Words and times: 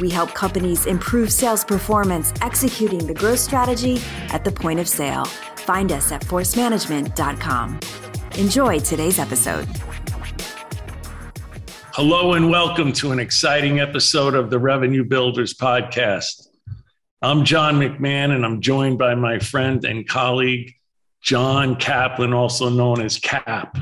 we 0.00 0.08
help 0.10 0.34
companies 0.34 0.86
improve 0.86 1.30
sales 1.32 1.64
performance 1.64 2.32
executing 2.42 3.06
the 3.06 3.14
growth 3.14 3.38
strategy 3.38 4.00
at 4.30 4.44
the 4.44 4.50
point 4.50 4.80
of 4.80 4.88
sale. 4.88 5.24
Find 5.24 5.92
us 5.92 6.10
at 6.10 6.22
forcemanagement.com. 6.22 7.80
Enjoy 8.38 8.78
today's 8.78 9.18
episode. 9.18 9.68
Hello, 11.92 12.32
and 12.32 12.50
welcome 12.50 12.92
to 12.94 13.12
an 13.12 13.18
exciting 13.18 13.80
episode 13.80 14.34
of 14.34 14.48
the 14.48 14.58
Revenue 14.58 15.04
Builders 15.04 15.52
Podcast. 15.52 16.48
I'm 17.20 17.44
John 17.44 17.78
McMahon, 17.78 18.34
and 18.34 18.46
I'm 18.46 18.62
joined 18.62 18.98
by 18.98 19.14
my 19.14 19.38
friend 19.38 19.84
and 19.84 20.08
colleague, 20.08 20.72
John 21.20 21.76
Kaplan, 21.76 22.32
also 22.32 22.70
known 22.70 23.02
as 23.02 23.18
Cap. 23.18 23.76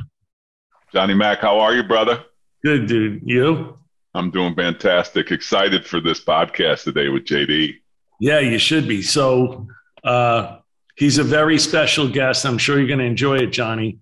Johnny 0.93 1.15
Mac, 1.15 1.39
how 1.41 1.61
are 1.61 1.75
you, 1.75 1.85
brother? 1.85 2.25
Good, 2.65 2.89
dude. 2.89 3.23
You? 3.25 3.78
I'm 4.19 4.33
doing 4.33 4.57
fantastic. 4.57 5.31
Excited 5.31 5.87
for 5.87 6.01
this 6.01 6.23
podcast 6.23 6.83
today 6.83 7.09
with 7.09 7.25
JD. 7.25 7.77
Yeah, 8.19 8.41
you 8.41 8.59
should 8.59 8.89
be. 8.89 9.01
So 9.01 9.69
uh, 10.03 10.59
he's 10.97 11.19
a 11.19 11.25
very 11.25 11.57
special 11.57 12.09
guest. 12.09 12.45
I'm 12.45 12.59
sure 12.59 12.79
you're 12.79 12.89
going 12.89 12.99
to 12.99 13.05
enjoy 13.05 13.37
it, 13.37 13.53
Johnny. 13.53 14.01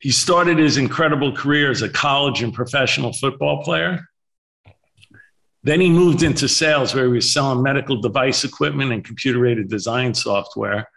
He 0.00 0.10
started 0.10 0.58
his 0.58 0.78
incredible 0.78 1.30
career 1.30 1.70
as 1.70 1.82
a 1.82 1.88
college 1.88 2.42
and 2.42 2.52
professional 2.52 3.12
football 3.12 3.62
player. 3.62 4.00
Then 5.62 5.80
he 5.80 5.90
moved 5.90 6.24
into 6.24 6.48
sales 6.48 6.92
where 6.92 7.04
he 7.04 7.12
was 7.12 7.32
selling 7.32 7.62
medical 7.62 8.00
device 8.00 8.42
equipment 8.42 8.90
and 8.90 9.04
computer 9.04 9.46
aided 9.46 9.68
design 9.68 10.12
software. 10.12 10.88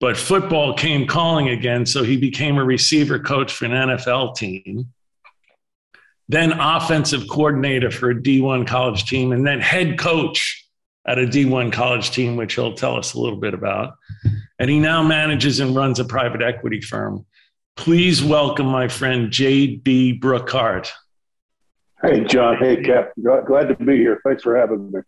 But 0.00 0.16
football 0.16 0.74
came 0.74 1.06
calling 1.06 1.50
again, 1.50 1.86
so 1.86 2.02
he 2.02 2.16
became 2.16 2.58
a 2.58 2.64
receiver 2.64 3.20
coach 3.20 3.52
for 3.52 3.66
an 3.66 3.70
NFL 3.70 4.34
team 4.34 4.92
then 6.28 6.52
offensive 6.52 7.28
coordinator 7.28 7.90
for 7.90 8.10
a 8.10 8.14
D1 8.14 8.66
college 8.66 9.04
team, 9.04 9.32
and 9.32 9.46
then 9.46 9.60
head 9.60 9.98
coach 9.98 10.66
at 11.06 11.18
a 11.18 11.26
D1 11.26 11.72
college 11.72 12.10
team, 12.10 12.36
which 12.36 12.54
he'll 12.54 12.74
tell 12.74 12.96
us 12.96 13.14
a 13.14 13.20
little 13.20 13.38
bit 13.38 13.54
about. 13.54 13.94
And 14.58 14.70
he 14.70 14.78
now 14.78 15.02
manages 15.02 15.60
and 15.60 15.76
runs 15.76 15.98
a 16.00 16.04
private 16.04 16.42
equity 16.42 16.80
firm. 16.80 17.26
Please 17.76 18.22
welcome 18.22 18.66
my 18.66 18.88
friend 18.88 19.30
J.D. 19.30 20.20
Brookhart. 20.20 20.90
Hey, 22.02 22.24
John. 22.24 22.56
Hey, 22.58 22.82
Cap. 22.82 23.12
Glad 23.22 23.68
to 23.68 23.76
be 23.76 23.96
here. 23.96 24.20
Thanks 24.24 24.42
for 24.42 24.56
having 24.56 24.92
me. 24.92 25.00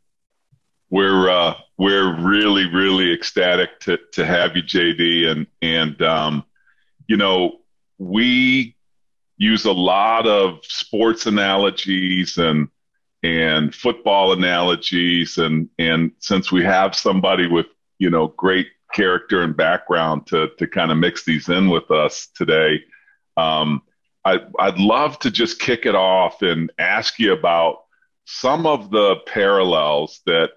We're 0.88 1.28
uh, 1.28 1.54
we're 1.76 2.16
really 2.20 2.72
really 2.72 3.12
ecstatic 3.12 3.80
to 3.80 3.98
to 4.12 4.24
have 4.24 4.56
you, 4.56 4.62
JD, 4.62 5.26
and 5.26 5.46
and 5.60 6.00
um, 6.02 6.44
you 7.08 7.16
know 7.16 7.58
we 7.98 8.75
use 9.38 9.64
a 9.64 9.72
lot 9.72 10.26
of 10.26 10.58
sports 10.62 11.26
analogies 11.26 12.38
and 12.38 12.68
and 13.22 13.74
football 13.74 14.32
analogies. 14.32 15.38
And 15.38 15.68
and 15.78 16.12
since 16.18 16.52
we 16.52 16.64
have 16.64 16.94
somebody 16.94 17.46
with 17.46 17.66
you 17.98 18.10
know 18.10 18.28
great 18.28 18.68
character 18.92 19.42
and 19.42 19.56
background 19.56 20.26
to 20.28 20.48
to 20.58 20.66
kind 20.66 20.90
of 20.90 20.98
mix 20.98 21.24
these 21.24 21.48
in 21.48 21.68
with 21.70 21.90
us 21.90 22.28
today 22.34 22.80
um, 23.36 23.82
I, 24.24 24.40
I'd 24.58 24.78
love 24.78 25.18
to 25.20 25.30
just 25.30 25.60
kick 25.60 25.86
it 25.86 25.94
off 25.94 26.42
and 26.42 26.72
ask 26.78 27.18
you 27.18 27.32
about 27.32 27.84
some 28.24 28.66
of 28.66 28.90
the 28.90 29.16
parallels 29.26 30.20
that 30.26 30.50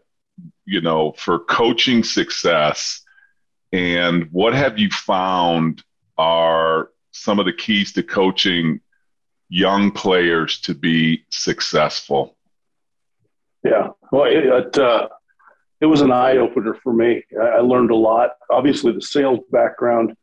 you 0.65 0.81
know 0.81 1.13
for 1.17 1.39
coaching 1.39 2.03
success 2.03 3.01
and 3.71 4.27
what 4.31 4.53
have 4.53 4.79
you 4.79 4.89
found 4.89 5.83
are 6.17 6.89
some 7.19 7.39
of 7.39 7.45
the 7.45 7.53
keys 7.53 7.93
to 7.93 8.03
coaching 8.03 8.79
young 9.49 9.91
players 9.91 10.59
to 10.61 10.73
be 10.73 11.25
successful? 11.29 12.37
Yeah, 13.63 13.89
well, 14.11 14.25
it, 14.25 14.45
it, 14.45 14.77
uh, 14.77 15.09
it 15.81 15.85
was 15.85 16.01
an 16.01 16.11
eye 16.11 16.37
opener 16.37 16.75
for 16.75 16.93
me. 16.93 17.23
I, 17.41 17.59
learned 17.59 17.91
a 17.91 17.95
lot. 17.95 18.31
Obviously, 18.49 18.93
the 18.93 19.01
sales 19.01 19.39
background 19.51 20.15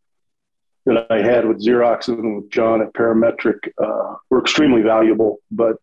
that 0.86 1.06
I 1.10 1.20
had 1.20 1.46
with 1.46 1.64
Xerox 1.64 2.08
and 2.08 2.36
with 2.36 2.50
John 2.50 2.80
at 2.80 2.92
Parametric 2.94 3.68
uh, 3.82 4.16
were 4.30 4.40
extremely 4.40 4.82
valuable, 4.82 5.38
but 5.50 5.76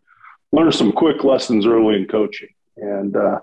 learned 0.51 0.73
some 0.73 0.91
quick 0.91 1.23
lessons 1.23 1.65
early 1.65 1.95
in 1.95 2.07
coaching. 2.07 2.49
And 2.77 3.15
uh, 3.15 3.39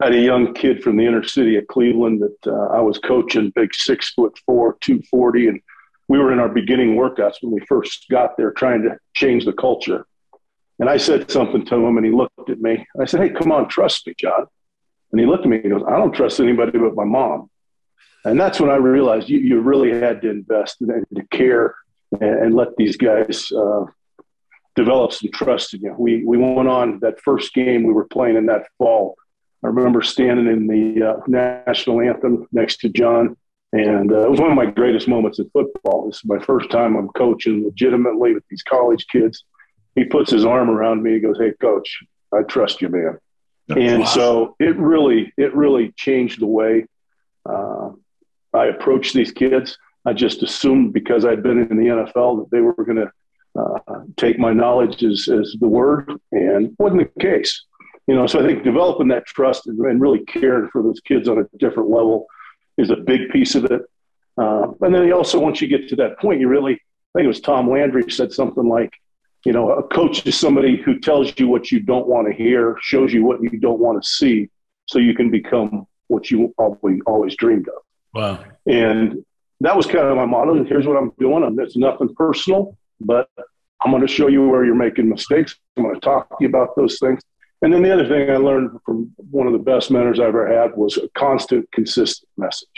I 0.00 0.06
had 0.06 0.14
a 0.14 0.20
young 0.20 0.54
kid 0.54 0.82
from 0.82 0.96
the 0.96 1.06
inner 1.06 1.22
city 1.22 1.56
of 1.56 1.66
Cleveland 1.66 2.22
that 2.22 2.50
uh, 2.50 2.74
I 2.74 2.80
was 2.80 2.98
coaching, 2.98 3.52
big 3.54 3.74
six 3.74 4.12
foot 4.14 4.36
four, 4.46 4.76
240, 4.80 5.48
and 5.48 5.60
we 6.08 6.18
were 6.18 6.32
in 6.32 6.38
our 6.38 6.48
beginning 6.48 6.96
workouts 6.96 7.36
when 7.40 7.52
we 7.52 7.60
first 7.66 8.06
got 8.10 8.36
there 8.36 8.52
trying 8.52 8.82
to 8.82 8.98
change 9.14 9.44
the 9.44 9.52
culture. 9.52 10.06
And 10.78 10.88
I 10.88 10.96
said 10.96 11.30
something 11.30 11.64
to 11.66 11.74
him 11.76 11.96
and 11.96 12.04
he 12.04 12.12
looked 12.12 12.50
at 12.50 12.60
me. 12.60 12.86
I 13.00 13.04
said, 13.04 13.20
Hey, 13.20 13.30
come 13.30 13.52
on, 13.52 13.68
trust 13.68 14.06
me, 14.06 14.14
John. 14.18 14.46
And 15.12 15.20
he 15.20 15.26
looked 15.26 15.44
at 15.44 15.48
me 15.48 15.56
and 15.56 15.64
he 15.64 15.70
goes, 15.70 15.84
I 15.88 15.96
don't 15.96 16.12
trust 16.12 16.40
anybody 16.40 16.78
but 16.78 16.94
my 16.94 17.04
mom. 17.04 17.48
And 18.24 18.40
that's 18.40 18.58
when 18.58 18.70
I 18.70 18.76
realized 18.76 19.28
you, 19.28 19.38
you 19.38 19.60
really 19.60 19.98
had 19.98 20.22
to 20.22 20.30
invest 20.30 20.80
and 20.80 21.04
to 21.14 21.26
care 21.28 21.74
and, 22.20 22.22
and 22.22 22.54
let 22.54 22.76
these 22.76 22.96
guys 22.96 23.50
uh, 23.52 23.84
develop 24.74 25.12
some 25.12 25.30
trust 25.32 25.74
in 25.74 25.82
you. 25.82 25.94
We, 25.96 26.24
we 26.24 26.36
went 26.38 26.68
on 26.68 26.98
that 27.00 27.20
first 27.20 27.54
game 27.54 27.84
we 27.84 27.92
were 27.92 28.06
playing 28.06 28.36
in 28.36 28.46
that 28.46 28.66
fall. 28.78 29.16
I 29.62 29.68
remember 29.68 30.02
standing 30.02 30.46
in 30.46 30.66
the 30.66 31.10
uh, 31.10 31.20
national 31.26 32.00
anthem 32.00 32.46
next 32.52 32.78
to 32.78 32.88
John 32.88 33.36
and 33.74 34.12
uh, 34.12 34.20
it 34.20 34.30
was 34.30 34.40
one 34.40 34.50
of 34.50 34.56
my 34.56 34.66
greatest 34.66 35.08
moments 35.08 35.40
in 35.40 35.50
football. 35.50 36.06
This 36.06 36.18
is 36.18 36.24
my 36.24 36.38
first 36.38 36.70
time 36.70 36.94
I'm 36.96 37.08
coaching 37.08 37.64
legitimately 37.64 38.34
with 38.34 38.44
these 38.48 38.62
college 38.62 39.04
kids. 39.10 39.44
He 39.96 40.04
puts 40.04 40.30
his 40.30 40.44
arm 40.44 40.70
around 40.70 41.02
me. 41.02 41.14
He 41.14 41.20
goes, 41.20 41.38
"Hey, 41.38 41.54
coach, 41.60 41.98
I 42.32 42.42
trust 42.42 42.80
you, 42.80 42.88
man." 42.88 43.18
and 43.76 44.06
so 44.06 44.54
it 44.60 44.76
really, 44.76 45.32
it 45.36 45.52
really 45.56 45.92
changed 45.96 46.40
the 46.40 46.46
way 46.46 46.86
uh, 47.48 47.90
I 48.52 48.66
approached 48.66 49.12
these 49.12 49.32
kids. 49.32 49.76
I 50.06 50.12
just 50.12 50.44
assumed 50.44 50.92
because 50.92 51.24
I'd 51.24 51.42
been 51.42 51.58
in 51.58 51.76
the 51.76 51.86
NFL 51.86 52.44
that 52.44 52.50
they 52.52 52.60
were 52.60 52.74
going 52.74 52.98
to 52.98 53.10
uh, 53.58 54.02
take 54.16 54.38
my 54.38 54.52
knowledge 54.52 55.02
as, 55.02 55.28
as 55.28 55.56
the 55.58 55.66
word, 55.68 56.12
and 56.30 56.76
wasn't 56.78 57.12
the 57.12 57.20
case. 57.20 57.64
You 58.06 58.14
know, 58.14 58.28
so 58.28 58.38
I 58.38 58.46
think 58.46 58.62
developing 58.62 59.08
that 59.08 59.26
trust 59.26 59.66
and, 59.66 59.80
and 59.80 60.00
really 60.00 60.24
caring 60.26 60.68
for 60.70 60.82
those 60.82 61.00
kids 61.00 61.28
on 61.28 61.38
a 61.38 61.56
different 61.58 61.90
level 61.90 62.26
is 62.76 62.90
a 62.90 62.96
big 62.96 63.30
piece 63.30 63.54
of 63.54 63.64
it. 63.66 63.82
Uh, 64.36 64.68
and 64.80 64.94
then 64.94 65.06
you 65.06 65.14
also, 65.14 65.38
once 65.38 65.60
you 65.60 65.68
get 65.68 65.88
to 65.88 65.96
that 65.96 66.18
point, 66.18 66.40
you 66.40 66.48
really, 66.48 66.72
I 66.74 67.18
think 67.18 67.24
it 67.24 67.28
was 67.28 67.40
Tom 67.40 67.70
Landry 67.70 68.10
said 68.10 68.32
something 68.32 68.68
like, 68.68 68.92
you 69.44 69.52
know, 69.52 69.70
a 69.72 69.82
coach 69.82 70.26
is 70.26 70.38
somebody 70.38 70.76
who 70.76 70.98
tells 70.98 71.32
you 71.38 71.48
what 71.48 71.70
you 71.70 71.80
don't 71.80 72.06
want 72.06 72.26
to 72.26 72.34
hear, 72.34 72.76
shows 72.80 73.12
you 73.12 73.24
what 73.24 73.42
you 73.42 73.58
don't 73.58 73.78
want 73.78 74.02
to 74.02 74.08
see, 74.08 74.48
so 74.86 74.98
you 74.98 75.14
can 75.14 75.30
become 75.30 75.86
what 76.08 76.30
you 76.30 76.54
always, 76.58 77.00
always 77.06 77.36
dreamed 77.36 77.68
of. 77.68 77.82
Wow. 78.14 78.44
And 78.66 79.24
that 79.60 79.76
was 79.76 79.86
kind 79.86 79.98
of 79.98 80.16
my 80.16 80.24
motto. 80.24 80.64
Here's 80.64 80.86
what 80.86 80.96
I'm 80.96 81.12
doing. 81.18 81.56
It's 81.60 81.76
nothing 81.76 82.14
personal, 82.14 82.76
but 83.00 83.28
I'm 83.82 83.90
going 83.90 84.00
to 84.00 84.08
show 84.08 84.28
you 84.28 84.48
where 84.48 84.64
you're 84.64 84.74
making 84.74 85.08
mistakes. 85.08 85.56
I'm 85.76 85.84
going 85.84 85.94
to 85.94 86.00
talk 86.00 86.28
to 86.30 86.36
you 86.40 86.48
about 86.48 86.74
those 86.76 86.98
things. 86.98 87.20
And 87.64 87.72
then 87.72 87.82
the 87.82 87.94
other 87.94 88.06
thing 88.06 88.28
I 88.28 88.36
learned 88.36 88.78
from 88.84 89.10
one 89.30 89.46
of 89.46 89.54
the 89.54 89.58
best 89.58 89.90
mentors 89.90 90.20
I 90.20 90.26
ever 90.26 90.46
had 90.46 90.76
was 90.76 90.98
a 90.98 91.08
constant, 91.16 91.66
consistent 91.72 92.28
message. 92.36 92.68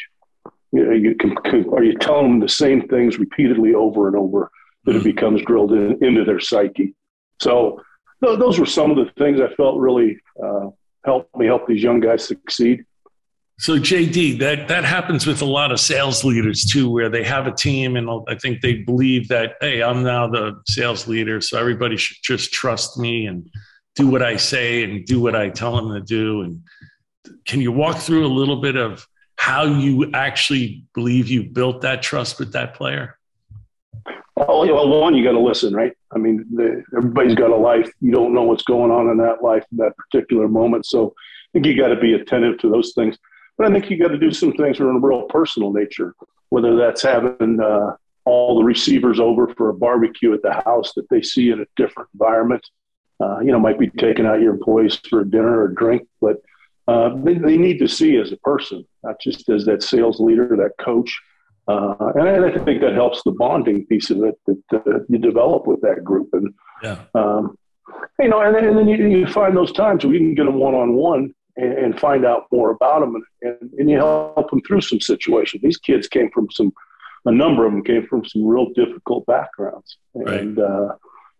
You 0.71 0.85
know, 0.85 0.93
you 0.93 1.17
can, 1.17 1.37
are 1.75 1.83
you 1.83 1.99
telling 1.99 2.31
them 2.31 2.39
the 2.39 2.49
same 2.49 2.87
things 2.87 3.19
repeatedly 3.19 3.75
over 3.75 4.07
and 4.07 4.17
over 4.17 4.49
that 4.85 4.93
it 4.93 4.99
mm-hmm. 4.99 5.09
becomes 5.09 5.43
drilled 5.43 5.73
in, 5.73 5.99
into 6.05 6.25
their 6.25 6.39
psyche? 6.39 6.95
So 7.41 7.83
th- 8.25 8.39
those 8.39 8.61
were 8.61 8.67
some 8.67 8.93
of 8.93 8.97
the 8.97 9.11
things 9.19 9.41
I 9.41 9.53
felt 9.57 9.81
really 9.81 10.21
uh, 10.41 10.69
helped 11.05 11.35
me 11.37 11.47
help 11.47 11.67
these 11.67 11.83
young 11.83 11.99
guys 11.99 12.25
succeed. 12.25 12.85
So 13.59 13.81
JD, 13.81 14.39
that 14.39 14.69
that 14.69 14.85
happens 14.85 15.27
with 15.27 15.43
a 15.43 15.47
lot 15.47 15.73
of 15.73 15.81
sales 15.81 16.23
leaders 16.23 16.65
too, 16.65 16.89
where 16.91 17.09
they 17.09 17.25
have 17.25 17.49
a 17.49 17.53
team 17.53 17.97
and 17.97 18.09
I 18.29 18.37
think 18.37 18.61
they 18.61 18.75
believe 18.75 19.27
that, 19.29 19.55
hey, 19.61 19.83
I'm 19.83 20.05
now 20.05 20.29
the 20.29 20.61
sales 20.69 21.09
leader, 21.09 21.41
so 21.41 21.59
everybody 21.59 21.97
should 21.97 22.19
just 22.23 22.53
trust 22.53 22.99
me 22.99 23.27
and 23.27 23.51
do 23.97 24.07
what 24.07 24.23
I 24.23 24.37
say 24.37 24.85
and 24.85 25.05
do 25.05 25.21
what 25.21 25.35
I 25.35 25.49
tell 25.49 25.75
them 25.75 25.93
to 25.93 26.01
do. 26.01 26.43
And 26.43 26.63
can 27.47 27.61
you 27.61 27.73
walk 27.73 27.97
through 27.97 28.25
a 28.27 28.29
little 28.29 28.61
bit 28.61 28.77
of 28.77 29.07
how 29.37 29.65
you 29.65 30.11
actually 30.15 30.85
believe 30.95 31.29
you 31.29 31.43
built 31.45 31.81
that 31.81 32.03
trust 32.03 32.39
with 32.39 32.53
that 32.53 32.75
player? 32.75 33.19
Oh, 34.39 34.67
well, 34.67 34.89
one, 35.01 35.15
you 35.15 35.25
got 35.25 35.33
to 35.33 35.41
listen, 35.41 35.75
right? 35.75 35.93
I 36.15 36.19
mean, 36.19 36.45
the, 36.55 36.85
everybody's 36.97 37.35
got 37.35 37.51
a 37.51 37.57
life. 37.57 37.91
You 38.01 38.13
don't 38.13 38.35
know 38.35 38.43
what's 38.43 38.65
going 38.65 38.91
on 38.91 39.09
in 39.09 39.17
that 39.19 39.43
life 39.43 39.65
in 39.73 39.79
that 39.79 39.97
particular 39.97 40.47
moment. 40.47 40.85
So 40.85 41.09
I 41.09 41.49
think 41.55 41.67
you 41.67 41.77
got 41.77 41.89
to 41.89 41.99
be 41.99 42.13
attentive 42.13 42.59
to 42.59 42.71
those 42.71 42.93
things. 42.95 43.17
But 43.57 43.67
I 43.67 43.73
think 43.73 43.91
you 43.91 43.99
got 43.99 44.09
to 44.09 44.19
do 44.19 44.31
some 44.31 44.53
things 44.53 44.77
from 44.77 44.89
a 44.89 45.01
real 45.01 45.23
personal 45.23 45.73
nature, 45.73 46.15
whether 46.51 46.77
that's 46.77 47.03
having 47.03 47.61
uh, 47.61 47.97
all 48.27 48.59
the 48.59 48.65
receivers 48.65 49.19
over 49.19 49.49
for 49.55 49.71
a 49.71 49.75
barbecue 49.75 50.35
at 50.35 50.43
the 50.43 50.53
house 50.53 50.93
that 50.97 51.09
they 51.09 51.23
see 51.23 51.51
in 51.51 51.61
a 51.61 51.67
different 51.77 52.11
environment. 52.13 52.69
Uh, 53.19 53.41
you 53.41 53.51
know, 53.51 53.59
might 53.59 53.79
be 53.79 53.89
taking 53.99 54.27
out 54.27 54.41
your 54.41 54.53
employees 54.53 55.01
for 55.09 55.21
a 55.21 55.31
dinner 55.31 55.61
or 55.61 55.67
a 55.67 55.75
drink, 55.75 56.07
but 56.21 56.37
uh, 56.89 57.11
they, 57.25 57.35
they, 57.35 57.57
need 57.57 57.79
to 57.79 57.89
see 57.89 58.17
as 58.17 58.31
a 58.31 58.37
person, 58.39 58.85
not 59.03 59.21
just 59.21 59.49
as 59.49 59.65
that 59.65 59.83
sales 59.83 60.21
leader, 60.21 60.55
that 60.57 60.73
coach. 60.79 61.21
Uh, 61.67 61.95
and 62.15 62.29
I, 62.29 62.49
I, 62.49 62.65
think 62.65 62.81
that 62.81 62.93
helps 62.93 63.23
the 63.25 63.33
bonding 63.33 63.87
piece 63.87 64.11
of 64.11 64.23
it 64.23 64.39
that 64.47 64.63
uh, 64.73 65.01
you 65.09 65.19
develop 65.19 65.67
with 65.67 65.81
that 65.81 66.05
group. 66.05 66.29
And, 66.33 66.55
yeah. 66.83 66.99
um, 67.15 67.59
you 68.21 68.29
know, 68.29 68.41
and, 68.41 68.55
and 68.55 68.79
then 68.79 68.87
you, 68.87 68.97
you, 69.09 69.27
find 69.27 69.57
those 69.57 69.73
times 69.73 70.05
where 70.05 70.15
you 70.15 70.21
can 70.21 70.35
get 70.35 70.45
them 70.45 70.61
one 70.61 70.75
on 70.75 70.95
one 70.95 71.35
and 71.57 71.99
find 71.99 72.27
out 72.27 72.45
more 72.53 72.71
about 72.71 73.01
them 73.01 73.15
and, 73.15 73.25
and, 73.43 73.71
and 73.79 73.91
you 73.91 73.97
help 73.97 74.51
them 74.51 74.61
through 74.61 74.83
some 74.83 75.01
situations. 75.01 75.63
These 75.63 75.79
kids 75.79 76.07
came 76.07 76.31
from 76.31 76.51
some, 76.51 76.73
a 77.25 77.33
number 77.33 77.67
of 77.67 77.73
them 77.73 77.83
came 77.83 78.07
from 78.07 78.25
some 78.27 78.47
real 78.47 78.69
difficult 78.75 79.25
backgrounds. 79.27 79.97
Right. 80.15 80.41
And, 80.41 80.59
uh, 80.59 80.95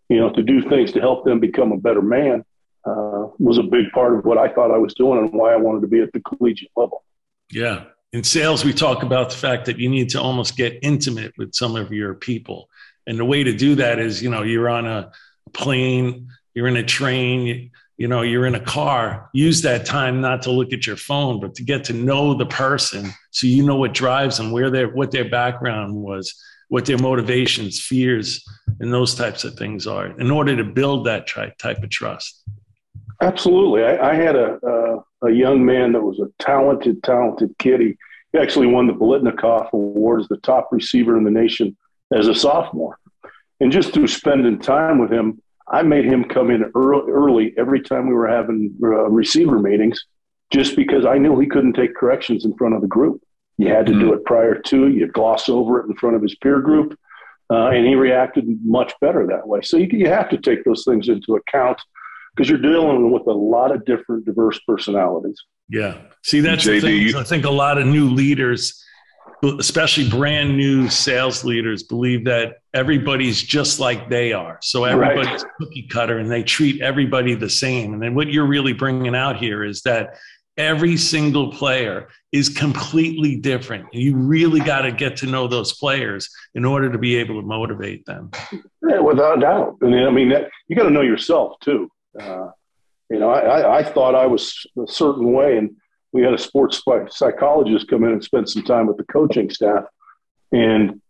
you 0.09 0.17
know, 0.17 0.31
to 0.31 0.43
do 0.43 0.67
things 0.69 0.91
to 0.93 0.99
help 0.99 1.25
them 1.25 1.39
become 1.39 1.71
a 1.71 1.77
better 1.77 2.01
man 2.01 2.43
uh, 2.85 3.27
was 3.39 3.57
a 3.57 3.63
big 3.63 3.91
part 3.91 4.17
of 4.17 4.25
what 4.25 4.37
I 4.37 4.47
thought 4.53 4.71
I 4.71 4.77
was 4.77 4.93
doing 4.93 5.19
and 5.19 5.33
why 5.33 5.53
I 5.53 5.57
wanted 5.57 5.81
to 5.81 5.87
be 5.87 6.01
at 6.01 6.11
the 6.13 6.21
collegiate 6.21 6.71
level. 6.75 7.03
Yeah. 7.51 7.85
In 8.13 8.23
sales, 8.23 8.63
we 8.63 8.73
talk 8.73 9.03
about 9.03 9.29
the 9.29 9.35
fact 9.35 9.65
that 9.65 9.77
you 9.77 9.89
need 9.89 10.09
to 10.09 10.21
almost 10.21 10.55
get 10.55 10.79
intimate 10.81 11.33
with 11.37 11.53
some 11.53 11.75
of 11.75 11.91
your 11.91 12.13
people. 12.13 12.69
And 13.05 13.19
the 13.19 13.25
way 13.25 13.43
to 13.43 13.53
do 13.53 13.75
that 13.75 13.99
is, 13.99 14.21
you 14.21 14.29
know, 14.29 14.43
you're 14.43 14.69
on 14.69 14.85
a 14.85 15.11
plane, 15.53 16.29
you're 16.53 16.67
in 16.67 16.77
a 16.77 16.83
train, 16.83 17.71
you 17.97 18.07
know 18.07 18.21
you're 18.21 18.45
in 18.45 18.55
a 18.55 18.59
car 18.59 19.29
use 19.33 19.61
that 19.63 19.85
time 19.85 20.21
not 20.21 20.43
to 20.43 20.51
look 20.51 20.71
at 20.71 20.87
your 20.87 20.95
phone 20.95 21.39
but 21.39 21.55
to 21.55 21.63
get 21.63 21.83
to 21.83 21.93
know 21.93 22.33
the 22.33 22.45
person 22.45 23.09
so 23.31 23.47
you 23.47 23.63
know 23.63 23.75
what 23.75 23.93
drives 23.93 24.37
them 24.37 24.51
where 24.51 24.69
their 24.69 24.87
what 24.89 25.11
their 25.11 25.27
background 25.27 25.93
was 25.93 26.41
what 26.69 26.85
their 26.85 26.97
motivations 26.97 27.79
fears 27.79 28.43
and 28.79 28.93
those 28.93 29.15
types 29.15 29.43
of 29.43 29.55
things 29.55 29.87
are 29.87 30.07
in 30.19 30.29
order 30.29 30.55
to 30.55 30.63
build 30.63 31.05
that 31.05 31.27
type 31.27 31.83
of 31.83 31.89
trust. 31.89 32.43
Absolutely. 33.21 33.83
I, 33.83 34.11
I 34.11 34.15
had 34.15 34.35
a, 34.35 34.99
a, 35.23 35.31
young 35.31 35.65
man 35.65 35.93
that 35.93 36.01
was 36.01 36.19
a 36.19 36.27
talented 36.39 37.01
talented 37.03 37.55
kid. 37.57 37.79
He, 37.79 37.97
he 38.31 38.39
actually 38.39 38.67
won 38.67 38.85
the 38.85 38.93
Biletnikoff 38.93 39.71
award 39.71 40.21
as 40.21 40.27
the 40.27 40.37
top 40.37 40.69
receiver 40.71 41.17
in 41.17 41.23
the 41.23 41.31
nation 41.31 41.75
as 42.13 42.27
a 42.27 42.35
sophomore. 42.35 42.99
And 43.59 43.71
just 43.71 43.93
through 43.93 44.07
spending 44.07 44.59
time 44.59 44.99
with 44.99 45.11
him 45.11 45.41
I 45.69 45.81
made 45.81 46.05
him 46.05 46.23
come 46.23 46.49
in 46.49 46.71
early, 46.75 47.11
early 47.11 47.53
every 47.57 47.81
time 47.81 48.07
we 48.07 48.13
were 48.13 48.27
having 48.27 48.73
uh, 48.81 49.09
receiver 49.09 49.59
meetings, 49.59 50.05
just 50.49 50.75
because 50.75 51.05
I 51.05 51.17
knew 51.17 51.37
he 51.39 51.47
couldn't 51.47 51.73
take 51.73 51.93
corrections 51.93 52.45
in 52.45 52.55
front 52.55 52.75
of 52.75 52.81
the 52.81 52.87
group. 52.87 53.21
You 53.57 53.69
had 53.69 53.85
to 53.87 53.91
mm-hmm. 53.91 54.01
do 54.01 54.13
it 54.13 54.25
prior 54.25 54.59
to. 54.59 54.87
You 54.87 55.07
gloss 55.07 55.49
over 55.49 55.79
it 55.79 55.87
in 55.87 55.95
front 55.95 56.15
of 56.15 56.21
his 56.21 56.35
peer 56.35 56.61
group, 56.61 56.97
uh, 57.51 57.67
and 57.67 57.85
he 57.85 57.95
reacted 57.95 58.45
much 58.63 58.93
better 59.01 59.25
that 59.27 59.47
way. 59.47 59.61
So 59.61 59.77
you, 59.77 59.87
you 59.91 60.07
have 60.07 60.29
to 60.29 60.37
take 60.37 60.63
those 60.63 60.83
things 60.85 61.09
into 61.09 61.35
account 61.35 61.81
because 62.35 62.49
you're 62.49 62.61
dealing 62.61 63.11
with 63.11 63.25
a 63.27 63.33
lot 63.33 63.71
of 63.71 63.83
different 63.85 64.25
diverse 64.25 64.59
personalities. 64.67 65.41
Yeah. 65.69 65.97
See, 66.23 66.39
that's 66.39 66.65
JD, 66.65 66.81
the 66.81 67.11
thing. 67.11 67.15
I 67.15 67.23
think 67.23 67.45
a 67.45 67.51
lot 67.51 67.77
of 67.77 67.87
new 67.87 68.09
leaders 68.09 68.83
especially 69.59 70.09
brand 70.09 70.57
new 70.57 70.89
sales 70.89 71.43
leaders 71.43 71.83
believe 71.83 72.25
that 72.25 72.57
everybody's 72.73 73.41
just 73.41 73.79
like 73.79 74.09
they 74.09 74.33
are. 74.33 74.57
So 74.61 74.83
everybody's 74.83 75.43
right. 75.43 75.51
cookie 75.59 75.87
cutter 75.87 76.17
and 76.17 76.31
they 76.31 76.43
treat 76.43 76.81
everybody 76.81 77.35
the 77.35 77.49
same. 77.49 77.93
And 77.93 78.01
then 78.01 78.15
what 78.15 78.31
you're 78.31 78.47
really 78.47 78.73
bringing 78.73 79.15
out 79.15 79.37
here 79.37 79.63
is 79.63 79.81
that 79.83 80.17
every 80.57 80.97
single 80.97 81.51
player 81.51 82.07
is 82.31 82.49
completely 82.49 83.37
different. 83.37 83.87
You 83.93 84.15
really 84.15 84.59
got 84.59 84.81
to 84.81 84.91
get 84.91 85.17
to 85.17 85.25
know 85.25 85.47
those 85.47 85.73
players 85.73 86.29
in 86.55 86.65
order 86.65 86.91
to 86.91 86.97
be 86.97 87.15
able 87.15 87.39
to 87.39 87.47
motivate 87.47 88.05
them. 88.05 88.31
Yeah, 88.87 88.99
without 88.99 89.39
doubt. 89.39 89.77
And 89.81 89.95
I 89.95 90.09
mean, 90.09 90.29
that, 90.29 90.49
you 90.67 90.75
got 90.75 90.83
to 90.83 90.89
know 90.89 91.01
yourself 91.01 91.59
too. 91.61 91.89
Uh, 92.19 92.49
you 93.09 93.19
know, 93.19 93.29
I, 93.29 93.79
I 93.79 93.83
thought 93.83 94.15
I 94.15 94.25
was 94.25 94.65
a 94.77 94.91
certain 94.91 95.31
way 95.31 95.57
and 95.57 95.75
we 96.11 96.21
had 96.21 96.33
a 96.33 96.37
sports 96.37 96.81
psychologist 97.09 97.87
come 97.87 98.03
in 98.03 98.11
and 98.11 98.23
spend 98.23 98.49
some 98.49 98.63
time 98.63 98.87
with 98.87 98.97
the 98.97 99.03
coaching 99.05 99.49
staff. 99.49 99.85
And 100.51 101.01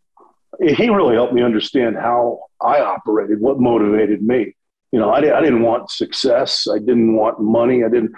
he 0.60 0.90
really 0.90 1.16
helped 1.16 1.34
me 1.34 1.44
understand 1.44 1.96
how 1.96 2.42
I 2.62 2.82
operated, 2.82 3.40
what 3.40 3.60
motivated 3.60 4.22
me. 4.22 4.56
You 4.92 5.00
know, 5.00 5.10
I, 5.10 5.18
I 5.18 5.42
didn't 5.42 5.64
want 5.64 5.92
success. 5.92 6.68
I 6.68 6.80
didn't 6.80 7.16
want 7.16 7.40
money. 7.40 7.84
I 7.84 7.90
didn't. 7.90 8.12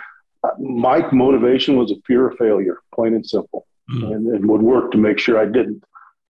My 0.59 1.09
motivation 1.12 1.75
was 1.75 1.91
a 1.91 1.95
fear 2.07 2.30
of 2.30 2.38
failure, 2.38 2.80
plain 2.94 3.13
and 3.13 3.25
simple, 3.25 3.68
mm. 3.91 4.13
and, 4.13 4.27
and 4.27 4.50
would 4.50 4.62
work 4.62 4.91
to 4.91 4.97
make 4.97 5.19
sure 5.19 5.38
I 5.38 5.45
didn't. 5.45 5.83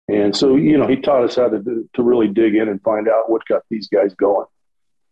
And 0.07 0.35
so, 0.35 0.55
you 0.55 0.77
know, 0.77 0.87
he 0.87 0.95
taught 0.95 1.23
us 1.23 1.35
how 1.35 1.49
to 1.49 1.89
to 1.93 2.03
really 2.03 2.29
dig 2.29 2.55
in 2.55 2.69
and 2.69 2.81
find 2.81 3.09
out 3.09 3.29
what 3.29 3.45
got 3.45 3.63
these 3.69 3.89
guys 3.89 4.13
going. 4.15 4.45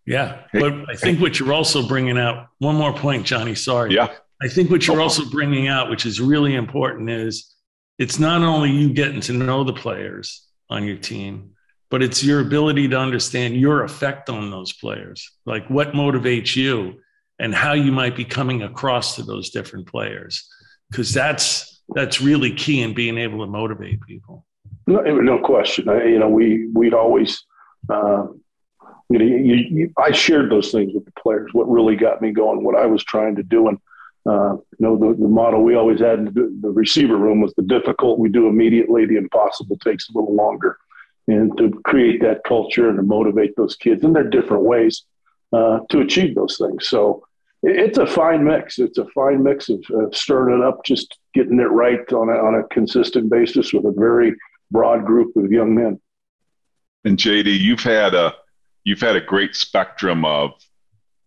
Yeah, 0.06 0.44
but 0.54 0.90
I 0.90 0.96
think 0.96 1.20
what 1.20 1.40
you're 1.40 1.52
also 1.52 1.86
bringing 1.86 2.18
out 2.18 2.50
one 2.60 2.76
more 2.76 2.94
point, 2.94 3.26
Johnny. 3.26 3.56
Sorry. 3.56 3.94
Yeah. 3.94 4.14
I 4.42 4.48
think 4.48 4.70
what 4.70 4.86
you're 4.86 5.02
also 5.02 5.26
bringing 5.26 5.68
out, 5.68 5.90
which 5.90 6.06
is 6.06 6.22
really 6.22 6.56
important, 6.56 7.10
is 7.10 7.56
it's 7.98 8.20
not 8.20 8.42
only 8.42 8.72
you 8.72 8.94
getting 8.94 9.22
to 9.22 9.34
know 9.34 9.64
the 9.64 9.74
players 9.74 10.46
on 10.70 10.84
your 10.84 10.98
team, 10.98 11.52
but 11.90 12.04
it's 12.04 12.24
your 12.24 12.42
ability 12.42 12.88
to 12.90 13.00
understand 13.00 13.56
your 13.56 13.84
effect 13.84 14.30
on 14.30 14.52
those 14.52 14.74
players, 14.74 15.32
like 15.46 15.68
what 15.70 15.94
motivates 15.94 16.56
you 16.56 17.00
and 17.40 17.54
how 17.54 17.74
you 17.74 17.92
might 17.92 18.16
be 18.16 18.26
coming 18.26 18.64
across 18.64 19.16
to 19.16 19.24
those 19.24 19.50
different 19.50 19.88
players, 19.88 20.48
because 20.90 21.14
that's 21.14 21.82
that's 21.90 22.22
really 22.22 22.54
key 22.54 22.82
in 22.82 22.94
being 22.94 23.18
able 23.18 23.40
to 23.46 23.52
motivate 23.52 24.02
people. 24.02 24.46
No, 24.88 25.02
no 25.02 25.40
question. 25.40 25.90
I, 25.90 26.06
you 26.06 26.20
know, 26.20 26.30
we 26.30 26.68
we'd 26.74 26.94
always. 26.94 27.44
Uh, 27.90 28.28
you 29.08 29.20
know, 29.20 29.26
you, 29.26 29.56
you, 29.56 29.94
I 29.98 30.12
shared 30.12 30.50
those 30.50 30.72
things 30.72 30.92
with 30.92 31.06
the 31.06 31.12
players. 31.12 31.52
What 31.54 31.70
really 31.70 31.96
got 31.96 32.24
me 32.24 32.32
going, 32.32 32.64
what 32.64 32.76
I 32.76 32.88
was 32.88 33.04
trying 33.04 33.36
to 33.36 33.44
do, 33.44 33.68
and 33.68 33.78
uh, 34.28 34.54
you 34.54 34.80
know, 34.80 34.98
the, 34.98 35.16
the 35.22 35.28
model 35.28 35.64
we 35.64 35.76
always 35.76 36.00
had 36.00 36.20
in 36.20 36.26
the, 36.26 36.72
receiver 36.72 37.16
room 37.16 37.42
was 37.42 37.54
the 37.54 37.62
difficult 37.62 38.18
we 38.18 38.30
do 38.30 38.48
immediately, 38.48 39.06
the 39.06 39.18
impossible 39.18 39.78
takes 39.78 40.10
a 40.10 40.18
little 40.18 40.34
longer. 40.34 40.78
And 41.28 41.56
to 41.58 41.70
create 41.86 42.22
that 42.22 42.44
culture 42.44 42.90
and 42.90 42.98
to 42.98 43.04
motivate 43.04 43.56
those 43.56 43.76
kids 43.76 44.04
in 44.04 44.14
their 44.14 44.28
different 44.28 44.64
ways 44.64 45.06
uh, 45.54 45.80
to 45.90 46.00
achieve 46.02 46.36
those 46.36 46.58
things. 46.58 46.88
So 46.88 47.25
it's 47.66 47.98
a 47.98 48.06
fine 48.06 48.44
mix. 48.44 48.78
It's 48.78 49.00
a 49.00 49.08
fine 49.08 49.42
mix 49.42 49.70
of 49.70 49.84
stirring 50.14 50.60
it 50.60 50.66
up, 50.66 50.86
just 50.86 51.18
getting 51.34 51.60
it 51.60 51.72
right 51.72 52.12
on 52.14 52.30
a, 52.30 52.34
on 52.34 52.56
a 52.56 52.68
consistent 52.68 53.30
basis 53.30 53.74
with 53.74 53.86
a 53.86 53.92
very 53.92 54.36
broad 54.70 55.06
group 55.06 55.36
of 55.36 55.52
young 55.52 55.74
men. 55.74 56.00
And 57.06 57.18
JD, 57.18 57.60
you've 57.60 57.82
had 57.82 58.14
a 58.14 58.36
you've 58.84 59.02
had 59.02 59.16
a 59.16 59.22
great 59.22 59.56
spectrum 59.56 60.26
of 60.26 60.52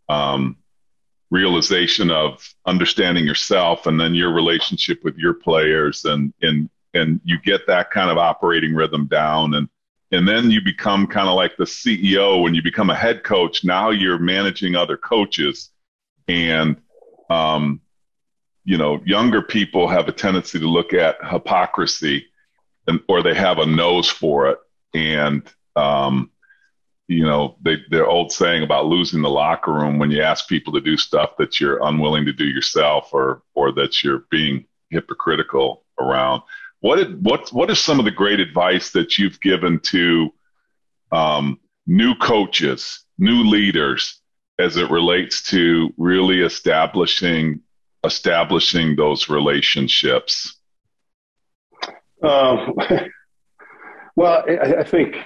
um, 0.09 0.57
realization 1.31 2.11
of 2.11 2.49
understanding 2.67 3.25
yourself 3.25 3.87
and 3.87 4.01
then 4.01 4.15
your 4.15 4.33
relationship 4.33 5.03
with 5.03 5.17
your 5.19 5.35
players 5.35 6.05
and 6.05 6.33
and 6.43 6.71
and 6.95 7.21
you 7.25 7.39
get 7.41 7.67
that 7.67 7.91
kind 7.91 8.11
of 8.11 8.17
operating 8.17 8.75
rhythm 8.75 9.07
down 9.07 9.55
and 9.55 9.69
and 10.11 10.27
then 10.27 10.51
you 10.51 10.63
become 10.63 11.07
kind 11.07 11.29
of 11.29 11.35
like 11.35 11.57
the 11.57 11.65
CEO 11.65 12.43
when 12.43 12.55
you 12.55 12.63
become 12.63 12.91
a 12.91 12.95
head 12.95 13.25
coach 13.25 13.65
now 13.65 13.91
you're 13.91 14.19
managing 14.19 14.75
other 14.75 14.97
coaches 14.97 15.71
and 16.29 16.77
um 17.31 17.81
you 18.65 18.77
know 18.77 19.01
younger 19.05 19.43
people 19.43 19.89
have 19.89 20.09
a 20.09 20.13
tendency 20.13 20.59
to 20.59 20.67
look 20.67 20.93
at 20.93 21.17
hypocrisy 21.25 22.27
and 22.87 23.01
or 23.09 23.23
they 23.23 23.35
have 23.35 23.59
a 23.59 23.67
nose 23.67 24.09
for 24.09 24.49
it 24.49 24.59
and 24.95 25.43
um 25.77 26.31
you 27.09 27.25
know, 27.25 27.57
they, 27.63 27.79
their 27.91 28.07
old 28.07 28.31
saying 28.31 28.63
about 28.63 28.87
losing 28.87 29.23
the 29.23 29.31
locker 29.31 29.73
room 29.73 29.99
when 29.99 30.11
you 30.11 30.21
ask 30.23 30.47
people 30.47 30.75
to 30.75 30.81
do 30.81 30.97
stuff 30.97 31.31
that 31.39 31.59
you're 31.59 31.83
unwilling 31.83 32.27
to 32.27 32.33
do 32.35 32.45
yourself 32.45 33.09
or, 33.13 33.43
or 33.55 33.73
that 33.73 34.05
you're 34.05 34.25
being 34.31 34.67
hypocritical 34.91 35.85
around. 35.99 36.43
What 36.81 36.97
did, 36.97 37.25
what, 37.25 37.51
what 37.51 37.71
is 37.71 37.81
some 37.81 37.99
of 37.99 38.05
the 38.05 38.11
great 38.11 38.41
advice 38.41 38.91
that 38.93 39.17
you've 39.17 39.41
given 39.41 39.81
to 39.85 40.33
um, 41.11 41.59
new 41.87 42.15
coaches, 42.15 43.05
new 43.19 43.43
leaders, 43.43 44.18
as 44.59 44.77
it 44.77 44.91
relates 44.91 45.43
to 45.51 45.93
really 45.97 46.41
establishing 46.41 47.61
establishing 48.05 48.97
those 48.97 49.29
relationships? 49.29 50.57
Um, 52.23 52.75
well, 54.17 54.45
I, 54.49 54.81
I 54.81 54.85
think 54.85 55.17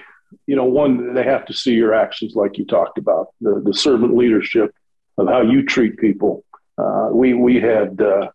you 0.47 0.55
know, 0.55 0.65
one, 0.65 1.13
they 1.13 1.23
have 1.23 1.45
to 1.45 1.53
see 1.53 1.73
your 1.73 1.93
actions 1.93 2.35
like 2.35 2.57
you 2.57 2.65
talked 2.65 2.97
about, 2.97 3.27
the, 3.41 3.61
the 3.63 3.73
servant 3.73 4.15
leadership 4.15 4.73
of 5.17 5.27
how 5.27 5.41
you 5.41 5.65
treat 5.65 5.97
people. 5.97 6.43
Uh, 6.77 7.09
we, 7.11 7.33
we 7.33 7.59
had, 7.59 8.01
uh, 8.01 8.29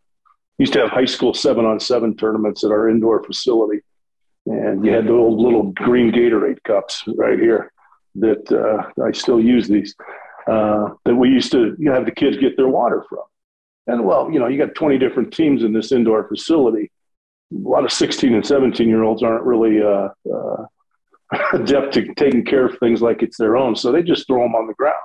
used 0.59 0.73
to 0.73 0.81
have 0.81 0.91
high 0.91 1.05
school 1.05 1.35
seven 1.35 1.65
on 1.65 1.79
seven 1.81 2.17
tournaments 2.17 2.65
at 2.65 2.71
our 2.71 2.89
indoor 2.89 3.23
facility. 3.23 3.81
And 4.47 4.85
you 4.85 4.93
had 4.93 5.07
the 5.07 5.13
old 5.13 5.41
little 5.41 5.65
green 5.73 6.11
Gatorade 6.11 6.63
cups 6.65 7.05
right 7.17 7.39
here 7.39 7.73
that 8.17 8.51
uh, 8.51 9.03
I 9.03 9.13
still 9.13 9.41
use 9.41 9.69
these, 9.69 9.95
uh, 10.49 10.95
that 11.05 11.15
we 11.15 11.29
used 11.29 11.53
to 11.53 11.77
you 11.79 11.87
know, 11.87 11.95
have 11.95 12.07
the 12.07 12.13
kids 12.13 12.37
get 12.37 12.57
their 12.57 12.69
water 12.69 13.05
from. 13.09 13.25
and 13.87 14.05
well, 14.05 14.31
you 14.31 14.39
know, 14.39 14.49
you 14.49 14.59
got 14.59 14.75
20 14.75 14.99
different 14.99 15.33
teams 15.33 15.63
in 15.63 15.73
this 15.73 15.93
indoor 15.93 16.27
facility. 16.29 16.91
A 17.53 17.69
lot 17.69 17.85
of 17.85 17.93
16 17.93 18.35
and 18.35 18.47
17 18.47 18.89
year 18.89 19.03
olds 19.03 19.23
aren't 19.23 19.45
really 19.45 19.83
uh, 19.83 20.09
uh, 20.33 20.67
adept 21.53 21.95
to 21.95 22.15
taking 22.15 22.45
care 22.45 22.67
of 22.67 22.79
things 22.79 23.03
like 23.03 23.23
it's 23.23 23.37
their 23.37 23.57
own, 23.57 23.77
so 23.77 23.93
they 23.93 24.03
just 24.03 24.27
throw 24.27 24.43
them 24.43 24.55
on 24.55 24.67
the 24.67 24.75
ground. 24.75 24.97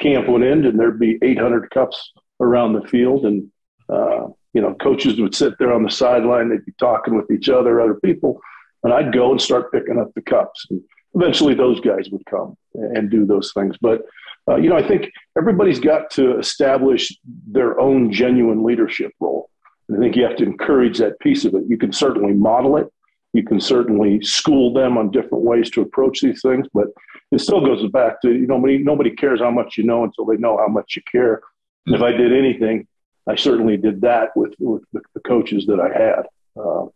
Camp 0.00 0.28
would 0.28 0.42
end, 0.42 0.66
and 0.66 0.78
there'd 0.78 0.98
be 0.98 1.18
800 1.22 1.70
cups 1.70 2.12
around 2.40 2.72
the 2.72 2.86
field, 2.88 3.24
and 3.24 3.50
uh, 3.88 4.28
you 4.52 4.60
know, 4.60 4.74
coaches 4.74 5.20
would 5.20 5.34
sit 5.34 5.58
there 5.58 5.72
on 5.72 5.82
the 5.82 5.90
sideline. 5.90 6.48
They'd 6.48 6.64
be 6.64 6.72
talking 6.78 7.16
with 7.16 7.30
each 7.30 7.48
other, 7.48 7.80
other 7.80 7.94
people, 7.94 8.40
and 8.82 8.92
I'd 8.92 9.12
go 9.12 9.30
and 9.30 9.40
start 9.40 9.72
picking 9.72 9.98
up 9.98 10.12
the 10.14 10.22
cups. 10.22 10.66
And 10.70 10.82
eventually, 11.14 11.54
those 11.54 11.80
guys 11.80 12.08
would 12.10 12.24
come 12.26 12.56
and 12.74 13.10
do 13.10 13.24
those 13.24 13.52
things. 13.52 13.76
But 13.80 14.02
uh, 14.48 14.56
you 14.56 14.68
know, 14.68 14.76
I 14.76 14.86
think 14.86 15.10
everybody's 15.38 15.78
got 15.78 16.10
to 16.12 16.38
establish 16.38 17.16
their 17.46 17.78
own 17.78 18.12
genuine 18.12 18.64
leadership 18.64 19.12
role. 19.20 19.48
And 19.88 19.96
I 19.96 20.00
think 20.00 20.16
you 20.16 20.24
have 20.24 20.36
to 20.36 20.44
encourage 20.44 20.98
that 20.98 21.18
piece 21.20 21.44
of 21.44 21.54
it. 21.54 21.64
You 21.68 21.78
can 21.78 21.92
certainly 21.92 22.32
model 22.32 22.76
it. 22.76 22.92
You 23.32 23.44
can 23.44 23.60
certainly 23.60 24.20
school 24.22 24.74
them 24.74 24.98
on 24.98 25.10
different 25.10 25.44
ways 25.44 25.70
to 25.70 25.80
approach 25.80 26.20
these 26.20 26.42
things, 26.42 26.66
but 26.74 26.88
it 27.30 27.40
still 27.40 27.64
goes 27.64 27.88
back 27.90 28.20
to 28.22 28.32
you 28.32 28.46
know 28.46 28.56
nobody, 28.56 28.78
nobody 28.78 29.10
cares 29.10 29.40
how 29.40 29.50
much 29.50 29.78
you 29.78 29.84
know 29.84 30.04
until 30.04 30.26
they 30.26 30.36
know 30.36 30.58
how 30.58 30.68
much 30.68 30.96
you 30.96 31.02
care. 31.10 31.40
And 31.86 31.94
if 31.94 32.02
I 32.02 32.12
did 32.12 32.32
anything, 32.32 32.86
I 33.26 33.36
certainly 33.36 33.76
did 33.76 34.00
that 34.02 34.36
with, 34.36 34.54
with 34.58 34.82
the, 34.92 35.20
coaches 35.20 35.66
that 35.66 35.80
I 35.80 35.88
had. 35.88 36.26
Uh, 36.56 36.86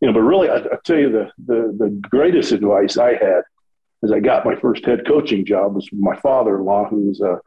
you 0.00 0.06
know, 0.06 0.12
but 0.12 0.20
really, 0.20 0.48
I, 0.48 0.56
I 0.56 0.76
tell 0.84 0.98
you 0.98 1.10
the, 1.10 1.30
the, 1.44 1.76
the 1.76 1.90
greatest 2.08 2.52
advice 2.52 2.96
I 2.96 3.14
had 3.14 3.42
as 4.02 4.12
I 4.12 4.20
got 4.20 4.44
my 4.44 4.56
first 4.56 4.84
head 4.84 5.06
coaching 5.06 5.44
job 5.44 5.74
was 5.74 5.88
my 5.92 6.16
father-in-law, 6.16 6.88
who 6.88 7.08
was 7.08 7.20
a 7.20 7.40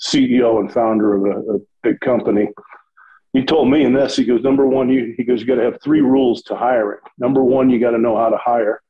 CEO 0.00 0.58
and 0.58 0.72
founder 0.72 1.14
of 1.14 1.24
a, 1.24 1.54
a 1.54 1.58
big 1.82 2.00
company. 2.00 2.48
He 3.32 3.44
told 3.44 3.70
me 3.70 3.84
in 3.84 3.92
this, 3.92 4.16
he 4.16 4.24
goes, 4.24 4.42
number 4.42 4.66
one, 4.66 4.88
you, 4.88 5.14
he 5.16 5.22
goes, 5.22 5.40
you 5.40 5.46
got 5.46 5.56
to 5.56 5.62
have 5.62 5.80
three 5.82 6.00
rules 6.00 6.42
to 6.44 6.56
hiring. 6.56 6.98
Number 7.18 7.44
one, 7.44 7.70
you 7.70 7.78
got 7.78 7.92
to 7.92 7.98
know 7.98 8.16
how 8.16 8.28
to 8.28 8.38
hire. 8.38 8.82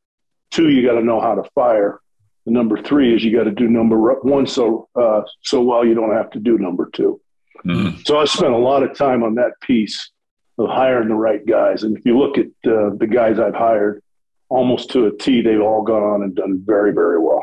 Two, 0.50 0.70
you 0.70 0.86
got 0.86 0.98
to 0.98 1.04
know 1.04 1.20
how 1.20 1.34
to 1.34 1.42
fire. 1.54 2.00
And 2.46 2.54
number 2.54 2.80
three 2.82 3.14
is 3.14 3.22
you 3.22 3.36
got 3.36 3.44
to 3.44 3.50
do 3.50 3.68
number 3.68 3.98
one 4.22 4.46
so 4.46 4.88
uh, 4.98 5.22
so 5.42 5.60
well 5.62 5.84
you 5.84 5.94
don't 5.94 6.14
have 6.14 6.30
to 6.30 6.40
do 6.40 6.56
number 6.58 6.88
2 6.92 7.20
mm 7.66 8.06
So 8.06 8.18
I 8.18 8.24
spent 8.24 8.54
a 8.54 8.58
lot 8.58 8.82
of 8.82 8.96
time 8.96 9.22
on 9.22 9.34
that 9.34 9.52
piece 9.60 10.10
of 10.58 10.70
hiring 10.70 11.08
the 11.08 11.14
right 11.14 11.44
guys. 11.46 11.82
And 11.82 11.96
if 11.96 12.04
you 12.06 12.18
look 12.18 12.38
at 12.38 12.46
uh, 12.66 12.90
the 12.96 13.08
guys 13.10 13.38
I've 13.38 13.54
hired, 13.54 14.02
almost 14.50 14.90
to 14.90 15.06
a 15.06 15.16
T, 15.16 15.40
they've 15.40 15.60
all 15.60 15.82
gone 15.82 16.02
on 16.02 16.22
and 16.22 16.34
done 16.34 16.62
very, 16.66 16.92
very 16.92 17.18
well. 17.18 17.42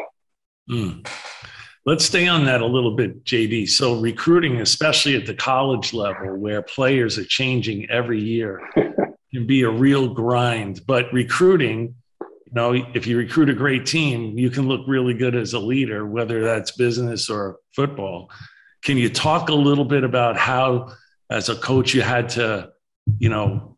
Mm. 0.69 1.07
Let's 1.85 2.05
stay 2.05 2.27
on 2.27 2.43
that 2.45 2.61
a 2.61 2.65
little 2.65 2.95
bit, 2.95 3.23
JD. 3.23 3.69
So, 3.69 3.95
recruiting, 3.99 4.59
especially 4.59 5.15
at 5.15 5.25
the 5.25 5.33
college 5.33 5.93
level 5.93 6.35
where 6.35 6.61
players 6.61 7.17
are 7.17 7.23
changing 7.23 7.89
every 7.89 8.21
year, 8.21 8.61
can 9.33 9.47
be 9.47 9.61
a 9.61 9.69
real 9.69 10.13
grind. 10.13 10.81
But 10.85 11.11
recruiting, 11.13 11.95
you 12.19 12.51
know, 12.51 12.73
if 12.73 13.07
you 13.07 13.17
recruit 13.17 13.49
a 13.49 13.53
great 13.53 13.85
team, 13.85 14.37
you 14.37 14.49
can 14.49 14.67
look 14.67 14.81
really 14.85 15.13
good 15.13 15.33
as 15.33 15.53
a 15.53 15.59
leader, 15.59 16.05
whether 16.05 16.43
that's 16.43 16.71
business 16.71 17.29
or 17.29 17.59
football. 17.73 18.31
Can 18.83 18.97
you 18.97 19.09
talk 19.09 19.47
a 19.47 19.55
little 19.55 19.85
bit 19.85 20.03
about 20.03 20.37
how, 20.37 20.91
as 21.29 21.47
a 21.47 21.55
coach, 21.55 21.93
you 21.93 22.01
had 22.01 22.29
to, 22.29 22.71
you 23.17 23.29
know, 23.29 23.76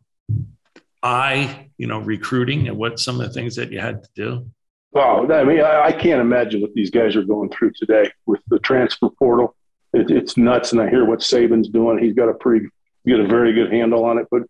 eye 1.02 1.70
you 1.80 1.86
know, 1.86 1.98
recruiting 1.98 2.68
and 2.68 2.76
what 2.76 3.00
some 3.00 3.18
of 3.18 3.26
the 3.26 3.32
things 3.32 3.56
that 3.56 3.72
you 3.72 3.80
had 3.80 4.04
to 4.04 4.10
do? 4.14 4.46
Well, 4.92 5.32
I 5.32 5.44
mean, 5.44 5.60
I, 5.60 5.86
I 5.86 5.92
can't 5.92 6.20
imagine 6.20 6.60
what 6.60 6.74
these 6.74 6.90
guys 6.90 7.16
are 7.16 7.22
going 7.22 7.48
through 7.48 7.72
today 7.74 8.10
with 8.26 8.42
the 8.48 8.58
transfer 8.58 9.08
portal. 9.08 9.56
It, 9.94 10.10
it's 10.10 10.36
nuts, 10.36 10.72
and 10.72 10.80
I 10.80 10.90
hear 10.90 11.06
what 11.06 11.20
Saban's 11.20 11.70
doing. 11.70 11.96
He's 11.96 12.12
got 12.12 12.28
a 12.28 12.34
pretty, 12.34 12.66
got 13.08 13.20
a 13.20 13.26
very 13.26 13.54
good 13.54 13.72
handle 13.72 14.04
on 14.04 14.18
it. 14.18 14.26
But 14.30 14.42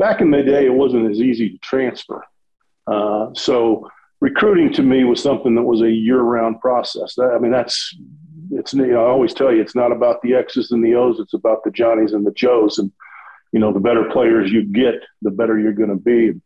back 0.00 0.20
in 0.20 0.32
the 0.32 0.42
day, 0.42 0.66
it 0.66 0.74
wasn't 0.74 1.08
as 1.08 1.20
easy 1.20 1.50
to 1.50 1.58
transfer. 1.58 2.24
Uh, 2.88 3.28
so 3.34 3.88
recruiting 4.20 4.72
to 4.72 4.82
me 4.82 5.04
was 5.04 5.22
something 5.22 5.54
that 5.54 5.62
was 5.62 5.82
a 5.82 5.90
year-round 5.90 6.60
process. 6.60 7.16
I 7.16 7.38
mean, 7.38 7.52
that's 7.52 7.96
it's. 8.50 8.74
You 8.74 8.88
know, 8.88 9.04
I 9.04 9.08
always 9.08 9.34
tell 9.34 9.54
you, 9.54 9.60
it's 9.60 9.76
not 9.76 9.92
about 9.92 10.20
the 10.22 10.34
X's 10.34 10.72
and 10.72 10.84
the 10.84 10.96
O's. 10.96 11.20
It's 11.20 11.34
about 11.34 11.62
the 11.62 11.70
Johnnies 11.70 12.12
and 12.12 12.26
the 12.26 12.32
Joes. 12.32 12.78
And 12.78 12.90
you 13.52 13.60
know, 13.60 13.72
the 13.72 13.80
better 13.80 14.04
players 14.10 14.50
you 14.50 14.64
get, 14.64 14.94
the 15.20 15.30
better 15.30 15.58
you're 15.58 15.72
going 15.72 15.90
to 15.90 15.96
be. 15.96 16.40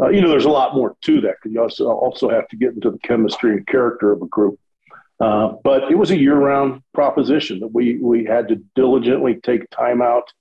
Uh, 0.00 0.08
you 0.08 0.20
know, 0.20 0.30
there's 0.30 0.46
a 0.46 0.50
lot 0.50 0.74
more 0.74 0.96
to 1.02 1.20
that 1.20 1.36
because 1.36 1.52
you 1.52 1.60
also 1.60 1.86
also 1.86 2.28
have 2.30 2.48
to 2.48 2.56
get 2.56 2.72
into 2.72 2.90
the 2.90 2.98
chemistry 2.98 3.52
and 3.52 3.66
character 3.66 4.12
of 4.12 4.22
a 4.22 4.26
group. 4.26 4.58
Uh, 5.20 5.52
but 5.62 5.90
it 5.90 5.96
was 5.96 6.10
a 6.10 6.18
year-round 6.18 6.82
proposition 6.94 7.60
that 7.60 7.68
we 7.68 7.98
we 7.98 8.24
had 8.24 8.48
to 8.48 8.56
diligently 8.74 9.38
take 9.42 9.68
time 9.70 10.00
out 10.02 10.32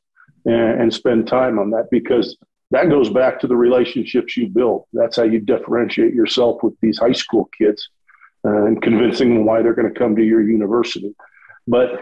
and, 0.45 0.81
and, 0.81 0.93
spend 0.93 1.27
time 1.27 1.59
on 1.59 1.69
that 1.69 1.87
because 1.91 2.37
that 2.71 2.89
goes 2.89 3.09
back 3.09 3.39
to 3.39 3.47
the 3.47 3.55
relationships 3.55 4.35
you 4.35 4.47
build. 4.47 4.85
That's 4.93 5.17
how 5.17 5.23
you 5.23 5.39
differentiate 5.39 6.15
yourself 6.15 6.63
with 6.63 6.73
these 6.81 6.97
high 6.97 7.11
school 7.11 7.49
kids 7.55 7.89
uh, 8.43 8.65
and 8.65 8.81
convincing 8.81 9.35
them 9.35 9.45
why 9.45 9.61
they're 9.61 9.75
going 9.75 9.93
to 9.93 9.99
come 9.99 10.15
to 10.15 10.23
your 10.23 10.41
university. 10.41 11.13
But 11.67 11.99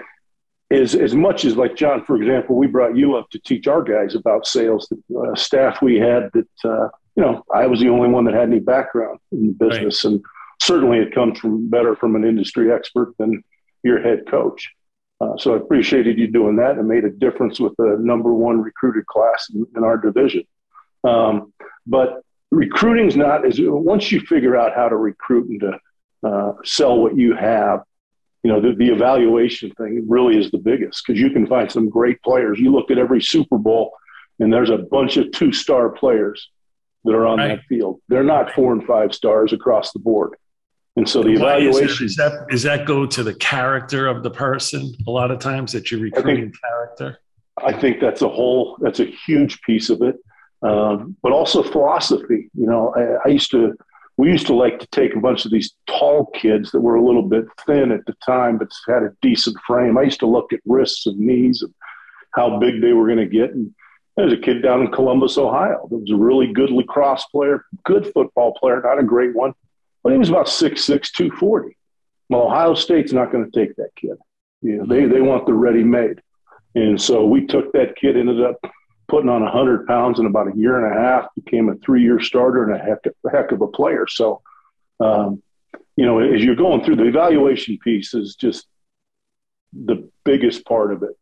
as 0.72 0.96
as 0.96 1.16
much 1.16 1.46
as 1.46 1.56
like 1.58 1.76
John, 1.76 2.04
for 2.06 2.16
example, 2.16 2.56
we 2.56 2.68
brought 2.68 2.96
you 2.96 3.16
up 3.16 3.30
to 3.32 3.40
teach 3.40 3.68
our 3.68 3.82
guys 3.82 4.16
about 4.16 4.46
sales. 4.46 4.88
The 4.90 5.20
uh, 5.20 5.36
staff 5.36 5.82
we 5.82 5.98
had 5.98 6.30
that 6.34 6.50
uh, 6.64 6.90
you 7.16 7.24
know, 7.24 7.44
I 7.54 7.68
was 7.68 7.82
the 7.82 7.90
only 7.90 8.08
one 8.08 8.24
that 8.26 8.34
had 8.34 8.50
any 8.50 8.60
background 8.60 9.20
in 9.32 9.48
the 9.48 9.54
business, 9.54 10.06
right. 10.06 10.14
and 10.14 10.24
certainly 10.62 11.00
it 11.00 11.14
comes 11.14 11.38
from 11.40 11.70
better 11.70 11.96
from 11.96 12.16
an 12.16 12.24
industry 12.24 12.72
expert 12.72 13.14
than 13.18 13.44
your 13.84 14.02
head 14.02 14.24
coach. 14.30 14.70
Uh, 15.22 15.36
so 15.38 15.54
I 15.54 15.58
appreciated 15.58 16.18
you 16.18 16.28
doing 16.28 16.56
that 16.58 16.78
and 16.78 16.88
made 16.88 17.04
a 17.04 17.10
difference 17.10 17.60
with 17.60 17.74
the 17.78 17.98
number 18.00 18.34
one 18.34 18.62
recruited 18.62 19.06
class 19.08 19.50
in, 19.54 19.66
in 19.76 19.84
our 19.84 19.98
division. 19.98 20.44
Um, 21.04 21.54
but 21.86 22.22
recruiting 22.52 23.08
is 23.08 23.18
not 23.18 23.46
as 23.46 23.60
once 23.60 24.12
you 24.14 24.22
figure 24.22 24.56
out 24.56 24.74
how 24.74 24.88
to 24.88 24.96
recruit 24.96 25.50
and 25.50 25.60
to 25.60 25.80
uh, 26.24 26.54
sell 26.64 26.98
what 26.98 27.18
you 27.18 27.36
have, 27.36 27.82
you 28.44 28.52
know, 28.52 28.62
the, 28.62 28.74
the 28.74 28.90
evaluation 28.90 29.72
thing 29.72 30.06
really 30.08 30.38
is 30.38 30.50
the 30.52 30.58
biggest 30.58 31.04
because 31.06 31.20
you 31.20 31.30
can 31.30 31.46
find 31.46 31.72
some 31.72 31.90
great 31.90 32.22
players. 32.22 32.60
You 32.60 32.72
look 32.72 32.90
at 32.90 32.98
every 32.98 33.22
Super 33.22 33.58
Bowl 33.58 33.92
and 34.40 34.52
there's 34.52 34.70
a 34.70 34.78
bunch 34.78 35.18
of 35.18 35.32
two 35.32 35.52
star 35.52 35.90
players 35.90 36.50
that 37.04 37.14
are 37.14 37.26
on 37.26 37.40
right. 37.40 37.48
that 37.50 37.66
field. 37.66 38.00
They're 38.08 38.24
not 38.24 38.54
four 38.54 38.72
and 38.74 38.86
five 38.86 39.14
stars 39.14 39.54
across 39.54 39.92
the 39.92 40.00
board. 40.00 40.36
And 40.96 41.08
so 41.08 41.22
the 41.24 41.38
Why 41.38 41.58
evaluation 41.58 42.06
is, 42.06 42.16
that, 42.16 42.48
is 42.50 42.64
that 42.64 42.86
go 42.86 43.06
to 43.06 43.24
the 43.24 43.34
character 43.34 44.08
of 44.08 44.24
the 44.24 44.32
person 44.32 44.94
a 45.08 45.12
lot 45.12 45.32
of 45.32 45.40
times 45.40 45.72
that 45.74 45.92
you're 45.92 46.02
recruiting 46.02 46.52
think, 46.52 46.62
character? 46.62 47.20
I 47.64 47.74
think 47.74 48.00
that's 48.00 48.22
a 48.22 48.30
whole 48.30 48.78
that's 48.82 49.00
a 49.00 49.06
huge 49.06 49.62
piece 49.62 49.90
of 49.90 50.02
it. 50.02 50.16
Um, 50.62 51.16
but 51.24 51.32
also 51.32 51.64
philosophy. 51.64 52.50
You 52.54 52.68
know, 52.68 52.94
I, 52.96 53.30
I 53.30 53.32
used 53.32 53.52
to 53.52 53.78
we 54.20 54.30
used 54.30 54.48
to 54.48 54.54
like 54.54 54.80
to 54.80 54.88
take 54.88 55.16
a 55.16 55.20
bunch 55.22 55.46
of 55.46 55.52
these 55.52 55.74
tall 55.88 56.26
kids 56.36 56.72
that 56.72 56.82
were 56.82 56.96
a 56.96 57.06
little 57.06 57.24
bit 57.24 57.46
thin 57.66 57.90
at 57.90 58.06
the 58.06 58.14
time, 58.16 58.58
but 58.58 58.68
had 58.86 59.02
a 59.02 59.16
decent 59.22 59.56
frame. 59.66 59.98
I 59.98 60.02
used 60.02 60.20
to 60.20 60.26
look 60.26 60.52
at 60.52 60.60
wrists 60.66 61.06
and 61.06 61.18
knees 61.18 61.62
and 61.62 61.74
how 62.34 62.60
big 62.60 62.82
they 62.82 62.92
were 62.92 63.06
going 63.06 63.20
to 63.20 63.26
get. 63.26 63.52
And 63.52 63.74
there's 64.18 64.34
a 64.34 64.38
kid 64.38 64.62
down 64.62 64.82
in 64.82 64.92
Columbus, 64.92 65.38
Ohio, 65.38 65.88
that 65.90 66.00
was 66.00 66.12
a 66.12 66.18
really 66.18 66.52
good 66.52 66.70
lacrosse 66.70 67.24
player, 67.28 67.64
good 67.86 68.12
football 68.14 68.54
player, 68.56 68.82
not 68.84 69.00
a 69.00 69.04
great 69.04 69.34
one, 69.34 69.54
but 70.04 70.12
he 70.12 70.18
was 70.18 70.28
about 70.28 70.48
6'6", 70.48 70.86
240. 70.86 71.78
Well, 72.28 72.42
Ohio 72.42 72.74
State's 72.74 73.14
not 73.14 73.32
going 73.32 73.50
to 73.50 73.58
take 73.58 73.78
that 73.78 73.96
kid. 73.96 74.18
You 74.62 74.80
know, 74.80 74.86
they, 74.86 75.06
they 75.06 75.22
want 75.22 75.46
the 75.46 75.54
ready-made. 75.54 76.22
And 76.76 77.02
so 77.02 77.26
we 77.26 77.48
took 77.48 77.72
that 77.72 77.96
kid, 77.96 78.18
ended 78.18 78.44
up 78.44 78.58
putting 79.10 79.30
on 79.30 79.42
100 79.42 79.88
pounds 79.88 80.20
in 80.20 80.26
about 80.26 80.54
a 80.54 80.58
year 80.58 80.84
and 80.84 80.96
a 80.96 81.00
half, 81.00 81.28
became 81.36 81.70
a 81.70 81.76
three-year 81.76 82.20
starter 82.20 82.64
and 82.64 82.80
a 82.80 82.84
heck, 82.84 83.00
a 83.06 83.30
heck 83.30 83.52
of 83.52 83.62
a 83.62 83.68
player. 83.68 84.06
So, 84.08 84.42
um, 85.00 85.42
you 85.96 86.06
know, 86.06 86.20
as 86.20 86.44
you're 86.44 86.56
going 86.56 86.84
through 86.84 86.98
the 86.98 87.08
evaluation 87.08 87.78
piece 87.84 88.14
is 88.14 88.36
just 88.36 88.66
the 89.74 90.10
biggest 90.24 90.66
part 90.66 90.94
of 90.94 91.04
it 91.04 91.20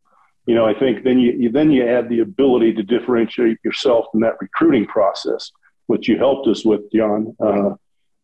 you 0.48 0.56
know, 0.56 0.66
I 0.66 0.74
think 0.74 1.04
then 1.04 1.20
you, 1.20 1.34
you, 1.34 1.52
then 1.52 1.72
you 1.72 1.86
add 1.86 2.08
the 2.08 2.22
ability 2.22 2.74
to 2.74 2.84
differentiate 2.84 3.58
yourself 3.64 4.06
in 4.14 4.22
that 4.22 4.38
recruiting 4.40 4.88
process, 4.88 5.52
which 5.88 6.08
you 6.08 6.18
helped 6.18 6.48
us 6.48 6.64
with, 6.64 6.90
John. 6.92 7.36
Uh, 7.40 7.72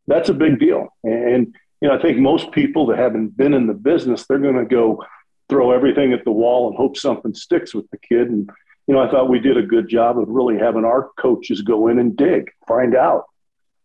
that's 0.08 0.30
a 0.30 0.34
big 0.34 0.58
deal, 0.58 0.88
and 1.04 1.54
you 1.82 1.90
know, 1.90 1.96
I 1.96 2.02
think 2.02 2.18
most 2.18 2.52
people 2.54 2.86
that 2.88 2.98
haven't 2.98 3.36
been 3.36 3.54
in 3.54 3.68
the 3.68 3.74
business, 3.74 4.26
they're 4.26 4.40
going 4.40 4.56
to 4.56 4.66
go 4.66 5.04
throw 5.50 5.72
everything 5.72 6.14
at 6.14 6.24
the 6.24 6.32
wall 6.32 6.70
and 6.70 6.78
hope 6.78 6.96
something 6.96 7.34
sticks 7.34 7.76
with 7.76 7.90
the 7.92 7.98
kid. 7.98 8.30
And 8.30 8.50
you 8.88 8.94
know, 8.94 9.02
I 9.02 9.10
thought 9.10 9.30
we 9.30 9.40
did 9.40 9.58
a 9.58 9.64
good 9.64 9.88
job 9.88 10.20
of 10.20 10.28
really 10.28 10.58
having 10.58 10.86
our 10.86 11.10
coaches 11.18 11.62
go 11.62 11.88
in 11.88 12.00
and 12.00 12.16
dig, 12.16 12.52
find 12.68 12.96
out 12.96 13.26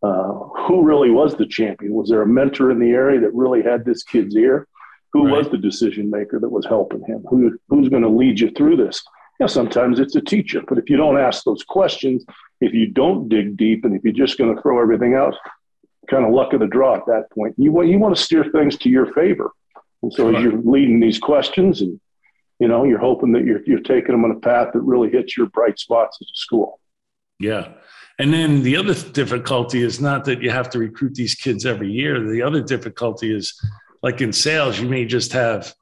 uh, 0.03 0.33
who 0.67 0.83
really 0.83 1.11
was 1.11 1.37
the 1.37 1.47
champion. 1.47 1.93
Was 1.93 2.09
there 2.09 2.23
a 2.23 2.27
mentor 2.27 2.71
in 2.71 2.79
the 2.79 2.91
area 2.91 3.21
that 3.21 3.35
really 3.35 3.63
had 3.63 3.85
this 3.85 4.03
kid's 4.03 4.37
ear? 4.37 4.67
Who 5.13 5.27
right. 5.27 5.39
was 5.39 5.49
the 5.49 5.59
decision 5.59 6.11
maker 6.11 6.39
that 6.39 6.49
was 6.49 6.67
helping 6.67 7.03
him? 7.05 7.25
Who, 7.29 7.59
who's 7.69 7.89
going 7.89 8.03
to 8.03 8.09
lead 8.09 8.41
you 8.41 8.51
through 8.51 8.77
this? 8.77 9.03
You 9.41 9.45
know, 9.45 9.49
sometimes 9.49 10.01
it's 10.01 10.17
a 10.17 10.21
teacher, 10.21 10.63
but 10.69 10.79
if 10.79 10.91
you 10.91 10.97
don't 10.97 11.19
ask 11.19 11.45
those 11.45 11.63
questions, 11.63 12.25
if 12.61 12.75
you 12.75 12.89
don't 12.89 13.29
dig 13.29 13.57
deep, 13.57 13.85
and 13.85 13.95
if 13.95 14.03
you're 14.03 14.13
just 14.13 14.37
going 14.37 14.55
to 14.55 14.61
throw 14.61 14.83
everything 14.83 15.15
out, 15.15 15.35
kind 16.11 16.25
of 16.25 16.33
luck 16.33 16.53
of 16.53 16.61
the 16.61 16.67
draw 16.67 16.97
at 16.97 17.07
that 17.07 17.31
point. 17.33 17.55
You 17.57 17.71
want 17.71 17.89
you 17.89 17.99
want 17.99 18.17
to 18.17 18.23
steer 18.23 18.45
things 18.53 18.77
to 18.79 18.89
your 18.89 19.13
favor, 19.13 19.53
and 20.03 20.13
so 20.13 20.35
as 20.35 20.43
you're 20.43 20.61
leading 20.61 21.01
these 21.01 21.19
questions 21.19 21.83
and 21.83 22.01
you 22.59 22.69
know, 22.69 22.85
you're 22.85 22.99
hoping 22.99 23.33
that 23.33 23.45
you're, 23.45 23.63
you're 23.65 23.81
taking 23.81 24.13
them 24.13 24.25
on 24.25 24.33
a 24.33 24.41
path 24.41 24.73
that 24.73 24.81
really 24.81 25.11
hits 25.11 25.37
your 25.37 25.47
bright 25.47 25.79
spots 25.79 26.19
as 26.21 26.27
a 26.27 26.37
school. 26.37 26.81
Yeah. 27.39 27.73
And 28.19 28.33
then 28.33 28.63
the 28.63 28.77
other 28.77 28.95
difficulty 28.95 29.83
is 29.83 30.01
not 30.01 30.25
that 30.25 30.43
you 30.43 30.51
have 30.51 30.69
to 30.71 30.79
recruit 30.79 31.15
these 31.15 31.37
kids 31.37 31.65
every 31.65 31.91
year. 31.91 32.21
The 32.29 32.43
other 32.43 32.61
difficulty 32.61 33.35
is 33.35 33.61
like 34.03 34.21
in 34.21 34.33
sales, 34.33 34.81
you 34.81 34.89
may 34.89 35.05
just 35.05 35.33
have 35.33 35.73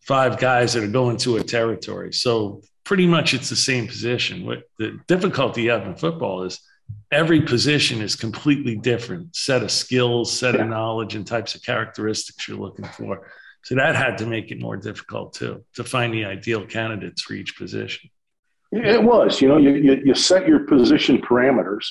five 0.00 0.38
guys 0.38 0.72
that 0.72 0.82
are 0.82 0.88
going 0.88 1.16
to 1.18 1.36
a 1.36 1.42
territory. 1.42 2.12
So 2.12 2.62
pretty 2.82 3.06
much 3.06 3.32
it's 3.32 3.48
the 3.48 3.56
same 3.56 3.86
position. 3.86 4.44
What 4.44 4.64
the 4.78 4.98
difficulty 5.06 5.62
you 5.62 5.70
have 5.70 5.86
in 5.86 5.94
football 5.94 6.42
is 6.42 6.60
every 7.10 7.40
position 7.40 8.02
is 8.02 8.16
completely 8.16 8.76
different 8.76 9.34
set 9.34 9.62
of 9.62 9.70
skills, 9.70 10.32
set 10.32 10.56
of 10.56 10.66
knowledge, 10.68 11.14
and 11.14 11.26
types 11.26 11.54
of 11.54 11.62
characteristics 11.62 12.46
you're 12.48 12.58
looking 12.58 12.84
for. 12.86 13.30
So 13.64 13.74
that 13.76 13.96
had 13.96 14.18
to 14.18 14.26
make 14.26 14.50
it 14.50 14.60
more 14.60 14.76
difficult 14.76 15.32
too 15.34 15.64
to 15.74 15.84
find 15.84 16.12
the 16.12 16.26
ideal 16.26 16.66
candidates 16.66 17.22
for 17.22 17.32
each 17.32 17.56
position. 17.56 18.10
It 18.72 19.02
was, 19.02 19.40
you 19.40 19.48
know, 19.48 19.56
you, 19.56 19.74
you, 19.74 20.02
you 20.04 20.14
set 20.14 20.48
your 20.48 20.60
position 20.60 21.18
parameters, 21.22 21.86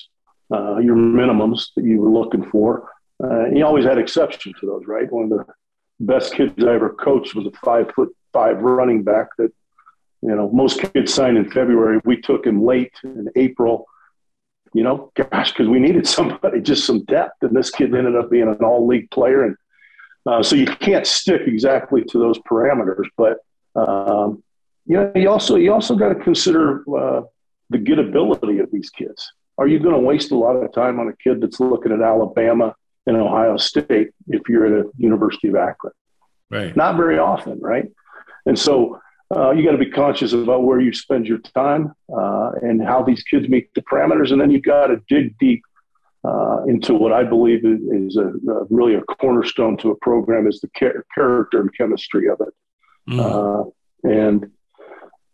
uh, 0.53 0.77
your 0.77 0.96
minimums 0.96 1.68
that 1.75 1.86
you 1.86 2.00
were 2.00 2.10
looking 2.10 2.44
for. 2.50 2.89
Uh, 3.24 3.46
you 3.46 3.65
always 3.65 3.86
had 3.86 3.98
exceptions 3.98 4.56
to 4.60 4.65
those, 4.65 4.84
right? 4.86 5.12
One 5.12 5.24
of 5.24 5.30
the 5.30 5.46
best 6.00 6.34
kids 6.34 6.53
I 6.63 6.74
ever 6.74 6.94
coached 6.94 7.36
was 7.36 7.48
a 7.48 7.51
five 7.63 7.89
foot 7.96 8.10
five 8.34 8.58
running 8.62 9.03
back 9.03 9.27
that, 9.38 9.51
you 10.22 10.36
know, 10.36 10.50
most 10.51 10.82
kids 10.94 11.13
signed 11.13 11.38
in 11.38 11.50
February. 11.50 12.01
We 12.03 12.20
took 12.20 12.46
him 12.46 12.63
late 12.63 12.94
in 13.03 13.30
April, 13.36 13.86
you 14.74 14.84
know, 14.84 15.12
gosh, 15.15 15.51
because 15.51 15.70
we 15.70 15.80
needed 15.80 16.06
somebody, 16.18 16.62
just 16.62 16.86
some 16.86 17.03
depth. 17.06 17.42
And 17.42 17.56
this 17.56 17.70
kid 17.70 17.96
ended 17.96 18.15
up 18.15 18.30
being 18.30 18.48
an 18.48 18.63
all 18.63 18.86
league 18.86 19.10
player. 19.10 19.44
And 19.44 19.56
uh, 20.25 20.42
so 20.42 20.56
you 20.56 20.65
can't 20.65 21.06
stick 21.06 21.42
exactly 21.46 22.03
to 22.03 22.20
those 22.20 22.39
parameters, 22.39 23.08
but 23.18 23.38
um, 23.75 24.44
you 24.86 24.96
know, 24.98 25.12
you 25.15 25.30
also 25.30 25.56
you 25.56 25.74
also 25.74 25.96
got 25.96 26.10
to 26.10 26.15
consider 26.15 26.82
uh, 26.82 27.22
the 27.70 27.77
gettability 27.77 28.62
of 28.62 28.72
these 28.72 28.89
kids. 28.89 29.32
Are 29.58 29.68
you 29.68 29.80
going 29.80 29.96
to 29.96 30.01
waste 30.01 30.32
a 30.32 30.38
lot 30.38 30.56
of 30.56 30.72
time 30.74 31.00
on 31.00 31.08
a 31.08 31.15
kid 31.15 31.42
that's 31.42 31.60
looking 31.60 31.92
at 31.92 32.01
Alabama 32.01 32.75
and 33.06 33.18
Ohio 33.18 33.58
State 33.58 34.12
if 34.27 34.42
you're 34.50 34.65
at 34.65 34.86
a 34.86 34.89
University 34.98 35.50
of 35.50 35.56
Akron? 35.56 35.94
Right. 36.50 36.75
Not 36.75 36.98
very 36.98 37.20
often, 37.20 37.60
right? 37.60 37.92
And 38.46 38.58
so 38.58 39.00
uh, 39.36 39.51
you 39.51 39.63
got 39.63 39.72
to 39.72 39.77
be 39.77 39.89
conscious 39.89 40.34
about 40.34 40.63
where 40.63 40.80
you 40.80 40.94
spend 40.94 41.27
your 41.27 41.39
time 41.39 41.94
uh, 42.15 42.51
and 42.62 42.84
how 42.84 43.03
these 43.03 43.24
kids 43.24 43.48
meet 43.48 43.74
the 43.74 43.82
parameters, 43.82 44.32
and 44.32 44.39
then 44.39 44.51
you've 44.51 44.63
got 44.63 44.88
to 44.88 45.01
dig 45.08 45.38
deep 45.38 45.63
uh, 46.25 46.63
into 46.68 46.94
what 46.94 47.12
I 47.12 47.24
believe 47.24 47.65
is, 47.65 48.18
a, 48.18 48.27
a, 48.27 48.65
really 48.70 48.96
a 48.96 49.01
cornerstone 49.01 49.77
to 49.77 49.92
a 49.92 49.96
program 49.98 50.48
is 50.48 50.62
the 50.62 50.70
char- 50.75 51.06
character 51.13 51.62
and 51.62 51.75
chemistry 51.75 52.30
of 52.30 52.39
it. 52.42 52.53
Mm. 53.10 53.74
and 54.03 54.50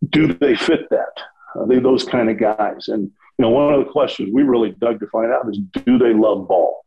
do 0.09 0.33
they 0.33 0.55
fit 0.55 0.89
that? 0.89 1.13
Are 1.55 1.67
they 1.67 1.79
those 1.79 2.03
kind 2.03 2.29
of 2.29 2.39
guys? 2.39 2.87
And 2.87 3.03
you 3.03 3.45
know, 3.45 3.49
one 3.49 3.73
of 3.73 3.85
the 3.85 3.91
questions 3.91 4.31
we 4.33 4.43
really 4.43 4.71
dug 4.71 4.99
to 4.99 5.07
find 5.07 5.31
out 5.31 5.47
is, 5.47 5.59
do 5.85 5.97
they 5.97 6.13
love 6.13 6.47
ball, 6.47 6.83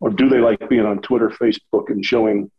or 0.00 0.10
do 0.10 0.28
they 0.28 0.40
like 0.40 0.68
being 0.68 0.84
on 0.84 1.00
Twitter, 1.00 1.30
Facebook, 1.30 1.88
and 1.88 2.04
showing 2.04 2.50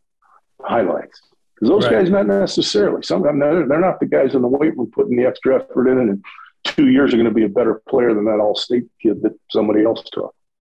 highlights? 0.62 1.20
Because 1.54 1.68
those 1.68 1.84
right. 1.84 2.00
guys, 2.00 2.10
not 2.10 2.26
necessarily. 2.26 3.02
Sometimes 3.02 3.40
they're, 3.40 3.68
they're 3.68 3.80
not 3.80 4.00
the 4.00 4.06
guys 4.06 4.34
in 4.34 4.42
the 4.42 4.48
weight 4.48 4.76
room 4.76 4.90
putting 4.92 5.16
the 5.16 5.24
extra 5.24 5.56
effort 5.56 5.88
in, 5.88 5.98
and 5.98 6.10
in 6.10 6.22
two 6.64 6.88
years 6.88 7.12
are 7.12 7.16
going 7.16 7.28
to 7.28 7.34
be 7.34 7.44
a 7.44 7.48
better 7.48 7.82
player 7.88 8.14
than 8.14 8.24
that 8.24 8.40
all-state 8.40 8.84
kid 9.02 9.22
that 9.22 9.38
somebody 9.50 9.84
else 9.84 10.02
took. 10.10 10.34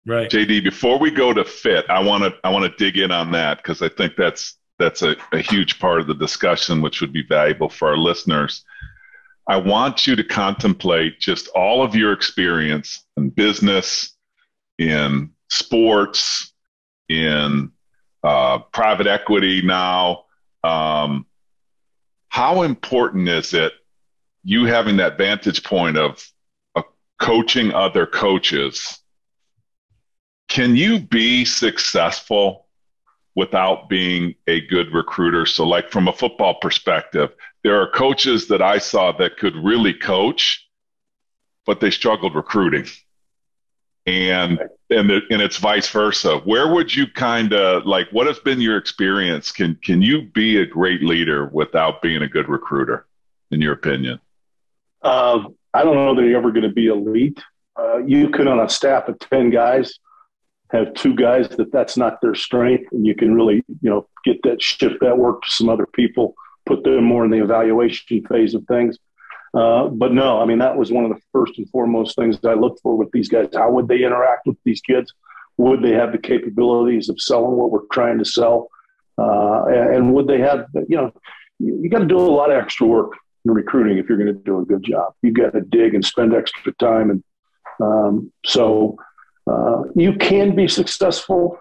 Right. 0.09 0.31
JD, 0.31 0.65
before 0.65 0.99
we 0.99 1.11
go 1.11 1.35
to 1.35 1.45
fit, 1.45 1.85
I 1.91 2.01
want 2.03 2.25
to 2.25 2.35
I 2.43 2.49
want 2.49 2.65
to 2.65 2.83
dig 2.83 2.97
in 2.97 3.11
on 3.11 3.31
that 3.33 3.59
because 3.59 3.83
I 3.83 3.91
think 3.91 4.17
that's 4.17 4.57
that's 4.79 5.03
a, 5.03 5.17
a 5.33 5.39
huge 5.39 5.79
part 5.79 6.01
of 6.01 6.07
the 6.07 6.15
discussion, 6.15 6.81
which 6.81 7.03
would 7.03 7.13
be 7.13 7.23
valuable 7.23 7.69
for 7.69 7.89
our 7.89 7.97
listeners. 7.99 8.65
I 9.47 9.59
want 9.59 10.07
you 10.07 10.17
to 10.17 10.25
contemplate 10.25 11.21
just 11.21 11.49
all 11.49 11.83
of 11.83 11.95
your 11.95 12.15
experience 12.15 13.05
in 13.19 13.29
business, 13.29 14.17
in 14.79 15.33
sports, 15.51 16.55
in 17.11 17.71
uh, 18.25 18.61
private 18.61 19.09
equity 19.09 19.61
now. 19.61 20.25
Um, 20.65 21.27
how 22.31 22.63
important 22.63 23.29
is 23.29 23.53
it 23.53 23.75
you 24.43 24.65
having 24.65 24.97
that 24.97 25.19
vantage 25.19 25.63
point 25.65 25.99
of 25.99 26.27
uh, 26.75 26.83
coaching 27.21 27.75
other 27.75 28.07
coaches? 28.07 29.01
Can 30.49 30.77
you 30.77 30.99
be 30.99 31.45
successful 31.45 32.67
without 33.35 33.89
being 33.89 34.35
a 34.47 34.67
good 34.67 34.93
recruiter? 34.93 35.47
So, 35.47 35.67
like 35.67 35.91
from 35.91 36.09
a 36.09 36.13
football 36.13 36.55
perspective, 36.61 37.35
there 37.63 37.81
are 37.81 37.91
coaches 37.91 38.49
that 38.49 38.63
I 38.63 38.79
saw 38.79 39.13
that 39.13 39.37
could 39.37 39.55
really 39.57 39.93
coach, 39.93 40.67
but 41.67 41.81
they 41.81 41.91
struggled 41.91 42.35
recruiting. 42.35 42.87
And 44.07 44.59
and 44.91 45.11
the, 45.11 45.21
and 45.31 45.43
it's 45.43 45.59
vice 45.59 45.91
versa. 45.91 46.39
Where 46.39 46.73
would 46.73 46.95
you 46.95 47.07
kind 47.07 47.53
of 47.53 47.85
like? 47.85 48.09
What 48.11 48.27
has 48.27 48.39
been 48.39 48.59
your 48.59 48.79
experience? 48.79 49.53
Can 49.53 49.79
can 49.85 50.01
you 50.01 50.23
be 50.23 50.63
a 50.63 50.67
great 50.67 51.03
leader 51.03 51.47
without 51.53 52.01
being 52.01 52.23
a 52.23 52.29
good 52.29 52.49
recruiter? 52.49 53.07
In 53.51 53.61
your 53.61 53.75
opinion? 53.75 54.21
Uh, 55.03 55.45
I 55.75 55.83
don't 55.83 55.95
know 55.95 56.15
that 56.15 56.23
you're 56.23 56.39
ever 56.39 56.51
going 56.53 56.69
to 56.69 56.73
be 56.73 56.87
elite. 56.87 57.39
Uh, 57.79 57.99
you 57.99 58.31
could 58.31 58.47
on 58.47 58.61
a 58.61 58.69
staff 58.69 59.09
of 59.09 59.19
ten 59.19 59.51
guys 59.51 59.99
have 60.71 60.93
two 60.95 61.15
guys 61.15 61.49
that 61.51 61.73
that's 61.73 61.97
not 61.97 62.21
their 62.21 62.35
strength, 62.35 62.93
and 62.93 63.07
you 63.07 63.15
can 63.15 63.35
really 63.35 63.65
you 63.81 63.91
know 63.91 64.07
get 64.25 64.43
that 64.43 64.63
shift 64.63 64.97
that 65.01 65.19
work 65.19 65.43
to 65.43 65.51
some 65.51 65.69
other 65.69 65.87
people 65.87 66.35
put 66.69 66.85
them 66.85 67.05
more 67.05 67.25
in 67.25 67.31
the 67.31 67.43
evaluation 67.43 68.25
phase 68.27 68.55
of 68.55 68.65
things. 68.67 68.99
Uh, 69.55 69.89
but 69.89 70.13
no, 70.13 70.41
I 70.41 70.45
mean, 70.45 70.59
that 70.59 70.77
was 70.77 70.93
one 70.93 71.05
of 71.05 71.11
the 71.11 71.21
first 71.33 71.57
and 71.57 71.69
foremost 71.71 72.15
things 72.15 72.39
I 72.45 72.53
looked 72.53 72.81
for 72.83 72.97
with 72.97 73.11
these 73.13 73.29
guys. 73.29 73.49
How 73.55 73.71
would 73.71 73.89
they 73.89 74.05
interact 74.05 74.47
with 74.47 74.59
these 74.65 74.83
kids? 74.83 75.13
Would 75.57 75.83
they 75.83 75.93
have 75.93 76.13
the 76.13 76.19
capabilities 76.19 77.09
of 77.09 77.21
selling 77.21 77.57
what 77.57 77.71
we're 77.71 77.87
trying 77.91 78.19
to 78.19 78.25
sell? 78.25 78.69
Uh, 79.17 79.65
and 79.67 80.13
would 80.13 80.29
they 80.29 80.39
have, 80.39 80.67
you 80.89 80.97
know, 80.97 81.13
you, 81.59 81.89
got 81.89 82.01
to 82.01 82.07
do 82.07 82.19
a 82.19 82.21
lot 82.21 82.51
of 82.51 82.63
extra 82.63 82.87
work 82.87 83.15
in 83.45 83.51
recruiting 83.53 83.99
if 83.99 84.09
you're 84.09 84.19
going 84.19 84.33
to 84.33 84.45
do 84.45 84.61
a 84.61 84.65
good 84.65 84.85
job. 84.85 85.15
You 85.23 85.33
got 85.33 85.55
to 85.55 85.63
dig 85.63 85.95
and 85.95 86.05
spend 86.05 86.35
extra 86.35 86.73
time. 86.75 87.11
And 87.11 87.25
um, 87.81 88.33
so 88.45 88.97
uh, 89.49 89.83
you 89.95 90.15
can 90.15 90.55
be 90.55 90.69
successful, 90.69 91.59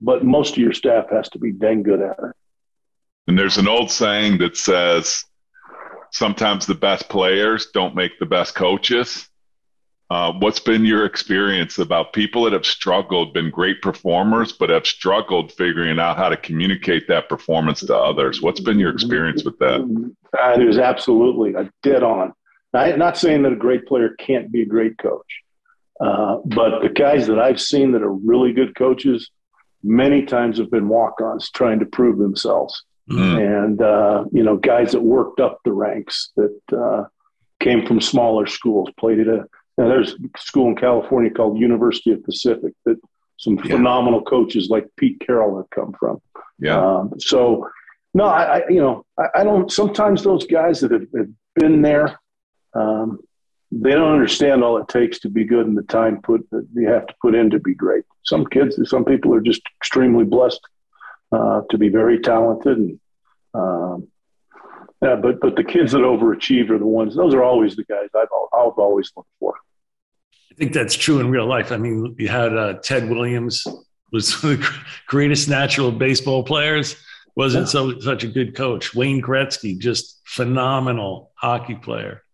but 0.00 0.24
most 0.24 0.52
of 0.52 0.58
your 0.58 0.72
staff 0.72 1.06
has 1.10 1.28
to 1.30 1.38
be 1.38 1.52
dang 1.52 1.82
good 1.82 2.00
at 2.00 2.18
it. 2.18 2.34
And 3.26 3.38
there's 3.38 3.58
an 3.58 3.68
old 3.68 3.90
saying 3.90 4.38
that 4.38 4.56
says 4.56 5.24
sometimes 6.10 6.66
the 6.66 6.74
best 6.74 7.08
players 7.08 7.68
don't 7.72 7.94
make 7.94 8.18
the 8.18 8.26
best 8.26 8.54
coaches. 8.54 9.28
Uh, 10.10 10.32
what's 10.38 10.58
been 10.58 10.86
your 10.86 11.04
experience 11.04 11.78
about 11.78 12.14
people 12.14 12.44
that 12.44 12.54
have 12.54 12.64
struggled, 12.64 13.34
been 13.34 13.50
great 13.50 13.82
performers, 13.82 14.52
but 14.52 14.70
have 14.70 14.86
struggled 14.86 15.52
figuring 15.52 15.98
out 15.98 16.16
how 16.16 16.30
to 16.30 16.36
communicate 16.38 17.06
that 17.08 17.28
performance 17.28 17.80
to 17.80 17.94
others? 17.94 18.40
What's 18.40 18.60
been 18.60 18.78
your 18.78 18.90
experience 18.90 19.44
with 19.44 19.58
that? 19.58 20.14
That 20.32 20.62
is 20.62 20.78
absolutely 20.78 21.52
a 21.52 21.70
dead 21.82 22.02
on. 22.02 22.32
I'm 22.72 22.98
not 22.98 23.18
saying 23.18 23.42
that 23.42 23.52
a 23.52 23.56
great 23.56 23.86
player 23.86 24.14
can't 24.18 24.50
be 24.50 24.62
a 24.62 24.66
great 24.66 24.96
coach, 24.96 25.42
uh, 26.00 26.38
but 26.44 26.80
the 26.82 26.88
guys 26.88 27.26
that 27.26 27.38
I've 27.38 27.60
seen 27.60 27.92
that 27.92 28.02
are 28.02 28.12
really 28.12 28.52
good 28.52 28.76
coaches 28.76 29.30
many 29.82 30.24
times 30.24 30.58
have 30.58 30.70
been 30.70 30.88
walk 30.88 31.20
ons 31.20 31.50
trying 31.50 31.78
to 31.80 31.86
prove 31.86 32.18
themselves. 32.18 32.84
Mm. 33.10 33.64
And, 33.64 33.82
uh, 33.82 34.24
you 34.32 34.42
know, 34.42 34.56
guys 34.56 34.92
that 34.92 35.00
worked 35.00 35.40
up 35.40 35.60
the 35.64 35.72
ranks 35.72 36.30
that 36.36 36.60
uh, 36.76 37.04
came 37.60 37.86
from 37.86 38.00
smaller 38.00 38.46
schools, 38.46 38.90
played 38.98 39.20
at 39.20 39.28
a, 39.28 39.44
there's 39.76 40.12
a 40.12 40.38
school 40.38 40.68
in 40.68 40.76
California 40.76 41.30
called 41.30 41.58
University 41.58 42.10
of 42.10 42.22
Pacific 42.24 42.74
that 42.84 43.00
some 43.38 43.56
yeah. 43.56 43.76
phenomenal 43.76 44.22
coaches 44.22 44.68
like 44.68 44.88
Pete 44.96 45.20
Carroll 45.24 45.56
have 45.56 45.70
come 45.70 45.94
from. 45.98 46.20
Yeah. 46.58 46.84
Um, 46.84 47.14
so, 47.18 47.68
no, 48.14 48.24
I, 48.24 48.58
I, 48.58 48.68
you 48.68 48.80
know, 48.80 49.04
I, 49.18 49.40
I, 49.40 49.44
don't, 49.44 49.70
sometimes 49.70 50.24
those 50.24 50.44
guys 50.46 50.80
that 50.80 50.90
have, 50.90 51.06
have 51.16 51.28
been 51.54 51.80
there, 51.82 52.18
um, 52.74 53.20
they 53.70 53.90
don't 53.90 54.12
understand 54.12 54.64
all 54.64 54.78
it 54.78 54.88
takes 54.88 55.18
to 55.20 55.28
be 55.28 55.44
good 55.44 55.66
and 55.66 55.76
the 55.76 55.82
time 55.82 56.20
put 56.22 56.48
that 56.50 56.66
you 56.74 56.88
have 56.88 57.06
to 57.06 57.14
put 57.20 57.34
in 57.34 57.50
to 57.50 57.58
be 57.58 57.74
great. 57.74 58.04
Some 58.24 58.46
kids, 58.46 58.78
some 58.88 59.04
people 59.04 59.34
are 59.34 59.40
just 59.40 59.62
extremely 59.78 60.24
blessed 60.24 60.60
uh, 61.32 61.62
to 61.70 61.78
be 61.78 61.88
very 61.88 62.18
talented. 62.18 62.78
And, 62.78 63.00
um, 63.52 64.08
yeah, 65.02 65.16
but 65.16 65.40
but 65.40 65.54
the 65.54 65.64
kids 65.64 65.92
that 65.92 65.98
overachieve 65.98 66.70
are 66.70 66.78
the 66.78 66.86
ones. 66.86 67.14
Those 67.14 67.34
are 67.34 67.42
always 67.42 67.76
the 67.76 67.84
guys 67.84 68.08
I've 68.16 68.28
I've 68.52 68.78
always 68.78 69.12
looked 69.16 69.30
for. 69.38 69.54
I 70.50 70.54
think 70.54 70.72
that's 70.72 70.96
true 70.96 71.20
in 71.20 71.30
real 71.30 71.46
life. 71.46 71.70
I 71.70 71.76
mean, 71.76 72.16
you 72.18 72.28
had 72.28 72.56
uh, 72.56 72.74
Ted 72.82 73.08
Williams 73.08 73.64
was 74.10 74.40
the 74.40 74.66
greatest 75.06 75.48
natural 75.48 75.92
baseball 75.92 76.42
players. 76.42 76.96
Wasn't 77.36 77.66
yeah. 77.66 77.70
so 77.70 78.00
such 78.00 78.24
a 78.24 78.26
good 78.26 78.56
coach. 78.56 78.94
Wayne 78.94 79.22
Gretzky, 79.22 79.78
just 79.78 80.20
phenomenal 80.24 81.30
hockey 81.36 81.76
player 81.76 82.24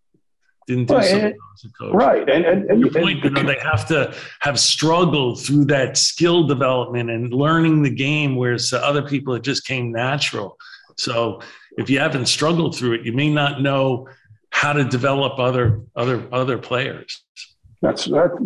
didn't 0.66 0.87
do 0.87 0.94
right, 0.94 1.05
so 1.05 1.18
well 1.18 1.33
as 1.55 1.64
a 1.64 1.68
coach. 1.79 1.94
Right. 1.94 2.29
And, 2.29 2.44
and, 2.44 2.70
and 2.70 2.81
your 2.81 2.90
point, 2.90 3.24
and, 3.24 3.37
you 3.37 3.42
know, 3.42 3.53
they 3.53 3.59
have 3.61 3.87
to 3.88 4.14
have 4.40 4.59
struggled 4.59 5.42
through 5.42 5.66
that 5.66 5.96
skill 5.96 6.46
development 6.46 7.11
and 7.11 7.33
learning 7.33 7.83
the 7.83 7.90
game, 7.90 8.37
whereas 8.37 8.72
other 8.72 9.03
people 9.03 9.35
it 9.35 9.42
just 9.42 9.66
came 9.66 9.92
natural. 9.92 10.57
So 10.96 11.40
if 11.77 11.90
you 11.90 11.98
haven't 11.98 12.27
struggled 12.27 12.77
through 12.77 12.92
it, 12.92 13.03
you 13.05 13.12
may 13.12 13.31
not 13.31 13.61
know 13.61 14.09
how 14.50 14.72
to 14.72 14.85
develop 14.85 15.38
other 15.40 15.81
other 15.96 16.22
other 16.33 16.59
players. 16.59 17.24
That's 17.83 18.05
that. 18.05 18.38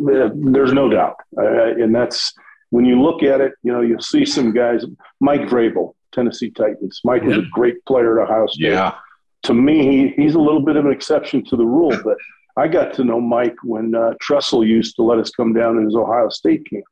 There's 0.52 0.72
no 0.72 0.88
doubt, 0.88 1.16
uh, 1.36 1.74
and 1.74 1.94
that's 1.94 2.32
when 2.70 2.84
you 2.86 3.00
look 3.00 3.22
at 3.22 3.40
it. 3.40 3.52
You 3.62 3.72
know, 3.72 3.82
you'll 3.82 4.00
see 4.00 4.24
some 4.24 4.52
guys. 4.52 4.84
Mike 5.20 5.42
Vrabel, 5.42 5.92
Tennessee 6.12 6.50
Titans. 6.50 7.02
Mike 7.04 7.22
was 7.22 7.36
yeah. 7.36 7.42
a 7.42 7.46
great 7.52 7.84
player 7.84 8.20
at 8.20 8.24
Ohio 8.24 8.46
State. 8.46 8.70
Yeah. 8.70 8.94
To 9.44 9.54
me, 9.54 9.86
he, 9.86 10.22
he's 10.22 10.34
a 10.34 10.40
little 10.40 10.62
bit 10.62 10.76
of 10.76 10.84
an 10.84 10.92
exception 10.92 11.44
to 11.46 11.56
the 11.56 11.64
rule, 11.64 11.96
but 12.04 12.16
I 12.56 12.66
got 12.66 12.92
to 12.94 13.04
know 13.04 13.20
Mike 13.20 13.56
when 13.62 13.94
uh, 13.94 14.14
Tressel 14.20 14.64
used 14.64 14.96
to 14.96 15.02
let 15.02 15.18
us 15.18 15.30
come 15.30 15.52
down 15.52 15.78
in 15.78 15.84
his 15.84 15.94
Ohio 15.94 16.28
State 16.28 16.66
camps. 16.68 16.90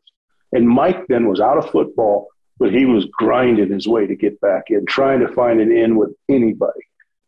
And 0.53 0.69
Mike 0.69 1.07
then 1.09 1.29
was 1.29 1.41
out 1.41 1.59
of 1.59 1.71
football, 1.71 2.29
but 2.59 2.73
he 2.73 2.87
was 2.87 3.07
grinding 3.07 3.73
his 3.73 3.89
way 3.89 4.07
to 4.07 4.15
get 4.15 4.41
back 4.41 4.65
in, 4.69 4.87
trying 4.87 5.21
to 5.21 5.29
find 5.29 5.61
an 5.61 5.73
in 5.77 5.97
with 5.97 6.11
anybody. 6.29 6.81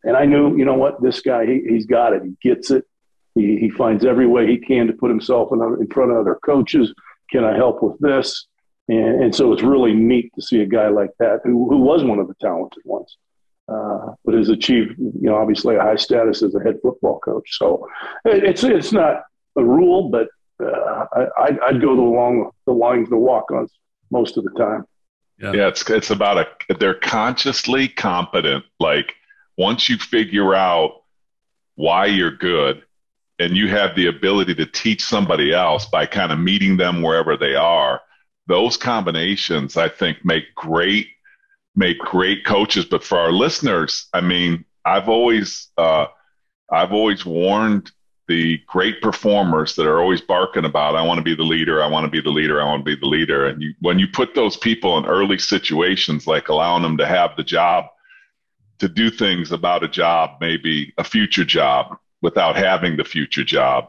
And 0.04 0.16
I 0.16 0.24
knew, 0.24 0.56
you 0.56 0.64
know 0.64 0.74
what, 0.74 1.02
this 1.02 1.20
guy, 1.20 1.46
he, 1.46 1.62
he's 1.68 1.84
got 1.84 2.12
it. 2.12 2.22
He 2.22 2.36
gets 2.48 2.70
it. 2.70 2.84
He, 3.34 3.58
he 3.58 3.70
finds 3.70 4.04
every 4.04 4.26
way 4.26 4.46
he 4.46 4.58
can 4.58 4.86
to 4.86 4.92
put 4.92 5.10
himself 5.10 5.50
in, 5.52 5.60
in 5.80 5.88
front 5.88 6.12
of 6.12 6.18
other 6.18 6.38
coaches. 6.44 6.94
Can 7.30 7.44
I 7.44 7.56
help 7.56 7.82
with 7.82 7.98
this? 7.98 8.46
And, 8.88 9.24
and 9.24 9.34
so 9.34 9.52
it's 9.52 9.62
really 9.62 9.94
neat 9.94 10.32
to 10.36 10.42
see 10.42 10.62
a 10.62 10.66
guy 10.66 10.88
like 10.88 11.10
that 11.18 11.40
who, 11.44 11.68
who 11.68 11.78
was 11.78 12.04
one 12.04 12.20
of 12.20 12.28
the 12.28 12.34
talented 12.40 12.82
ones. 12.84 13.16
Uh, 13.68 14.14
but 14.24 14.34
has 14.34 14.48
achieved, 14.48 14.98
you 14.98 15.28
know, 15.28 15.36
obviously 15.36 15.76
a 15.76 15.80
high 15.80 15.96
status 15.96 16.42
as 16.42 16.54
a 16.54 16.60
head 16.60 16.78
football 16.82 17.18
coach. 17.18 17.58
So 17.58 17.86
it's 18.24 18.64
it's 18.64 18.92
not 18.92 19.24
a 19.56 19.64
rule, 19.64 20.08
but 20.08 20.28
uh, 20.62 21.04
I, 21.36 21.72
would 21.72 21.82
go 21.82 21.92
along 21.92 22.50
the 22.66 22.72
lines 22.72 23.10
the 23.10 23.18
walk-ons 23.18 23.70
most 24.10 24.38
of 24.38 24.44
the 24.44 24.50
time. 24.50 24.84
Yeah. 25.38 25.52
yeah, 25.52 25.68
it's 25.68 25.88
it's 25.90 26.10
about 26.10 26.38
a 26.38 26.74
they're 26.80 26.94
consciously 26.94 27.88
competent. 27.88 28.64
Like 28.80 29.14
once 29.56 29.88
you 29.88 29.98
figure 29.98 30.54
out 30.54 31.02
why 31.76 32.06
you're 32.06 32.36
good, 32.36 32.82
and 33.38 33.56
you 33.56 33.68
have 33.68 33.94
the 33.94 34.06
ability 34.06 34.54
to 34.56 34.66
teach 34.66 35.04
somebody 35.04 35.52
else 35.52 35.86
by 35.86 36.06
kind 36.06 36.32
of 36.32 36.38
meeting 36.38 36.76
them 36.76 37.02
wherever 37.02 37.36
they 37.36 37.54
are, 37.54 38.00
those 38.46 38.76
combinations 38.76 39.76
I 39.76 39.88
think 39.88 40.24
make 40.24 40.54
great 40.54 41.08
make 41.78 41.98
great 42.00 42.44
coaches. 42.44 42.84
But 42.84 43.04
for 43.04 43.18
our 43.18 43.32
listeners, 43.32 44.08
I 44.12 44.20
mean, 44.20 44.64
I've 44.84 45.08
always 45.08 45.68
uh, 45.78 46.06
I've 46.70 46.92
always 46.92 47.24
warned 47.24 47.92
the 48.26 48.60
great 48.66 49.00
performers 49.00 49.74
that 49.74 49.86
are 49.86 50.00
always 50.00 50.20
barking 50.20 50.66
about 50.66 50.96
I 50.96 51.02
want 51.02 51.16
to 51.16 51.24
be 51.24 51.34
the 51.34 51.42
leader, 51.42 51.82
I 51.82 51.86
want 51.86 52.04
to 52.04 52.10
be 52.10 52.20
the 52.20 52.28
leader, 52.30 52.60
I 52.60 52.64
want 52.66 52.84
to 52.84 52.96
be 52.96 53.00
the 53.00 53.06
leader. 53.06 53.46
And 53.46 53.62
you, 53.62 53.72
when 53.80 53.98
you 53.98 54.06
put 54.06 54.34
those 54.34 54.56
people 54.56 54.98
in 54.98 55.06
early 55.06 55.38
situations, 55.38 56.26
like 56.26 56.48
allowing 56.48 56.82
them 56.82 56.98
to 56.98 57.06
have 57.06 57.36
the 57.36 57.44
job 57.44 57.86
to 58.80 58.88
do 58.88 59.08
things 59.08 59.50
about 59.50 59.82
a 59.82 59.88
job, 59.88 60.32
maybe 60.40 60.92
a 60.98 61.04
future 61.04 61.44
job, 61.44 61.96
without 62.20 62.56
having 62.56 62.96
the 62.96 63.04
future 63.04 63.44
job, 63.44 63.86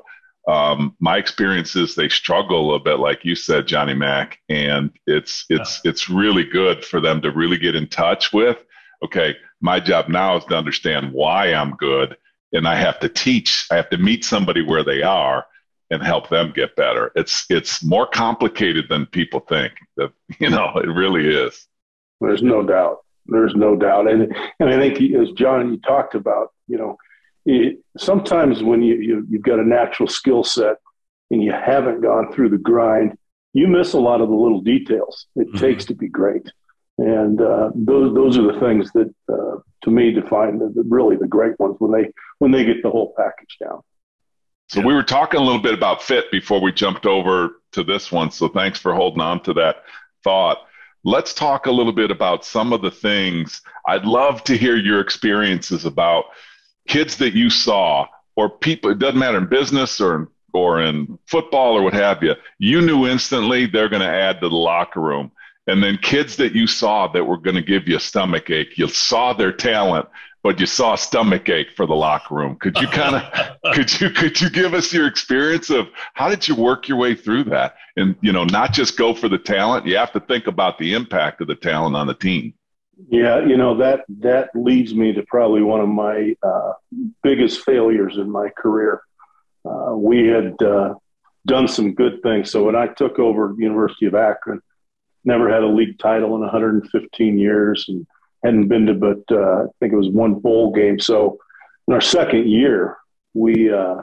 um, 0.49 0.95
my 0.99 1.17
experience 1.17 1.75
is 1.75 1.93
they 1.93 2.09
struggle 2.09 2.73
a 2.73 2.79
bit, 2.79 2.97
like 2.97 3.23
you 3.23 3.35
said, 3.35 3.67
Johnny 3.67 3.93
Mac, 3.93 4.39
and 4.49 4.89
it's 5.05 5.45
it's 5.47 5.79
yeah. 5.83 5.91
it's 5.91 6.09
really 6.09 6.43
good 6.43 6.83
for 6.83 6.99
them 6.99 7.21
to 7.21 7.29
really 7.29 7.59
get 7.59 7.75
in 7.75 7.88
touch 7.88 8.33
with. 8.33 8.57
Okay, 9.05 9.35
my 9.62 9.79
job 9.79 10.09
now 10.09 10.38
is 10.38 10.45
to 10.45 10.57
understand 10.57 11.13
why 11.13 11.53
I'm 11.53 11.75
good, 11.75 12.17
and 12.51 12.67
I 12.67 12.75
have 12.77 12.99
to 13.01 13.09
teach. 13.09 13.67
I 13.71 13.75
have 13.75 13.91
to 13.91 13.97
meet 13.99 14.25
somebody 14.25 14.63
where 14.63 14.83
they 14.83 15.03
are 15.03 15.45
and 15.91 16.01
help 16.01 16.29
them 16.29 16.51
get 16.51 16.75
better. 16.75 17.12
It's 17.15 17.45
it's 17.51 17.83
more 17.83 18.07
complicated 18.07 18.85
than 18.89 19.05
people 19.05 19.41
think. 19.41 19.73
That 19.97 20.12
you 20.39 20.49
know, 20.49 20.71
it 20.77 20.88
really 20.88 21.27
is. 21.27 21.67
There's 22.21 22.41
no 22.41 22.63
doubt. 22.63 23.05
There's 23.27 23.53
no 23.53 23.75
doubt, 23.75 24.09
and 24.09 24.35
and 24.59 24.69
I 24.69 24.77
think 24.77 24.99
as 25.13 25.29
John 25.33 25.73
you 25.73 25.77
talked 25.77 26.15
about, 26.15 26.53
you 26.67 26.79
know 26.79 26.97
it, 27.45 27.80
sometimes 27.97 28.63
when 28.63 28.82
you, 28.82 28.95
you 28.95 29.28
you've 29.30 29.43
got 29.43 29.60
a 29.60 29.67
natural 29.67 30.08
skill 30.08 30.43
set 30.43 30.78
and 31.32 31.43
you 31.43 31.52
haven't 31.52 32.02
gone 32.02 32.32
through 32.32 32.49
the 32.49 32.58
grind, 32.58 33.17
you 33.54 33.67
miss 33.67 33.93
a 33.93 33.99
lot 33.99 34.21
of 34.21 34.30
the 34.30 34.36
little 34.36 34.62
details 34.62 35.28
it 35.36 35.47
mm-hmm. 35.47 35.58
takes 35.58 35.86
to 35.86 35.95
be 35.95 36.08
great. 36.08 36.52
And 36.97 37.41
uh, 37.41 37.69
those 37.75 38.13
those 38.13 38.38
are 38.38 38.52
the 38.52 38.60
things 38.60 38.91
that, 38.91 39.13
uh, 39.32 39.62
to 39.84 39.91
me, 39.91 40.12
define 40.12 40.60
the, 40.60 40.69
the, 40.75 40.84
really 40.84 41.15
the 41.15 41.28
great 41.28 41.58
ones 41.60 41.78
when 41.80 41.91
they 41.91 42.12
when 42.39 42.52
they 42.52 42.65
get 42.65 42.84
the 42.84 42.89
whole 42.89 43.13
package 43.17 43.58
down. 43.60 43.82
So 44.67 44.82
we 44.82 44.93
were 44.93 45.04
talking 45.04 45.39
a 45.39 45.43
little 45.43 45.62
bit 45.62 45.73
about 45.73 46.04
fit 46.04 46.30
before 46.30 46.62
we 46.62 46.71
jumped 46.71 47.08
over 47.08 47.62
to 47.71 47.84
this 47.84 48.12
one. 48.12 48.30
So 48.30 48.49
thanks 48.49 48.80
for 48.80 48.93
holding 48.93 49.21
on 49.21 49.41
to 49.43 49.54
that 49.54 49.78
thought. 50.23 50.60
Let's 51.04 51.34
talk 51.34 51.65
a 51.65 51.71
little 51.71 51.93
bit 51.93 52.12
about 52.12 52.45
some 52.45 52.73
of 52.73 52.82
the 52.82 52.91
things. 52.91 53.62
I'd 53.88 54.06
love 54.06 54.43
to 54.43 54.58
hear 54.58 54.75
your 54.75 54.99
experiences 54.99 55.86
about 55.86 56.25
kids 56.89 57.15
that 57.17 57.34
you 57.34 57.49
saw 57.49 58.08
or 58.36 58.49
people, 58.49 58.91
it 58.91 58.99
doesn't 58.99 59.19
matter 59.19 59.38
in 59.38 59.47
business 59.47 60.02
or, 60.02 60.30
or 60.54 60.82
in 60.82 61.17
football 61.28 61.78
or 61.78 61.84
what 61.84 61.93
have 61.93 62.21
you, 62.21 62.34
you 62.58 62.82
knew 62.82 63.08
instantly 63.08 63.65
they're 63.65 63.89
going 63.89 64.02
to 64.02 64.08
add 64.08 64.41
to 64.41 64.49
the 64.49 64.56
locker 64.56 64.99
room. 64.99 65.32
And 65.67 65.84
then 65.84 65.99
kids 66.02 66.36
that 66.38 66.54
you 66.54 66.65
saw 66.65 67.08
that 67.10 67.23
were 67.23 67.38
going 67.38 67.56
to 67.56 67.62
give 67.62 67.88
you 67.88 67.97
a 67.97 67.99
stomach 67.99 68.49
ache, 68.49 68.78
you 68.78 68.88
saw 68.88 69.34
their 69.34 69.52
talent, 69.52 70.08
but 70.41 70.60
you 70.60 70.65
saw 70.65 70.93
a 70.93 70.97
stomach 70.97 71.47
ache 71.47 71.71
for 71.75 71.86
the 71.86 71.95
locker 71.95 72.34
room. 72.34 72.56
Could 72.56 72.80
you 72.80 72.88
kind 72.88 73.15
of, 73.15 73.58
could 73.73 74.02
you, 74.02 74.10
could 74.10 74.41
you 74.41 74.49
give 74.49 74.73
us 74.73 74.91
your 74.91 75.06
experience 75.06 75.69
of 75.69 75.88
how 76.15 76.28
did 76.28 76.47
you 76.47 76.56
work 76.56 76.88
your 76.88 76.97
way 76.97 77.13
through 77.13 77.43
that? 77.45 77.75
And, 77.97 78.15
you 78.21 78.32
know, 78.32 78.45
not 78.45 78.73
just 78.73 78.97
go 78.97 79.13
for 79.13 79.30
the 79.30 79.38
talent, 79.38 79.86
you 79.86 79.95
have 79.97 80.13
to 80.13 80.19
think 80.21 80.47
about 80.47 80.80
the 80.80 80.93
impact 80.93 81.41
of 81.41 81.47
the 81.47 81.56
talent 81.56 81.95
on 81.95 82.08
the 82.08 82.15
team. 82.15 82.54
Yeah, 83.07 83.45
you 83.45 83.55
know 83.55 83.77
that 83.77 84.03
that 84.19 84.49
leads 84.53 84.93
me 84.93 85.13
to 85.13 85.23
probably 85.23 85.62
one 85.62 85.79
of 85.79 85.88
my 85.88 86.35
uh, 86.43 86.73
biggest 87.23 87.62
failures 87.63 88.17
in 88.17 88.29
my 88.29 88.49
career. 88.57 89.01
Uh, 89.63 89.95
we 89.95 90.27
had 90.27 90.62
uh, 90.62 90.95
done 91.45 91.67
some 91.67 91.93
good 91.93 92.21
things. 92.23 92.51
So 92.51 92.65
when 92.65 92.75
I 92.75 92.88
took 92.88 93.17
over 93.17 93.53
the 93.55 93.63
University 93.63 94.05
of 94.05 94.15
Akron, 94.15 94.62
never 95.23 95.51
had 95.51 95.63
a 95.63 95.67
league 95.67 95.97
title 95.97 96.35
in 96.35 96.41
115 96.41 97.38
years, 97.38 97.85
and 97.88 98.05
hadn't 98.43 98.67
been 98.67 98.85
to 98.88 98.93
but 98.93 99.23
uh, 99.31 99.63
I 99.63 99.65
think 99.79 99.93
it 99.93 99.97
was 99.97 100.09
one 100.09 100.35
bowl 100.35 100.73
game. 100.73 100.99
So 100.99 101.38
in 101.88 101.93
our 101.93 102.01
second 102.01 102.49
year, 102.49 102.97
we 103.33 103.71
uh, 103.71 104.01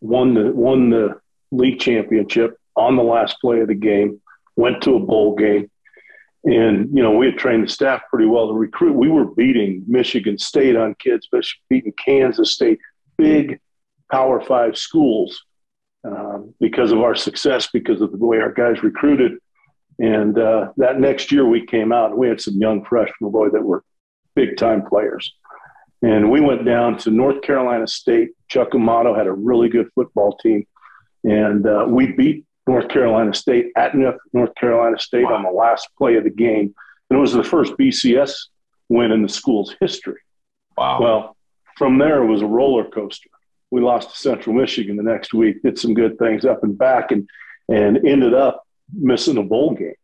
won 0.00 0.34
the 0.34 0.50
won 0.52 0.90
the 0.90 1.20
league 1.52 1.78
championship 1.78 2.58
on 2.74 2.96
the 2.96 3.02
last 3.02 3.40
play 3.40 3.60
of 3.60 3.68
the 3.68 3.74
game. 3.74 4.20
Went 4.56 4.82
to 4.82 4.96
a 4.96 5.00
bowl 5.00 5.36
game 5.36 5.70
and, 6.44 6.88
you 6.94 7.02
know, 7.02 7.10
we 7.10 7.26
had 7.26 7.38
trained 7.38 7.64
the 7.64 7.68
staff 7.68 8.02
pretty 8.10 8.26
well 8.26 8.48
to 8.48 8.54
recruit. 8.54 8.94
We 8.94 9.08
were 9.08 9.26
beating 9.26 9.84
Michigan 9.86 10.38
State 10.38 10.76
on 10.76 10.94
kids, 10.98 11.28
beating 11.68 11.92
Kansas 12.04 12.52
State, 12.52 12.78
big 13.16 13.60
Power 14.10 14.40
Five 14.40 14.78
schools 14.78 15.44
um, 16.04 16.54
because 16.60 16.92
of 16.92 17.00
our 17.00 17.14
success, 17.14 17.68
because 17.72 18.00
of 18.00 18.12
the 18.12 18.24
way 18.24 18.38
our 18.38 18.52
guys 18.52 18.82
recruited. 18.82 19.32
And 19.98 20.38
uh, 20.38 20.72
that 20.76 21.00
next 21.00 21.32
year 21.32 21.44
we 21.44 21.66
came 21.66 21.92
out 21.92 22.10
and 22.10 22.18
we 22.18 22.28
had 22.28 22.40
some 22.40 22.54
young 22.54 22.84
freshmen, 22.84 23.32
boy, 23.32 23.50
that 23.50 23.62
were 23.62 23.82
big 24.36 24.56
time 24.56 24.86
players. 24.86 25.34
And 26.02 26.30
we 26.30 26.40
went 26.40 26.64
down 26.64 26.96
to 26.98 27.10
North 27.10 27.42
Carolina 27.42 27.88
State. 27.88 28.30
Chuck 28.48 28.74
Amato 28.74 29.14
had 29.14 29.26
a 29.26 29.32
really 29.32 29.68
good 29.68 29.88
football 29.96 30.36
team. 30.36 30.64
And 31.24 31.66
uh, 31.66 31.86
we 31.88 32.12
beat 32.12 32.46
North 32.68 32.88
Carolina 32.88 33.32
State 33.32 33.72
at 33.76 33.94
North 33.94 34.54
Carolina 34.54 34.98
State 34.98 35.24
wow. 35.24 35.34
on 35.34 35.42
the 35.42 35.50
last 35.50 35.88
play 35.96 36.16
of 36.16 36.24
the 36.24 36.30
game. 36.30 36.74
And 37.08 37.18
it 37.18 37.20
was 37.20 37.32
the 37.32 37.42
first 37.42 37.72
BCS 37.78 38.34
win 38.90 39.10
in 39.10 39.22
the 39.22 39.28
school's 39.28 39.74
history. 39.80 40.20
Wow. 40.76 41.00
Well, 41.00 41.36
from 41.78 41.98
there, 41.98 42.22
it 42.22 42.26
was 42.26 42.42
a 42.42 42.46
roller 42.46 42.84
coaster. 42.84 43.30
We 43.70 43.80
lost 43.80 44.10
to 44.10 44.16
Central 44.16 44.54
Michigan 44.54 44.96
the 44.96 45.02
next 45.02 45.32
week, 45.32 45.62
did 45.62 45.78
some 45.78 45.94
good 45.94 46.18
things 46.18 46.44
up 46.44 46.62
and 46.62 46.76
back, 46.76 47.10
and, 47.10 47.28
and 47.68 48.06
ended 48.06 48.34
up 48.34 48.62
missing 48.92 49.38
a 49.38 49.42
bowl 49.42 49.74
game. 49.74 49.94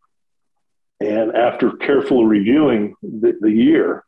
And 1.01 1.37
after 1.37 1.73
careful 1.73 2.27
reviewing 2.27 2.95
the, 3.03 3.37
the 3.41 3.51
year, 3.51 4.05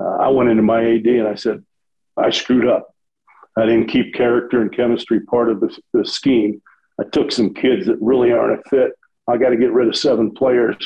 uh, 0.00 0.16
I 0.16 0.28
went 0.28 0.50
into 0.50 0.62
my 0.62 0.82
AD 0.82 1.06
and 1.06 1.28
I 1.28 1.36
said, 1.36 1.64
I 2.16 2.30
screwed 2.30 2.66
up. 2.66 2.92
I 3.56 3.66
didn't 3.66 3.88
keep 3.88 4.14
character 4.14 4.60
and 4.60 4.74
chemistry 4.74 5.20
part 5.20 5.48
of 5.48 5.60
the, 5.60 5.76
the 5.92 6.04
scheme. 6.04 6.62
I 7.00 7.04
took 7.04 7.32
some 7.32 7.54
kids 7.54 7.86
that 7.86 7.96
really 8.00 8.32
aren't 8.32 8.60
a 8.60 8.68
fit. 8.68 8.92
I 9.26 9.36
got 9.38 9.50
to 9.50 9.56
get 9.56 9.72
rid 9.72 9.88
of 9.88 9.96
seven 9.96 10.32
players, 10.32 10.76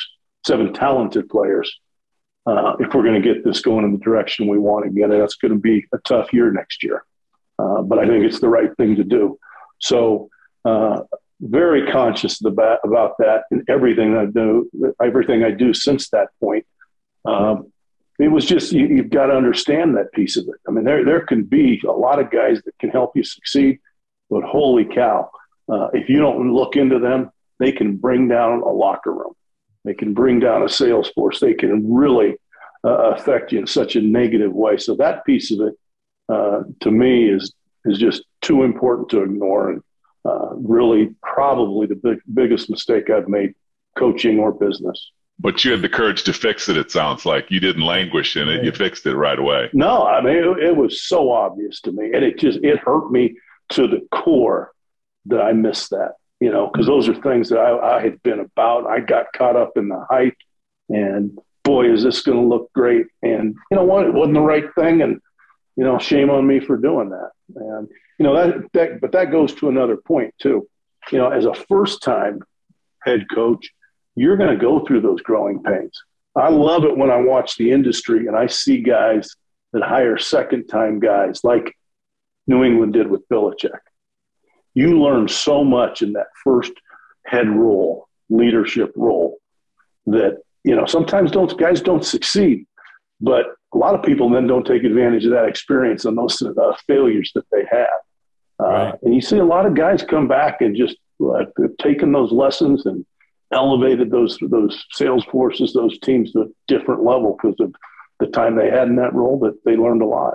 seven 0.46 0.72
talented 0.72 1.28
players, 1.28 1.72
uh, 2.46 2.76
if 2.78 2.94
we're 2.94 3.02
going 3.02 3.20
to 3.20 3.34
get 3.34 3.44
this 3.44 3.60
going 3.60 3.84
in 3.84 3.92
the 3.92 3.98
direction 3.98 4.46
we 4.46 4.58
want 4.58 4.84
to 4.84 4.90
get 4.90 5.10
it. 5.10 5.18
That's 5.18 5.36
going 5.36 5.52
to 5.52 5.58
be 5.58 5.86
a 5.92 5.98
tough 5.98 6.32
year 6.32 6.52
next 6.52 6.82
year, 6.82 7.04
uh, 7.58 7.82
but 7.82 7.98
I 7.98 8.06
think 8.06 8.24
it's 8.24 8.40
the 8.40 8.48
right 8.48 8.74
thing 8.76 8.96
to 8.96 9.04
do. 9.04 9.38
So, 9.80 10.28
uh, 10.64 11.02
very 11.40 11.90
conscious 11.90 12.42
about, 12.44 12.78
about 12.84 13.18
that 13.18 13.42
and 13.50 13.68
everything 13.68 14.16
I 14.16 14.26
do, 14.26 14.70
everything 15.02 15.42
I 15.42 15.50
do 15.50 15.74
since 15.74 16.08
that 16.10 16.28
point. 16.40 16.64
Um, 17.24 17.72
it 18.18 18.28
was 18.28 18.44
just 18.44 18.72
you, 18.72 18.98
have 18.98 19.10
got 19.10 19.26
to 19.26 19.36
understand 19.36 19.96
that 19.96 20.12
piece 20.12 20.36
of 20.36 20.46
it. 20.46 20.54
I 20.68 20.70
mean, 20.70 20.84
there 20.84 21.04
there 21.04 21.26
can 21.26 21.42
be 21.42 21.82
a 21.86 21.90
lot 21.90 22.20
of 22.20 22.30
guys 22.30 22.62
that 22.64 22.78
can 22.78 22.90
help 22.90 23.16
you 23.16 23.24
succeed, 23.24 23.80
but 24.30 24.44
holy 24.44 24.84
cow, 24.84 25.28
uh, 25.68 25.88
if 25.92 26.08
you 26.08 26.18
don't 26.18 26.52
look 26.52 26.76
into 26.76 26.98
them, 26.98 27.30
they 27.58 27.72
can 27.72 27.96
bring 27.96 28.28
down 28.28 28.60
a 28.60 28.68
locker 28.68 29.12
room. 29.12 29.32
They 29.84 29.94
can 29.94 30.14
bring 30.14 30.40
down 30.40 30.62
a 30.62 30.68
sales 30.68 31.10
force. 31.10 31.40
They 31.40 31.54
can 31.54 31.92
really 31.92 32.36
uh, 32.84 33.12
affect 33.12 33.52
you 33.52 33.60
in 33.60 33.66
such 33.66 33.96
a 33.96 34.00
negative 34.00 34.52
way. 34.52 34.76
So 34.76 34.94
that 34.96 35.24
piece 35.24 35.50
of 35.50 35.60
it, 35.60 35.74
uh, 36.28 36.62
to 36.80 36.90
me, 36.90 37.28
is 37.28 37.52
is 37.86 37.98
just 37.98 38.24
too 38.40 38.62
important 38.62 39.10
to 39.10 39.22
ignore, 39.22 39.70
and 39.70 39.82
uh, 40.24 40.54
really 40.54 41.14
probably 41.22 41.86
the 41.86 41.96
big, 41.96 42.18
biggest 42.32 42.70
mistake 42.70 43.10
I've 43.10 43.28
made 43.28 43.54
coaching 43.98 44.38
or 44.38 44.52
business. 44.52 45.10
But 45.38 45.64
you 45.64 45.72
had 45.72 45.82
the 45.82 45.88
courage 45.88 46.22
to 46.24 46.32
fix 46.32 46.68
it. 46.68 46.76
It 46.76 46.90
sounds 46.90 47.26
like 47.26 47.50
you 47.50 47.60
didn't 47.60 47.82
languish 47.82 48.36
in 48.36 48.48
it. 48.48 48.64
You 48.64 48.72
fixed 48.72 49.04
it 49.04 49.16
right 49.16 49.38
away. 49.38 49.68
No, 49.74 50.06
I 50.06 50.22
mean 50.22 50.36
it, 50.36 50.58
it 50.58 50.76
was 50.76 51.02
so 51.02 51.30
obvious 51.30 51.80
to 51.82 51.92
me, 51.92 52.12
and 52.14 52.24
it 52.24 52.38
just 52.38 52.60
it 52.62 52.78
hurt 52.78 53.10
me 53.10 53.36
to 53.70 53.86
the 53.86 54.06
core 54.12 54.73
that 55.26 55.40
I 55.40 55.52
missed 55.52 55.90
that. 55.90 56.12
You 56.40 56.50
know, 56.50 56.68
because 56.70 56.86
those 56.86 57.08
are 57.08 57.14
things 57.14 57.48
that 57.48 57.58
I, 57.58 57.96
I 57.96 58.02
had 58.02 58.22
been 58.22 58.40
about. 58.40 58.86
I 58.86 59.00
got 59.00 59.32
caught 59.34 59.56
up 59.56 59.72
in 59.76 59.88
the 59.88 60.04
hype, 60.10 60.36
and 60.88 61.38
boy, 61.62 61.90
is 61.90 62.02
this 62.02 62.22
going 62.22 62.38
to 62.38 62.46
look 62.46 62.72
great. 62.72 63.06
And 63.22 63.54
you 63.70 63.76
know 63.76 63.84
what? 63.84 64.06
It 64.06 64.12
wasn't 64.12 64.34
the 64.34 64.40
right 64.40 64.66
thing, 64.76 65.02
and 65.02 65.20
you 65.76 65.84
know, 65.84 65.98
shame 65.98 66.30
on 66.30 66.46
me 66.46 66.60
for 66.60 66.76
doing 66.76 67.10
that. 67.10 67.30
And 67.54 67.88
you 68.18 68.24
know 68.24 68.34
that 68.34 68.72
that, 68.72 69.00
but 69.00 69.12
that 69.12 69.30
goes 69.30 69.54
to 69.56 69.68
another 69.68 69.96
point 69.96 70.34
too. 70.40 70.68
You 71.12 71.18
know, 71.18 71.30
as 71.30 71.44
a 71.44 71.54
first 71.54 72.02
time 72.02 72.40
head 73.04 73.26
coach 73.32 73.70
you're 74.16 74.36
going 74.36 74.56
to 74.56 74.60
go 74.60 74.84
through 74.84 75.00
those 75.00 75.20
growing 75.22 75.62
pains. 75.62 76.02
I 76.36 76.48
love 76.48 76.84
it 76.84 76.96
when 76.96 77.10
I 77.10 77.16
watch 77.16 77.56
the 77.56 77.70
industry 77.70 78.26
and 78.26 78.36
I 78.36 78.46
see 78.46 78.82
guys 78.82 79.34
that 79.72 79.82
hire 79.82 80.18
second 80.18 80.66
time 80.66 81.00
guys 81.00 81.42
like 81.44 81.76
New 82.46 82.64
England 82.64 82.92
did 82.92 83.08
with 83.08 83.28
Belichick. 83.28 83.78
You 84.74 85.00
learn 85.00 85.28
so 85.28 85.64
much 85.64 86.02
in 86.02 86.12
that 86.14 86.26
first 86.42 86.72
head 87.26 87.48
role, 87.48 88.08
leadership 88.28 88.92
role, 88.96 89.38
that 90.06 90.38
you 90.64 90.74
know 90.74 90.86
sometimes 90.86 91.30
don't 91.30 91.56
guys 91.58 91.80
don't 91.80 92.04
succeed, 92.04 92.66
but 93.20 93.46
a 93.72 93.78
lot 93.78 93.94
of 93.94 94.02
people 94.02 94.30
then 94.30 94.46
don't 94.46 94.66
take 94.66 94.84
advantage 94.84 95.24
of 95.24 95.32
that 95.32 95.48
experience 95.48 96.04
and 96.04 96.16
those 96.16 96.40
uh, 96.42 96.74
failures 96.86 97.32
that 97.34 97.44
they 97.50 97.64
have. 97.70 97.88
Uh, 98.60 98.66
right. 98.66 98.94
And 99.02 99.14
you 99.14 99.20
see 99.20 99.38
a 99.38 99.44
lot 99.44 99.66
of 99.66 99.74
guys 99.74 100.02
come 100.02 100.28
back 100.28 100.60
and 100.60 100.76
just 100.76 100.96
uh, 101.24 101.44
taken 101.80 102.12
those 102.12 102.32
lessons 102.32 102.86
and 102.86 103.04
elevated 103.52 104.10
those 104.10 104.38
those 104.42 104.84
sales 104.90 105.24
forces, 105.24 105.72
those 105.72 105.98
teams 106.00 106.32
to 106.32 106.42
a 106.42 106.46
different 106.68 107.04
level 107.04 107.36
because 107.40 107.56
of 107.60 107.74
the 108.20 108.26
time 108.26 108.56
they 108.56 108.70
had 108.70 108.88
in 108.88 108.96
that 108.96 109.14
role. 109.14 109.38
That 109.38 109.58
they 109.64 109.76
learned 109.76 110.02
a 110.02 110.06
lot. 110.06 110.34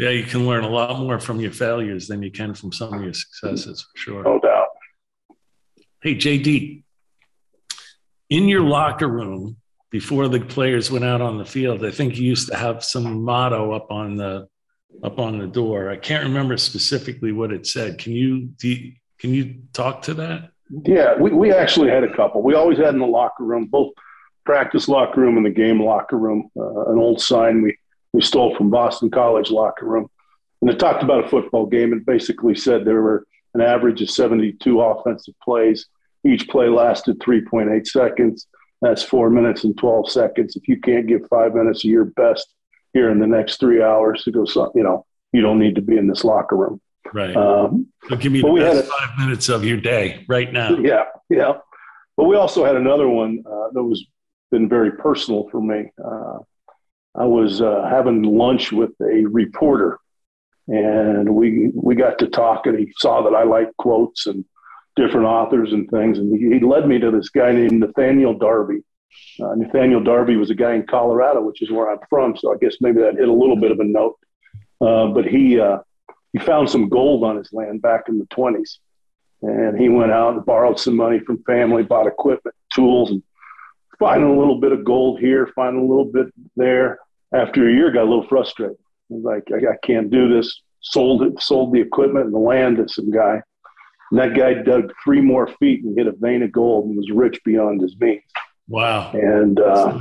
Yeah, 0.00 0.10
you 0.10 0.24
can 0.24 0.46
learn 0.46 0.64
a 0.64 0.68
lot 0.68 0.98
more 0.98 1.20
from 1.20 1.40
your 1.40 1.50
failures 1.52 2.08
than 2.08 2.22
you 2.22 2.30
can 2.30 2.54
from 2.54 2.72
some 2.72 2.94
of 2.94 3.02
your 3.02 3.12
successes, 3.12 3.82
for 3.82 3.98
sure. 3.98 4.22
No 4.22 4.40
doubt. 4.40 4.68
Hey, 6.02 6.14
JD, 6.14 6.82
in 8.30 8.48
your 8.48 8.62
locker 8.62 9.08
room 9.08 9.58
before 9.90 10.28
the 10.28 10.40
players 10.40 10.90
went 10.90 11.04
out 11.04 11.20
on 11.20 11.36
the 11.36 11.44
field, 11.44 11.84
I 11.84 11.90
think 11.90 12.16
you 12.16 12.26
used 12.26 12.48
to 12.48 12.56
have 12.56 12.82
some 12.82 13.22
motto 13.22 13.72
up 13.72 13.90
on 13.90 14.16
the 14.16 14.48
up 15.04 15.18
on 15.18 15.38
the 15.38 15.46
door. 15.46 15.90
I 15.90 15.96
can't 15.96 16.24
remember 16.24 16.56
specifically 16.56 17.32
what 17.32 17.52
it 17.52 17.66
said. 17.66 17.98
Can 17.98 18.12
you, 18.12 18.50
you 18.62 18.92
can 19.18 19.34
you 19.34 19.56
talk 19.74 20.00
to 20.02 20.14
that? 20.14 20.48
Yeah, 20.70 21.14
we, 21.16 21.30
we 21.30 21.52
actually 21.52 21.90
had 21.90 22.04
a 22.04 22.16
couple. 22.16 22.42
We 22.42 22.54
always 22.54 22.78
had 22.78 22.94
in 22.94 23.00
the 23.00 23.06
locker 23.06 23.44
room, 23.44 23.66
both 23.66 23.92
practice 24.46 24.88
locker 24.88 25.20
room 25.20 25.36
and 25.36 25.44
the 25.44 25.50
game 25.50 25.82
locker 25.82 26.16
room, 26.16 26.50
uh, 26.58 26.86
an 26.86 26.98
old 26.98 27.20
sign 27.20 27.60
we, 27.60 27.76
we 28.12 28.22
stole 28.22 28.54
from 28.56 28.70
Boston 28.70 29.10
College 29.10 29.50
locker 29.50 29.86
room. 29.86 30.08
And 30.60 30.70
it 30.70 30.78
talked 30.78 31.02
about 31.02 31.24
a 31.24 31.28
football 31.28 31.66
game. 31.66 31.92
It 31.92 32.04
basically 32.04 32.54
said 32.54 32.84
there 32.84 33.02
were 33.02 33.26
an 33.54 33.60
average 33.60 34.02
of 34.02 34.10
72 34.10 34.80
offensive 34.80 35.34
plays. 35.42 35.86
Each 36.26 36.48
play 36.48 36.68
lasted 36.68 37.18
3.8 37.20 37.86
seconds. 37.86 38.46
That's 38.82 39.02
four 39.02 39.30
minutes 39.30 39.64
and 39.64 39.76
12 39.76 40.10
seconds. 40.10 40.56
If 40.56 40.68
you 40.68 40.80
can't 40.80 41.06
give 41.06 41.26
five 41.28 41.54
minutes 41.54 41.84
of 41.84 41.90
your 41.90 42.06
best 42.06 42.46
here 42.92 43.10
in 43.10 43.20
the 43.20 43.26
next 43.26 43.60
three 43.60 43.82
hours 43.82 44.24
to 44.24 44.30
go, 44.30 44.44
you 44.74 44.82
know, 44.82 45.06
you 45.32 45.42
don't 45.42 45.58
need 45.58 45.76
to 45.76 45.82
be 45.82 45.96
in 45.96 46.08
this 46.08 46.24
locker 46.24 46.56
room. 46.56 46.80
Right. 47.12 47.34
Um, 47.36 47.88
so 48.08 48.16
give 48.16 48.32
me 48.32 48.40
the 48.40 48.52
best 48.52 48.86
a, 48.86 48.90
five 48.90 49.18
minutes 49.18 49.48
of 49.48 49.64
your 49.64 49.78
day 49.78 50.24
right 50.28 50.52
now. 50.52 50.76
Yeah, 50.80 51.04
yeah. 51.28 51.54
But 52.16 52.24
we 52.24 52.36
also 52.36 52.64
had 52.64 52.76
another 52.76 53.08
one 53.08 53.42
uh, 53.46 53.68
that 53.72 53.82
was 53.82 54.04
been 54.50 54.68
very 54.68 54.92
personal 54.92 55.48
for 55.50 55.60
me. 55.60 55.90
Uh, 56.04 56.38
I 57.20 57.24
was 57.24 57.60
uh, 57.60 57.86
having 57.90 58.22
lunch 58.22 58.72
with 58.72 58.92
a 59.02 59.26
reporter, 59.26 59.98
and 60.68 61.28
we 61.34 61.70
we 61.74 61.94
got 61.94 62.18
to 62.20 62.28
talk, 62.28 62.66
and 62.66 62.78
he 62.78 62.90
saw 62.96 63.22
that 63.22 63.34
I 63.34 63.42
like 63.42 63.68
quotes 63.76 64.26
and 64.26 64.42
different 64.96 65.26
authors 65.26 65.74
and 65.74 65.88
things, 65.90 66.18
and 66.18 66.34
he, 66.34 66.58
he 66.58 66.64
led 66.64 66.88
me 66.88 66.98
to 66.98 67.10
this 67.10 67.28
guy 67.28 67.52
named 67.52 67.80
Nathaniel 67.80 68.32
Darby. 68.32 68.80
Uh, 69.38 69.54
Nathaniel 69.54 70.02
Darby 70.02 70.36
was 70.36 70.48
a 70.48 70.54
guy 70.54 70.74
in 70.74 70.86
Colorado, 70.86 71.42
which 71.42 71.60
is 71.60 71.70
where 71.70 71.90
I'm 71.90 71.98
from, 72.08 72.36
so 72.36 72.54
I 72.54 72.56
guess 72.58 72.76
maybe 72.80 73.02
that 73.02 73.16
hit 73.16 73.28
a 73.28 73.32
little 73.32 73.56
bit 73.56 73.70
of 73.70 73.80
a 73.80 73.84
note. 73.84 74.18
Uh, 74.80 75.08
but 75.08 75.26
he 75.26 75.60
uh, 75.60 75.80
he 76.32 76.38
found 76.38 76.70
some 76.70 76.88
gold 76.88 77.22
on 77.22 77.36
his 77.36 77.52
land 77.52 77.82
back 77.82 78.08
in 78.08 78.18
the 78.18 78.26
20s. 78.26 78.78
And 79.42 79.78
he 79.78 79.88
went 79.88 80.12
out 80.12 80.34
and 80.34 80.44
borrowed 80.44 80.78
some 80.78 80.96
money 80.96 81.18
from 81.18 81.42
family, 81.44 81.82
bought 81.82 82.06
equipment, 82.06 82.54
tools, 82.74 83.10
and 83.10 83.22
finding 83.98 84.30
a 84.30 84.38
little 84.38 84.60
bit 84.60 84.72
of 84.72 84.84
gold 84.84 85.18
here, 85.18 85.50
finding 85.54 85.82
a 85.82 85.86
little 85.86 86.04
bit 86.04 86.26
there. 86.56 86.98
After 87.32 87.68
a 87.68 87.72
year, 87.72 87.90
got 87.90 88.02
a 88.02 88.10
little 88.10 88.26
frustrated. 88.28 88.76
Like, 89.08 89.44
I, 89.52 89.72
I 89.72 89.76
can't 89.84 90.10
do 90.10 90.28
this. 90.28 90.62
Sold 90.80 91.22
it, 91.22 91.40
sold 91.40 91.72
the 91.72 91.80
equipment 91.80 92.26
and 92.26 92.34
the 92.34 92.38
land 92.38 92.78
to 92.78 92.88
some 92.88 93.10
guy. 93.10 93.42
And 94.10 94.18
that 94.18 94.34
guy 94.34 94.54
dug 94.54 94.92
three 95.04 95.20
more 95.20 95.46
feet 95.58 95.84
and 95.84 95.96
hit 95.96 96.06
a 96.06 96.12
vein 96.12 96.42
of 96.42 96.52
gold 96.52 96.86
and 96.86 96.96
was 96.96 97.10
rich 97.10 97.38
beyond 97.44 97.82
his 97.82 97.96
means. 98.00 98.22
Wow. 98.68 99.10
And 99.12 99.60
uh, 99.60 99.98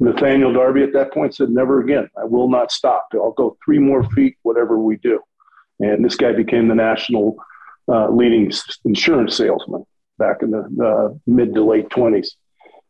Nathaniel 0.00 0.52
Darby 0.52 0.82
at 0.82 0.92
that 0.92 1.12
point 1.12 1.34
said, 1.34 1.50
Never 1.50 1.80
again. 1.80 2.08
I 2.20 2.24
will 2.24 2.48
not 2.48 2.70
stop. 2.70 3.08
I'll 3.14 3.32
go 3.32 3.56
three 3.64 3.78
more 3.78 4.04
feet, 4.10 4.36
whatever 4.42 4.78
we 4.78 4.96
do. 4.96 5.20
And 5.80 6.04
this 6.04 6.16
guy 6.16 6.32
became 6.32 6.68
the 6.68 6.74
national 6.74 7.36
uh, 7.88 8.10
leading 8.10 8.52
insurance 8.84 9.36
salesman 9.36 9.84
back 10.18 10.42
in 10.42 10.50
the 10.50 10.60
uh, 10.84 11.14
mid 11.26 11.54
to 11.54 11.64
late 11.64 11.88
20s. 11.88 12.28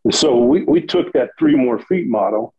And 0.05 0.15
so 0.15 0.39
we, 0.39 0.65
we 0.65 0.81
took 0.81 1.13
that 1.13 1.31
three 1.39 1.57
more 1.57 1.79
feet 1.81 2.09
model 2.09 2.55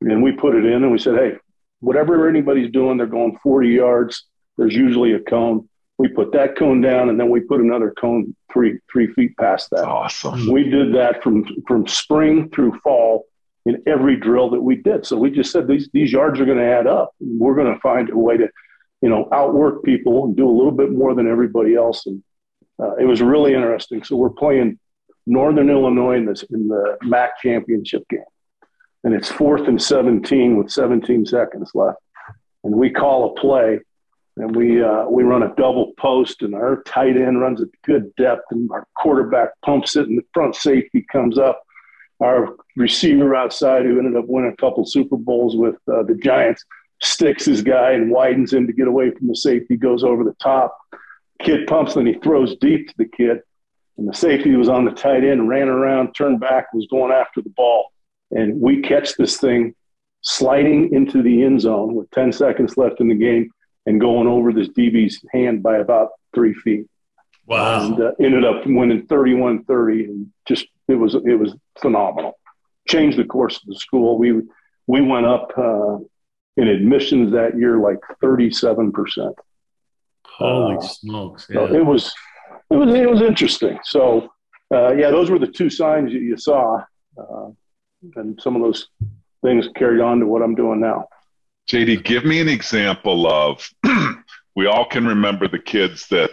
and 0.00 0.22
we 0.22 0.32
put 0.32 0.54
it 0.54 0.64
in 0.64 0.82
and 0.82 0.90
we 0.90 0.98
said, 0.98 1.16
hey, 1.16 1.32
whatever 1.80 2.28
anybody's 2.28 2.70
doing, 2.70 2.96
they're 2.96 3.06
going 3.06 3.38
40 3.42 3.68
yards. 3.68 4.24
There's 4.56 4.74
usually 4.74 5.12
a 5.12 5.20
cone. 5.20 5.68
We 5.98 6.08
put 6.08 6.32
that 6.32 6.56
cone 6.56 6.80
down 6.80 7.10
and 7.10 7.20
then 7.20 7.28
we 7.28 7.40
put 7.40 7.60
another 7.60 7.92
cone 7.98 8.34
three 8.52 8.78
three 8.90 9.12
feet 9.12 9.36
past 9.36 9.68
that. 9.70 9.84
Awesome. 9.84 10.50
We 10.50 10.64
did 10.64 10.94
that 10.94 11.22
from 11.22 11.44
from 11.68 11.86
spring 11.86 12.48
through 12.50 12.80
fall 12.82 13.26
in 13.66 13.82
every 13.86 14.16
drill 14.16 14.48
that 14.50 14.62
we 14.62 14.76
did. 14.76 15.04
So 15.04 15.18
we 15.18 15.30
just 15.30 15.52
said 15.52 15.68
these 15.68 15.90
these 15.92 16.10
yards 16.10 16.40
are 16.40 16.46
going 16.46 16.56
to 16.56 16.64
add 16.64 16.86
up. 16.86 17.14
We're 17.20 17.54
going 17.54 17.72
to 17.72 17.80
find 17.80 18.08
a 18.08 18.16
way 18.16 18.38
to 18.38 18.48
you 19.02 19.08
know, 19.08 19.28
outwork 19.32 19.82
people 19.82 20.24
and 20.26 20.36
do 20.36 20.48
a 20.48 20.50
little 20.50 20.72
bit 20.72 20.92
more 20.92 21.14
than 21.14 21.28
everybody 21.28 21.74
else. 21.74 22.06
And 22.06 22.22
uh, 22.78 22.96
it 22.96 23.04
was 23.04 23.22
really 23.22 23.54
interesting. 23.54 24.04
So 24.04 24.16
we're 24.16 24.30
playing 24.30 24.78
Northern 25.26 25.70
Illinois 25.70 26.16
in, 26.16 26.26
this, 26.26 26.42
in 26.50 26.68
the 26.68 26.98
MAC 27.02 27.40
championship 27.40 28.06
game. 28.08 28.20
And 29.04 29.14
it's 29.14 29.30
fourth 29.30 29.66
and 29.66 29.80
17 29.80 30.56
with 30.56 30.70
17 30.70 31.26
seconds 31.26 31.70
left. 31.74 31.98
And 32.64 32.74
we 32.74 32.90
call 32.90 33.30
a 33.30 33.40
play 33.40 33.80
and 34.36 34.54
we, 34.54 34.82
uh, 34.82 35.06
we 35.06 35.22
run 35.22 35.42
a 35.42 35.54
double 35.56 35.92
post 35.98 36.42
and 36.42 36.54
our 36.54 36.82
tight 36.82 37.16
end 37.16 37.40
runs 37.40 37.62
a 37.62 37.66
good 37.84 38.14
depth 38.16 38.44
and 38.50 38.70
our 38.70 38.86
quarterback 38.96 39.50
pumps 39.64 39.96
it 39.96 40.08
and 40.08 40.18
the 40.18 40.24
front 40.34 40.54
safety 40.54 41.04
comes 41.10 41.38
up. 41.38 41.62
Our 42.20 42.54
receiver 42.76 43.34
outside 43.34 43.86
who 43.86 43.98
ended 43.98 44.16
up 44.16 44.26
winning 44.28 44.52
a 44.52 44.56
couple 44.56 44.84
Super 44.84 45.16
Bowls 45.16 45.56
with 45.56 45.76
uh, 45.88 46.02
the 46.02 46.14
Giants– 46.14 46.64
sticks 47.00 47.44
his 47.44 47.62
guy 47.62 47.92
and 47.92 48.10
widens 48.10 48.52
him 48.52 48.66
to 48.66 48.72
get 48.72 48.88
away 48.88 49.10
from 49.10 49.26
the 49.28 49.36
safety, 49.36 49.76
goes 49.76 50.04
over 50.04 50.22
the 50.22 50.34
top. 50.34 50.76
Kid 51.42 51.66
pumps, 51.66 51.94
then 51.94 52.06
he 52.06 52.14
throws 52.14 52.56
deep 52.56 52.88
to 52.88 52.94
the 52.98 53.06
kid. 53.06 53.38
And 53.96 54.08
the 54.08 54.14
safety 54.14 54.54
was 54.54 54.68
on 54.68 54.84
the 54.84 54.92
tight 54.92 55.24
end, 55.24 55.48
ran 55.48 55.68
around, 55.68 56.12
turned 56.12 56.40
back, 56.40 56.72
was 56.72 56.86
going 56.90 57.12
after 57.12 57.40
the 57.40 57.50
ball. 57.50 57.90
And 58.30 58.60
we 58.60 58.80
catch 58.82 59.16
this 59.16 59.38
thing 59.38 59.74
sliding 60.22 60.92
into 60.94 61.22
the 61.22 61.42
end 61.42 61.60
zone 61.60 61.94
with 61.94 62.10
10 62.10 62.32
seconds 62.32 62.76
left 62.76 63.00
in 63.00 63.08
the 63.08 63.14
game 63.14 63.50
and 63.86 64.00
going 64.00 64.26
over 64.26 64.52
this 64.52 64.68
DB's 64.68 65.24
hand 65.32 65.62
by 65.62 65.78
about 65.78 66.10
three 66.34 66.54
feet. 66.54 66.86
Wow. 67.46 67.86
And 67.86 68.00
uh, 68.00 68.12
ended 68.20 68.44
up 68.44 68.66
winning 68.66 69.06
31 69.06 69.64
30. 69.64 70.04
And 70.04 70.26
just, 70.46 70.66
it 70.88 70.94
was, 70.94 71.14
it 71.14 71.38
was 71.38 71.54
phenomenal. 71.80 72.38
Changed 72.88 73.18
the 73.18 73.24
course 73.24 73.56
of 73.56 73.62
the 73.66 73.76
school. 73.76 74.18
We, 74.18 74.42
we 74.86 75.00
went 75.00 75.26
up 75.26 75.52
uh, 75.56 75.96
in 76.56 76.68
admissions 76.68 77.32
that 77.32 77.56
year 77.56 77.78
like 77.78 77.98
37%. 78.22 79.34
Holy 80.24 80.76
uh, 80.76 80.80
smokes. 80.80 81.46
Yeah. 81.50 81.66
So 81.66 81.74
it 81.74 81.84
was 81.84 82.14
it 82.70 82.76
was 82.76 82.94
it 82.94 83.10
was 83.10 83.20
interesting. 83.20 83.78
So 83.84 84.30
uh, 84.72 84.92
yeah, 84.94 85.10
those 85.10 85.30
were 85.30 85.38
the 85.38 85.46
two 85.46 85.68
signs 85.68 86.12
that 86.12 86.20
you 86.20 86.36
saw. 86.36 86.82
And 88.16 88.40
some 88.40 88.56
of 88.56 88.62
those 88.62 88.88
things 89.42 89.68
carried 89.76 90.00
on 90.00 90.20
to 90.20 90.26
what 90.26 90.42
I'm 90.42 90.54
doing 90.54 90.80
now. 90.80 91.08
JD, 91.70 92.04
give 92.04 92.24
me 92.24 92.40
an 92.40 92.48
example 92.48 93.26
of 93.26 93.68
we 94.56 94.66
all 94.66 94.86
can 94.86 95.06
remember 95.06 95.48
the 95.48 95.58
kids 95.58 96.08
that 96.08 96.30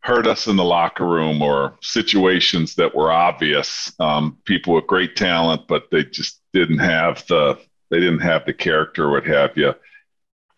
hurt 0.00 0.26
us 0.26 0.46
in 0.46 0.56
the 0.56 0.64
locker 0.64 1.06
room 1.06 1.40
or 1.40 1.78
situations 1.80 2.74
that 2.74 2.94
were 2.94 3.10
obvious. 3.10 3.92
Um, 3.98 4.38
people 4.44 4.74
with 4.74 4.86
great 4.86 5.16
talent, 5.16 5.62
but 5.66 5.84
they 5.90 6.04
just 6.04 6.40
didn't 6.52 6.78
have 6.78 7.26
the 7.26 7.58
they 7.90 8.00
didn't 8.00 8.20
have 8.20 8.44
the 8.44 8.52
character, 8.52 9.10
what 9.10 9.26
have 9.26 9.56
you. 9.56 9.74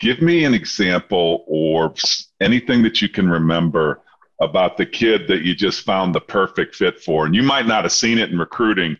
Give 0.00 0.20
me 0.20 0.44
an 0.44 0.54
example 0.54 1.44
or 1.46 1.94
anything 2.40 2.82
that 2.82 3.00
you 3.00 3.08
can 3.08 3.28
remember 3.28 4.02
about 4.40 4.76
the 4.76 4.86
kid 4.86 5.28
that 5.28 5.42
you 5.42 5.54
just 5.54 5.82
found 5.82 6.14
the 6.14 6.20
perfect 6.20 6.74
fit 6.74 7.00
for. 7.00 7.24
And 7.24 7.34
you 7.34 7.42
might 7.42 7.66
not 7.66 7.84
have 7.84 7.92
seen 7.92 8.18
it 8.18 8.30
in 8.30 8.38
recruiting, 8.38 8.96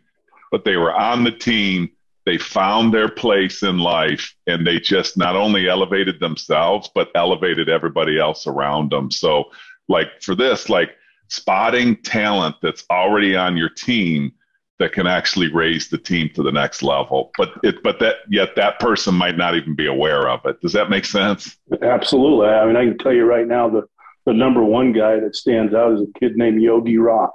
but 0.57 0.65
they 0.65 0.79
were 0.79 0.95
on 0.95 1.23
the 1.23 1.31
team. 1.31 1.91
They 2.25 2.39
found 2.39 2.95
their 2.95 3.11
place 3.11 3.63
in 3.63 3.79
life 3.79 4.35
and 4.47 4.67
they 4.67 4.81
just 4.81 5.19
not 5.19 5.37
only 5.37 5.69
elevated 5.69 6.19
themselves, 6.19 6.89
but 6.95 7.11
elevated 7.15 7.69
everybody 7.69 8.19
else 8.19 8.47
around 8.47 8.91
them. 8.91 9.11
So, 9.11 9.45
like 9.91 10.07
for 10.23 10.35
this, 10.35 10.71
like 10.71 10.93
spotting 11.29 11.95
talent 11.97 12.57
that's 12.63 12.85
already 12.91 13.37
on 13.37 13.59
your 13.59 13.69
team 13.69 14.33
that 14.79 14.95
can 14.95 15.07
actually 15.07 15.53
raise 15.53 15.91
the 15.91 15.99
team 15.99 16.31
to 16.37 16.43
the 16.43 16.53
next 16.53 16.83
level. 16.83 17.33
But 17.37 17.51
it, 17.63 17.83
but 17.83 17.99
that 17.99 18.17
yet 18.31 18.57
that 18.57 18.81
person 18.81 19.15
might 19.15 19.37
not 19.37 19.57
even 19.57 19.75
be 19.75 19.89
aware 19.89 20.31
of 20.31 20.41
it. 20.47 20.59
Does 20.63 20.73
that 20.73 20.89
make 20.89 21.05
sense? 21.05 21.59
Absolutely. 21.83 22.49
I 22.49 22.65
mean, 22.65 22.77
I 22.77 22.85
can 22.87 22.97
tell 22.97 23.13
you 23.13 23.27
right 23.27 23.47
now 23.47 23.69
the 23.69 23.83
the 24.25 24.33
number 24.33 24.65
one 24.65 24.95
guy 24.95 25.21
that 25.21 25.37
stands 25.37 25.75
out 25.75 25.93
is 25.93 26.01
a 26.01 26.19
kid 26.19 26.39
named 26.39 26.63
Yogi 26.63 26.97
Roth. 26.97 27.29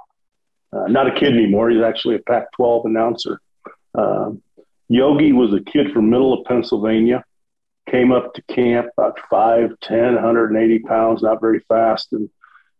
Uh, 0.72 0.86
not 0.88 1.06
a 1.06 1.12
kid 1.12 1.34
anymore. 1.34 1.70
He's 1.70 1.82
actually 1.82 2.16
a 2.16 2.20
Pac-12 2.20 2.86
announcer. 2.86 3.40
Uh, 3.94 4.32
Yogi 4.88 5.32
was 5.32 5.52
a 5.52 5.60
kid 5.60 5.92
from 5.92 6.10
middle 6.10 6.32
of 6.32 6.44
Pennsylvania. 6.46 7.24
Came 7.90 8.12
up 8.12 8.32
to 8.34 8.42
camp 8.42 8.88
about 8.96 9.18
5'10", 9.30 10.14
180 10.14 10.78
pounds, 10.80 11.22
not 11.22 11.40
very 11.40 11.60
fast, 11.68 12.12
and 12.12 12.30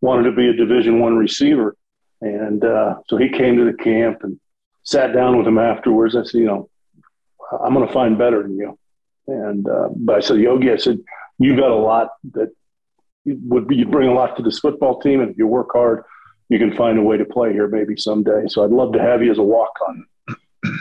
wanted 0.00 0.24
to 0.24 0.32
be 0.32 0.48
a 0.48 0.52
Division 0.52 1.00
One 1.00 1.16
receiver. 1.16 1.76
And 2.20 2.64
uh, 2.64 2.96
so 3.08 3.16
he 3.16 3.28
came 3.28 3.56
to 3.56 3.64
the 3.64 3.76
camp 3.76 4.22
and 4.22 4.38
sat 4.84 5.12
down 5.12 5.36
with 5.36 5.46
him 5.46 5.58
afterwards. 5.58 6.14
I 6.16 6.22
said, 6.22 6.38
you 6.38 6.46
know, 6.46 6.70
I'm 7.60 7.74
going 7.74 7.86
to 7.86 7.92
find 7.92 8.16
better 8.16 8.42
than 8.42 8.56
you. 8.56 8.78
And 9.26 9.68
uh, 9.68 9.88
but 9.94 10.16
I 10.16 10.20
said, 10.20 10.38
Yogi, 10.38 10.70
I 10.70 10.76
said, 10.76 10.98
"You've 11.38 11.58
got 11.58 11.70
a 11.70 11.76
lot 11.76 12.10
that 12.32 12.50
would 13.24 13.68
be, 13.68 13.76
you 13.76 13.86
bring 13.86 14.08
a 14.08 14.14
lot 14.14 14.36
to 14.36 14.42
this 14.42 14.58
football 14.58 15.00
team, 15.00 15.20
and 15.20 15.30
if 15.30 15.38
you 15.38 15.46
work 15.46 15.68
hard, 15.72 16.04
you 16.52 16.58
can 16.58 16.76
find 16.76 16.98
a 16.98 17.02
way 17.02 17.16
to 17.16 17.24
play 17.24 17.50
here 17.50 17.66
maybe 17.66 17.96
someday. 17.96 18.44
So 18.46 18.62
I'd 18.62 18.70
love 18.70 18.92
to 18.92 19.00
have 19.00 19.22
you 19.22 19.30
as 19.30 19.38
a 19.38 19.42
walk 19.42 19.72
on. 19.88 20.06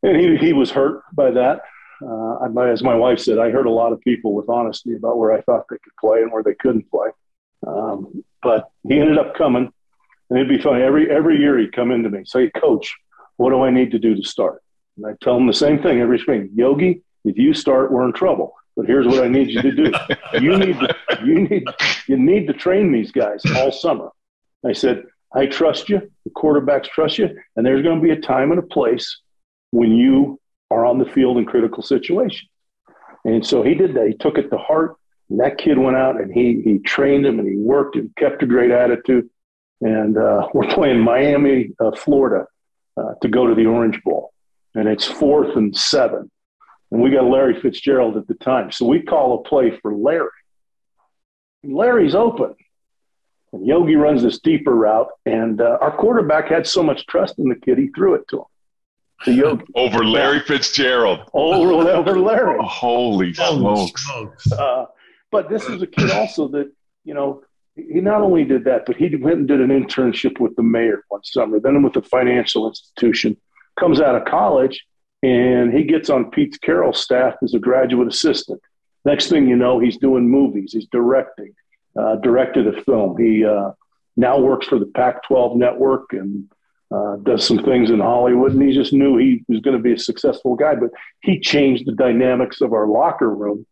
And 0.00 0.16
he 0.16 0.36
he 0.36 0.52
was 0.52 0.70
hurt 0.70 1.02
by 1.12 1.32
that. 1.32 1.62
Uh, 2.00 2.62
as 2.62 2.84
my 2.84 2.94
wife 2.94 3.18
said, 3.18 3.40
I 3.40 3.50
heard 3.50 3.66
a 3.66 3.70
lot 3.70 3.92
of 3.92 4.00
people 4.02 4.32
with 4.32 4.48
honesty 4.48 4.94
about 4.94 5.18
where 5.18 5.32
I 5.32 5.40
thought 5.40 5.64
they 5.68 5.78
could 5.82 5.96
play 6.00 6.22
and 6.22 6.30
where 6.30 6.44
they 6.44 6.54
couldn't 6.54 6.88
play. 6.88 7.08
Um, 7.66 8.24
but 8.40 8.70
he 8.86 9.00
ended 9.00 9.18
up 9.18 9.34
coming, 9.34 9.72
and 10.30 10.38
it'd 10.38 10.48
be 10.48 10.62
funny. 10.62 10.84
Every 10.84 11.10
every 11.10 11.38
year 11.38 11.58
he'd 11.58 11.72
come 11.72 11.90
into 11.90 12.10
me, 12.10 12.22
say, 12.24 12.48
"Coach, 12.50 12.96
what 13.38 13.50
do 13.50 13.62
I 13.62 13.70
need 13.70 13.90
to 13.90 13.98
do 13.98 14.14
to 14.14 14.22
start?" 14.22 14.62
And 14.96 15.04
I 15.04 15.16
tell 15.20 15.36
him 15.36 15.48
the 15.48 15.52
same 15.52 15.82
thing 15.82 16.00
every 16.00 16.20
spring. 16.20 16.50
Yogi, 16.54 17.02
if 17.24 17.36
you 17.36 17.52
start, 17.52 17.90
we're 17.90 18.06
in 18.06 18.12
trouble. 18.12 18.54
But 18.76 18.86
here's 18.86 19.08
what 19.08 19.24
I 19.24 19.28
need 19.28 19.50
you 19.50 19.62
to 19.62 19.72
do. 19.72 19.92
You 20.40 20.56
need 20.56 20.78
to, 20.78 20.94
you 21.24 21.40
need 21.40 21.64
you 22.06 22.16
need 22.16 22.46
to 22.46 22.52
train 22.52 22.92
these 22.92 23.10
guys 23.10 23.42
all 23.56 23.72
summer. 23.72 24.10
I 24.66 24.72
said, 24.72 25.04
I 25.34 25.46
trust 25.46 25.88
you. 25.88 26.10
The 26.24 26.30
quarterbacks 26.30 26.88
trust 26.88 27.18
you, 27.18 27.28
and 27.56 27.64
there's 27.64 27.82
going 27.82 28.00
to 28.00 28.02
be 28.02 28.10
a 28.12 28.20
time 28.20 28.50
and 28.50 28.58
a 28.58 28.66
place 28.66 29.20
when 29.70 29.92
you 29.92 30.40
are 30.70 30.84
on 30.84 30.98
the 30.98 31.04
field 31.04 31.38
in 31.38 31.44
critical 31.44 31.82
situations. 31.82 32.48
And 33.24 33.46
so 33.46 33.62
he 33.62 33.74
did 33.74 33.94
that. 33.94 34.08
He 34.08 34.14
took 34.14 34.38
it 34.38 34.48
to 34.50 34.58
heart. 34.58 34.96
And 35.30 35.40
that 35.40 35.58
kid 35.58 35.78
went 35.78 35.96
out 35.96 36.18
and 36.18 36.32
he 36.32 36.62
he 36.64 36.78
trained 36.78 37.26
him 37.26 37.38
and 37.38 37.46
he 37.46 37.56
worked 37.56 37.96
and 37.96 38.14
kept 38.16 38.42
a 38.42 38.46
great 38.46 38.70
attitude. 38.70 39.28
And 39.80 40.16
uh, 40.16 40.48
we're 40.54 40.72
playing 40.72 41.00
Miami, 41.00 41.70
uh, 41.80 41.92
Florida, 41.92 42.46
uh, 42.98 43.14
to 43.22 43.28
go 43.28 43.46
to 43.46 43.54
the 43.54 43.66
Orange 43.66 44.02
Bowl, 44.02 44.32
and 44.74 44.88
it's 44.88 45.04
fourth 45.04 45.56
and 45.56 45.76
seven, 45.76 46.30
and 46.90 47.00
we 47.00 47.10
got 47.10 47.24
Larry 47.24 47.60
Fitzgerald 47.60 48.16
at 48.16 48.26
the 48.26 48.34
time, 48.34 48.72
so 48.72 48.86
we 48.86 49.02
call 49.02 49.38
a 49.38 49.42
play 49.48 49.70
for 49.82 49.94
Larry. 49.94 50.30
Larry's 51.62 52.14
open, 52.14 52.54
and 53.52 53.66
Yogi 53.66 53.96
runs 53.96 54.22
this 54.22 54.38
deeper 54.40 54.74
route, 54.74 55.08
and 55.26 55.60
uh, 55.60 55.78
our 55.80 55.96
quarterback 55.96 56.48
had 56.48 56.66
so 56.66 56.82
much 56.82 57.06
trust 57.06 57.38
in 57.38 57.48
the 57.48 57.54
kid, 57.54 57.78
he 57.78 57.88
threw 57.88 58.14
it 58.14 58.26
to 58.28 58.38
him. 58.38 58.44
To 59.24 59.32
Yogi. 59.32 59.64
over 59.74 60.04
Larry 60.04 60.40
Fitzgerald. 60.40 61.20
Over, 61.32 61.90
over 61.90 62.18
Larry. 62.18 62.58
Oh, 62.60 62.66
holy 62.66 63.34
smokes. 63.34 64.52
Uh, 64.52 64.86
but 65.30 65.48
this 65.48 65.64
is 65.64 65.82
a 65.82 65.86
kid 65.86 66.10
also 66.10 66.48
that, 66.48 66.70
you 67.04 67.14
know, 67.14 67.42
he 67.74 68.00
not 68.00 68.22
only 68.22 68.44
did 68.44 68.64
that, 68.64 68.86
but 68.86 68.96
he 68.96 69.14
went 69.16 69.38
and 69.38 69.48
did 69.48 69.60
an 69.60 69.70
internship 69.70 70.40
with 70.40 70.56
the 70.56 70.62
mayor 70.62 71.04
one 71.08 71.22
summer, 71.24 71.60
then 71.60 71.82
with 71.82 71.96
a 71.96 72.02
financial 72.02 72.68
institution, 72.68 73.36
comes 73.78 74.00
out 74.00 74.14
of 74.14 74.24
college, 74.24 74.84
and 75.22 75.72
he 75.72 75.84
gets 75.84 76.10
on 76.10 76.30
Pete 76.30 76.60
Carroll's 76.60 77.02
staff 77.02 77.34
as 77.42 77.54
a 77.54 77.58
graduate 77.58 78.08
assistant. 78.08 78.60
Next 79.04 79.28
thing 79.28 79.48
you 79.48 79.56
know, 79.56 79.78
he's 79.78 79.96
doing 79.96 80.28
movies, 80.28 80.72
he's 80.72 80.86
directing, 80.90 81.54
uh, 81.98 82.16
directed 82.16 82.66
a 82.66 82.82
film. 82.82 83.16
He 83.18 83.44
uh, 83.44 83.72
now 84.16 84.38
works 84.38 84.66
for 84.66 84.78
the 84.78 84.86
Pac 84.86 85.24
12 85.24 85.56
network 85.56 86.12
and 86.12 86.48
uh, 86.90 87.16
does 87.16 87.46
some 87.46 87.62
things 87.62 87.90
in 87.90 88.00
Hollywood, 88.00 88.52
and 88.52 88.62
he 88.62 88.72
just 88.72 88.92
knew 88.92 89.18
he 89.18 89.44
was 89.48 89.60
going 89.60 89.76
to 89.76 89.82
be 89.82 89.92
a 89.92 89.98
successful 89.98 90.54
guy. 90.54 90.74
But 90.74 90.90
he 91.22 91.38
changed 91.38 91.86
the 91.86 91.92
dynamics 91.92 92.60
of 92.60 92.72
our 92.72 92.86
locker 92.86 93.34
room 93.34 93.66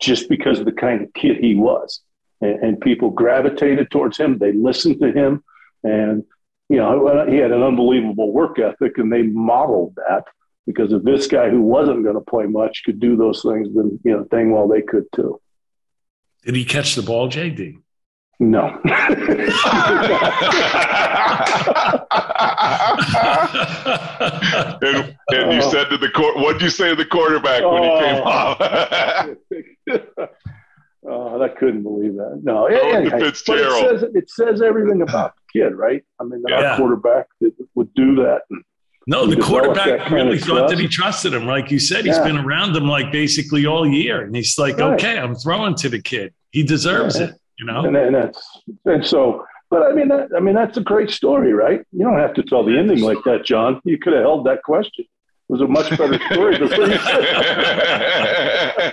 just 0.00 0.28
because 0.28 0.58
of 0.58 0.66
the 0.66 0.72
kind 0.72 1.02
of 1.02 1.12
kid 1.14 1.38
he 1.38 1.54
was. 1.54 2.00
And, 2.40 2.62
and 2.62 2.80
people 2.80 3.10
gravitated 3.10 3.90
towards 3.90 4.18
him, 4.18 4.38
they 4.38 4.52
listened 4.52 5.00
to 5.00 5.12
him, 5.12 5.42
and 5.84 6.24
you 6.68 6.76
know, 6.76 7.26
he 7.28 7.36
had 7.36 7.50
an 7.50 7.62
unbelievable 7.62 8.32
work 8.32 8.58
ethic, 8.58 8.98
and 8.98 9.12
they 9.12 9.22
modeled 9.22 9.94
that 9.96 10.24
because 10.66 10.92
if 10.92 11.02
this 11.02 11.26
guy 11.26 11.50
who 11.50 11.62
wasn't 11.62 12.04
going 12.04 12.14
to 12.14 12.20
play 12.20 12.44
much 12.44 12.82
could 12.84 13.00
do 13.00 13.16
those 13.16 13.42
things, 13.42 13.68
then 13.74 13.98
you 14.04 14.12
know, 14.12 14.24
dang 14.30 14.52
well 14.52 14.68
they 14.68 14.82
could 14.82 15.04
too. 15.14 15.40
Did 16.44 16.56
he 16.56 16.64
catch 16.64 16.94
the 16.94 17.02
ball, 17.02 17.28
JD? 17.28 17.80
No. 18.42 18.68
and, 24.80 25.16
and 25.28 25.52
you 25.52 25.60
said 25.60 25.90
to 25.90 25.98
the 25.98 26.10
court, 26.14 26.36
what 26.36 26.54
did 26.54 26.62
you 26.62 26.70
say 26.70 26.88
to 26.88 26.96
the 26.96 27.04
quarterback 27.04 27.62
when 27.62 27.82
he 27.82 27.88
oh. 27.90 28.00
came 28.00 28.22
off? 28.24 28.56
oh, 31.06 31.42
I 31.42 31.48
couldn't 31.50 31.82
believe 31.82 32.14
that. 32.14 32.40
No, 32.42 32.64
oh, 32.64 32.66
anyway, 32.66 33.28
it, 33.28 33.36
says, 33.36 34.04
it 34.14 34.30
says 34.30 34.62
everything 34.62 35.02
about 35.02 35.34
the 35.36 35.60
kid, 35.60 35.74
right? 35.74 36.02
I 36.18 36.24
mean, 36.24 36.42
yeah. 36.48 36.70
our 36.70 36.76
quarterback 36.78 37.26
would 37.74 37.92
do 37.92 38.16
that. 38.16 38.40
And, 38.48 38.64
no, 39.10 39.26
the 39.26 39.36
quarterback 39.42 40.08
really 40.08 40.38
thought 40.38 40.70
that 40.70 40.78
he 40.78 40.86
trusted 40.86 41.34
him. 41.34 41.44
Like 41.44 41.68
you 41.72 41.80
said, 41.80 42.04
he's 42.06 42.16
yeah. 42.16 42.22
been 42.22 42.38
around 42.38 42.76
him 42.76 42.86
like 42.86 43.10
basically 43.10 43.66
all 43.66 43.84
year. 43.84 44.22
And 44.22 44.36
he's 44.36 44.56
like, 44.56 44.78
right. 44.78 44.92
okay, 44.94 45.18
I'm 45.18 45.34
throwing 45.34 45.74
to 45.78 45.88
the 45.88 46.00
kid. 46.00 46.32
He 46.52 46.62
deserves 46.62 47.18
yeah. 47.18 47.26
it, 47.26 47.34
you 47.58 47.66
know? 47.66 47.86
And, 47.86 47.96
and, 47.96 48.14
that's, 48.14 48.40
and 48.84 49.04
so, 49.04 49.44
but 49.68 49.82
I 49.82 49.92
mean, 49.92 50.06
that, 50.08 50.28
I 50.36 50.38
mean, 50.38 50.54
that's 50.54 50.76
a 50.76 50.80
great 50.80 51.10
story, 51.10 51.52
right? 51.52 51.84
You 51.90 52.04
don't 52.04 52.20
have 52.20 52.34
to 52.34 52.44
tell 52.44 52.64
the 52.64 52.78
ending 52.78 53.00
like 53.00 53.18
that, 53.24 53.44
John. 53.44 53.80
You 53.84 53.98
could 53.98 54.12
have 54.12 54.22
held 54.22 54.46
that 54.46 54.62
question. 54.62 55.04
It 55.04 55.52
was 55.52 55.60
a 55.60 55.66
much 55.66 55.90
better 55.90 56.20
story 56.32 56.56
before 56.56 56.86
you 56.86 56.94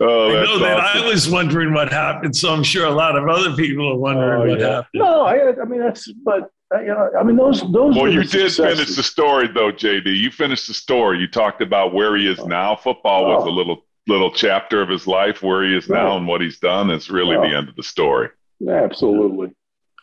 Oh, 0.00 0.28
I 0.28 0.44
know 0.44 0.58
that 0.58 0.80
I 0.80 1.06
was 1.06 1.30
wondering 1.30 1.72
what 1.72 1.90
happened, 1.90 2.36
so 2.36 2.52
I'm 2.52 2.64
sure 2.64 2.84
a 2.84 2.90
lot 2.90 3.16
of 3.16 3.26
other 3.26 3.56
people 3.56 3.90
are 3.90 3.96
wondering 3.96 4.42
oh, 4.42 4.50
what 4.50 4.60
yeah. 4.60 4.66
happened. 4.66 4.88
No, 5.02 5.22
I, 5.22 5.58
I 5.58 5.64
mean 5.64 5.80
that's, 5.80 6.12
but 6.12 6.50
you 6.72 6.86
know, 6.86 7.10
I 7.18 7.22
mean, 7.22 7.36
those 7.36 7.60
those. 7.60 7.94
Well, 7.94 8.10
you 8.10 8.22
did 8.22 8.50
successes. 8.50 8.78
finish 8.78 8.96
the 8.96 9.02
story, 9.02 9.48
though, 9.48 9.72
JD. 9.72 10.16
You 10.18 10.30
finished 10.30 10.66
the 10.66 10.74
story. 10.74 11.18
You 11.18 11.28
talked 11.28 11.62
about 11.62 11.94
where 11.94 12.16
he 12.16 12.26
is 12.26 12.38
oh. 12.40 12.46
now. 12.46 12.76
Football 12.76 13.26
was 13.26 13.44
oh. 13.44 13.48
a 13.48 13.52
little 13.52 13.84
little 14.06 14.30
chapter 14.30 14.82
of 14.82 14.88
his 14.88 15.06
life. 15.06 15.42
Where 15.42 15.64
he 15.64 15.76
is 15.76 15.88
right. 15.88 16.02
now 16.02 16.16
and 16.16 16.26
what 16.26 16.40
he's 16.40 16.58
done 16.58 16.90
is 16.90 17.10
really 17.10 17.36
the 17.36 17.54
end 17.54 17.68
of 17.68 17.76
the 17.76 17.82
story. 17.82 18.30
Absolutely. 18.68 19.52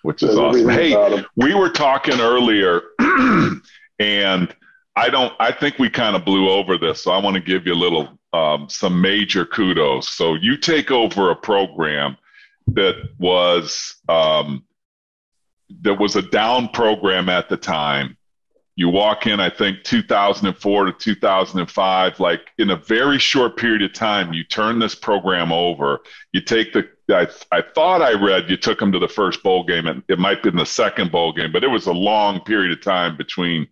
Which 0.04 0.24
is 0.24 0.38
awesome. 0.38 0.70
Hey, 0.70 1.24
we 1.36 1.54
were 1.54 1.70
talking 1.70 2.20
earlier, 2.20 2.82
and 4.00 4.56
I 4.96 5.10
don't. 5.10 5.34
I 5.40 5.52
think 5.52 5.78
we 5.78 5.90
kind 5.90 6.16
of 6.16 6.26
blew 6.26 6.50
over 6.50 6.78
this, 6.78 7.04
so 7.04 7.12
I 7.12 7.20
want 7.20 7.36
to 7.36 7.42
give 7.42 7.68
you 7.68 7.74
a 7.74 7.76
little 7.76 8.18
um, 8.34 8.68
some 8.70 9.00
major 9.00 9.46
kudos. 9.46 10.10
So 10.10 10.36
you 10.36 10.58
take 10.58 10.92
over 10.92 11.32
a 11.32 11.36
program 11.36 12.18
that 12.68 12.96
was. 13.20 13.96
Um, 14.08 14.64
there 15.82 15.96
was 15.96 16.16
a 16.16 16.22
down 16.22 16.70
program 16.70 17.30
at 17.30 17.50
the 17.50 17.58
time. 17.58 18.18
You 18.76 18.90
walk 18.90 19.28
in, 19.28 19.40
I 19.40 19.50
think 19.50 19.84
2004 19.84 20.86
to 20.86 20.92
2005, 20.94 22.20
like 22.20 22.42
in 22.58 22.72
a 22.72 22.76
very 22.76 23.20
short 23.20 23.58
period 23.58 23.84
of 23.84 23.94
time, 23.94 24.34
you 24.34 24.44
turn 24.44 24.80
this 24.80 24.96
program 24.96 25.52
over. 25.52 26.00
You 26.32 26.42
take 26.42 26.74
the, 26.74 26.88
I, 27.10 27.28
I 27.52 27.62
thought 27.62 28.02
I 28.02 28.14
read 28.14 28.50
you 28.50 28.58
took 28.58 28.80
them 28.80 28.92
to 28.94 29.00
the 29.00 29.08
first 29.08 29.44
bowl 29.44 29.64
game, 29.64 29.88
and 29.88 30.02
it 30.08 30.20
might 30.20 30.42
be 30.42 30.50
in 30.50 30.56
the 30.56 30.66
second 30.66 31.12
bowl 31.12 31.34
game, 31.34 31.52
but 31.52 31.64
it 31.64 31.68
was 31.68 31.88
a 31.88 31.94
long 31.94 32.40
period 32.42 32.72
of 32.72 32.82
time 32.82 33.18
between 33.18 33.68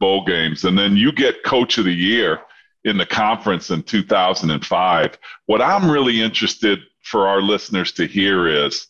bowl 0.00 0.24
games. 0.24 0.64
And 0.64 0.76
then 0.76 0.96
you 0.96 1.12
get 1.12 1.44
coach 1.44 1.78
of 1.78 1.84
the 1.84 1.94
year 1.94 2.40
in 2.84 2.96
the 2.96 3.06
conference 3.06 3.70
in 3.70 3.82
2005. 3.82 5.18
What 5.46 5.62
I'm 5.62 5.90
really 5.90 6.20
interested 6.20 6.80
for 7.02 7.28
our 7.28 7.40
listeners 7.40 7.92
to 7.92 8.06
hear 8.06 8.46
is 8.46 8.88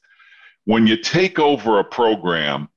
when 0.64 0.86
you 0.86 0.96
take 0.96 1.38
over 1.38 1.78
a 1.78 1.84
program, 1.84 2.68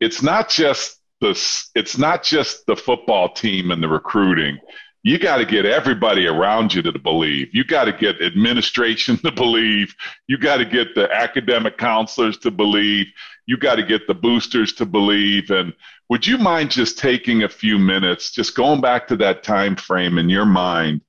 it's 0.00 0.22
not 0.22 0.48
just 0.48 1.00
the 1.20 1.30
it's 1.74 1.98
not 1.98 2.22
just 2.22 2.66
the 2.66 2.76
football 2.76 3.32
team 3.32 3.70
and 3.70 3.82
the 3.82 3.88
recruiting. 3.88 4.58
You 5.02 5.18
got 5.18 5.38
to 5.38 5.46
get 5.46 5.64
everybody 5.64 6.26
around 6.26 6.74
you 6.74 6.82
to 6.82 6.98
believe. 6.98 7.48
You 7.54 7.64
got 7.64 7.84
to 7.84 7.92
get 7.92 8.20
administration 8.20 9.16
to 9.24 9.32
believe. 9.32 9.94
You 10.26 10.36
got 10.36 10.58
to 10.58 10.64
get 10.64 10.94
the 10.94 11.10
academic 11.10 11.78
counselors 11.78 12.36
to 12.38 12.50
believe. 12.50 13.06
You 13.46 13.56
got 13.56 13.76
to 13.76 13.82
get 13.82 14.06
the 14.06 14.14
boosters 14.14 14.74
to 14.74 14.86
believe. 14.86 15.50
And 15.50 15.72
would 16.10 16.26
you 16.26 16.36
mind 16.36 16.70
just 16.70 16.98
taking 16.98 17.42
a 17.42 17.48
few 17.48 17.78
minutes, 17.78 18.30
just 18.30 18.54
going 18.54 18.80
back 18.80 19.08
to 19.08 19.16
that 19.16 19.42
time 19.42 19.76
frame 19.76 20.18
in 20.18 20.28
your 20.28 20.44
mind, 20.46 21.00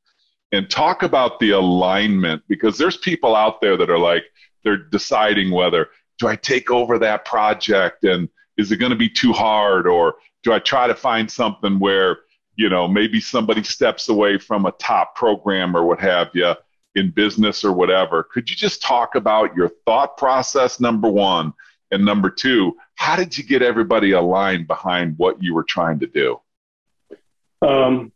and 0.54 0.70
talk 0.70 1.04
about 1.04 1.40
the 1.40 1.52
alignment? 1.52 2.44
Because 2.48 2.78
there's 2.78 2.98
people 2.98 3.36
out 3.36 3.60
there 3.62 3.76
that 3.76 3.90
are 3.90 4.00
like 4.00 4.24
they're 4.64 4.78
deciding 4.78 5.52
whether 5.52 5.90
do 6.22 6.28
I 6.28 6.36
take 6.36 6.70
over 6.70 7.00
that 7.00 7.26
project 7.26 8.04
and 8.04 8.30
is 8.56 8.72
it 8.72 8.78
going 8.78 8.92
to 8.92 8.96
be 8.96 9.10
too 9.10 9.34
hard 9.34 9.88
or 9.88 10.18
do 10.44 10.54
I 10.54 10.60
try 10.60 10.86
to 10.86 10.94
find 10.94 11.30
something 11.30 11.80
where, 11.80 12.20
you 12.56 12.70
know, 12.70 12.88
maybe 12.88 13.20
somebody 13.20 13.64
steps 13.64 14.08
away 14.08 14.38
from 14.38 14.68
a 14.68 14.72
top 14.74 15.16
program 15.16 15.76
or 15.76 15.84
what 15.84 16.00
have 16.00 16.30
you 16.36 16.54
in 16.94 17.10
business 17.10 17.64
or 17.64 17.74
whatever? 17.74 18.22
Could 18.22 18.52
you 18.52 18.56
just 18.56 18.84
talk 18.84 19.16
about 19.16 19.56
your 19.56 19.70
thought 19.88 20.16
process, 20.16 20.80
number 20.80 21.10
one? 21.10 21.54
And 21.90 22.06
number 22.06 22.30
two, 22.30 22.78
how 22.94 23.16
did 23.16 23.36
you 23.36 23.44
get 23.44 23.64
everybody 23.64 24.12
aligned 24.12 24.68
behind 24.68 25.18
what 25.18 25.42
you 25.42 25.56
were 25.56 25.64
trying 25.64 26.00
to 26.02 26.08
do? 26.08 26.40
Um, 27.64 28.12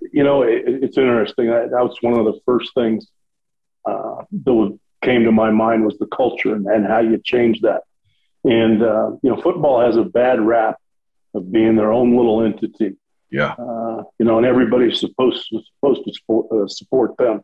you 0.00 0.24
know, 0.24 0.42
it, 0.42 0.62
it's 0.66 0.96
interesting. 0.96 1.48
That, 1.48 1.70
that, 1.72 1.82
was 1.82 1.98
one 2.00 2.18
of 2.18 2.24
the 2.24 2.40
first 2.46 2.72
things 2.74 3.06
uh, 3.84 4.22
that 4.44 4.78
came 5.04 5.24
to 5.24 5.32
my 5.32 5.50
mind 5.50 5.84
was 5.84 5.96
the 5.98 6.06
culture 6.06 6.54
and, 6.54 6.66
and 6.66 6.86
how 6.86 7.00
you 7.00 7.18
change 7.18 7.60
that. 7.60 7.82
And, 8.44 8.82
uh, 8.82 9.12
you 9.22 9.30
know, 9.30 9.40
football 9.40 9.80
has 9.80 9.96
a 9.96 10.04
bad 10.04 10.40
rap 10.40 10.76
of 11.34 11.50
being 11.50 11.76
their 11.76 11.92
own 11.92 12.16
little 12.16 12.42
entity. 12.42 12.96
Yeah. 13.30 13.52
Uh, 13.52 14.02
you 14.18 14.26
know, 14.26 14.38
and 14.38 14.46
everybody's 14.46 15.00
supposed 15.00 15.48
to, 15.50 15.60
supposed 15.74 16.04
to 16.04 16.12
support, 16.12 16.46
uh, 16.52 16.68
support 16.68 17.16
them. 17.16 17.42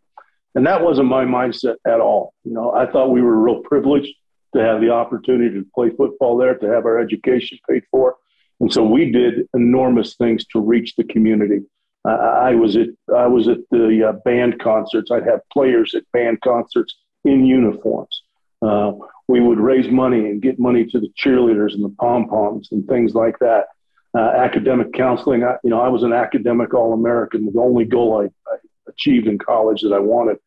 And 0.55 0.67
that 0.67 0.83
wasn't 0.83 1.09
my 1.09 1.25
mindset 1.25 1.77
at 1.87 2.01
all. 2.01 2.35
You 2.45 2.53
know, 2.53 2.73
I 2.73 2.87
thought 2.91 3.11
we 3.11 3.23
were 3.23 3.37
real 3.37 3.61
privileged 3.61 4.15
to 4.55 4.61
have 4.63 4.81
the 4.81 4.91
opportunity 4.91 5.55
to 5.55 5.67
play 5.75 5.91
football 5.91 6.37
there, 6.37 6.57
to 6.57 6.67
have 6.67 6.85
our 6.85 6.99
education 6.99 7.59
paid 7.69 7.85
for. 7.91 8.17
And 8.59 8.73
so 8.73 8.85
we 8.85 9.11
did 9.11 9.49
enormous 9.55 10.17
things 10.17 10.45
to 10.47 10.61
reach 10.61 10.97
the 10.97 11.05
community. 11.05 11.61
I 12.05 12.55
was 12.55 12.77
at 12.77 12.89
I 13.15 13.27
was 13.27 13.47
at 13.49 13.59
the 13.71 14.09
uh, 14.09 14.13
band 14.25 14.59
concerts. 14.59 15.11
I'd 15.11 15.27
have 15.27 15.41
players 15.53 15.95
at 15.95 16.11
band 16.13 16.41
concerts 16.41 16.97
in 17.25 17.45
uniforms. 17.45 18.23
Uh, 18.63 18.93
we 19.29 19.41
would 19.41 19.59
raise 19.59 19.91
money 19.91 20.29
and 20.29 20.43
get 20.43 20.59
money 20.59 20.85
to 20.85 21.01
the 21.01 21.09
cheerleaders 21.17 21.75
and 21.75 21.85
the 21.85 21.95
pom 22.01 22.29
poms 22.29 22.69
and 22.73 22.87
things 22.89 23.15
like 23.15 23.39
that. 23.39 23.67
Uh, 24.13 24.33
academic 24.37 24.93
counseling. 24.93 25.45
I, 25.45 25.57
you 25.63 25.71
know, 25.71 25.81
I 25.81 25.89
was 25.89 26.03
an 26.03 26.13
academic 26.13 26.75
All 26.75 26.93
American. 26.93 27.47
The 27.47 27.61
only 27.61 27.85
goal 27.85 28.21
I, 28.21 28.25
I, 28.53 28.57
achieved 28.89 29.29
in 29.29 29.39
college 29.39 29.83
that 29.83 29.93
I 29.93 30.01
wanted, 30.01 30.39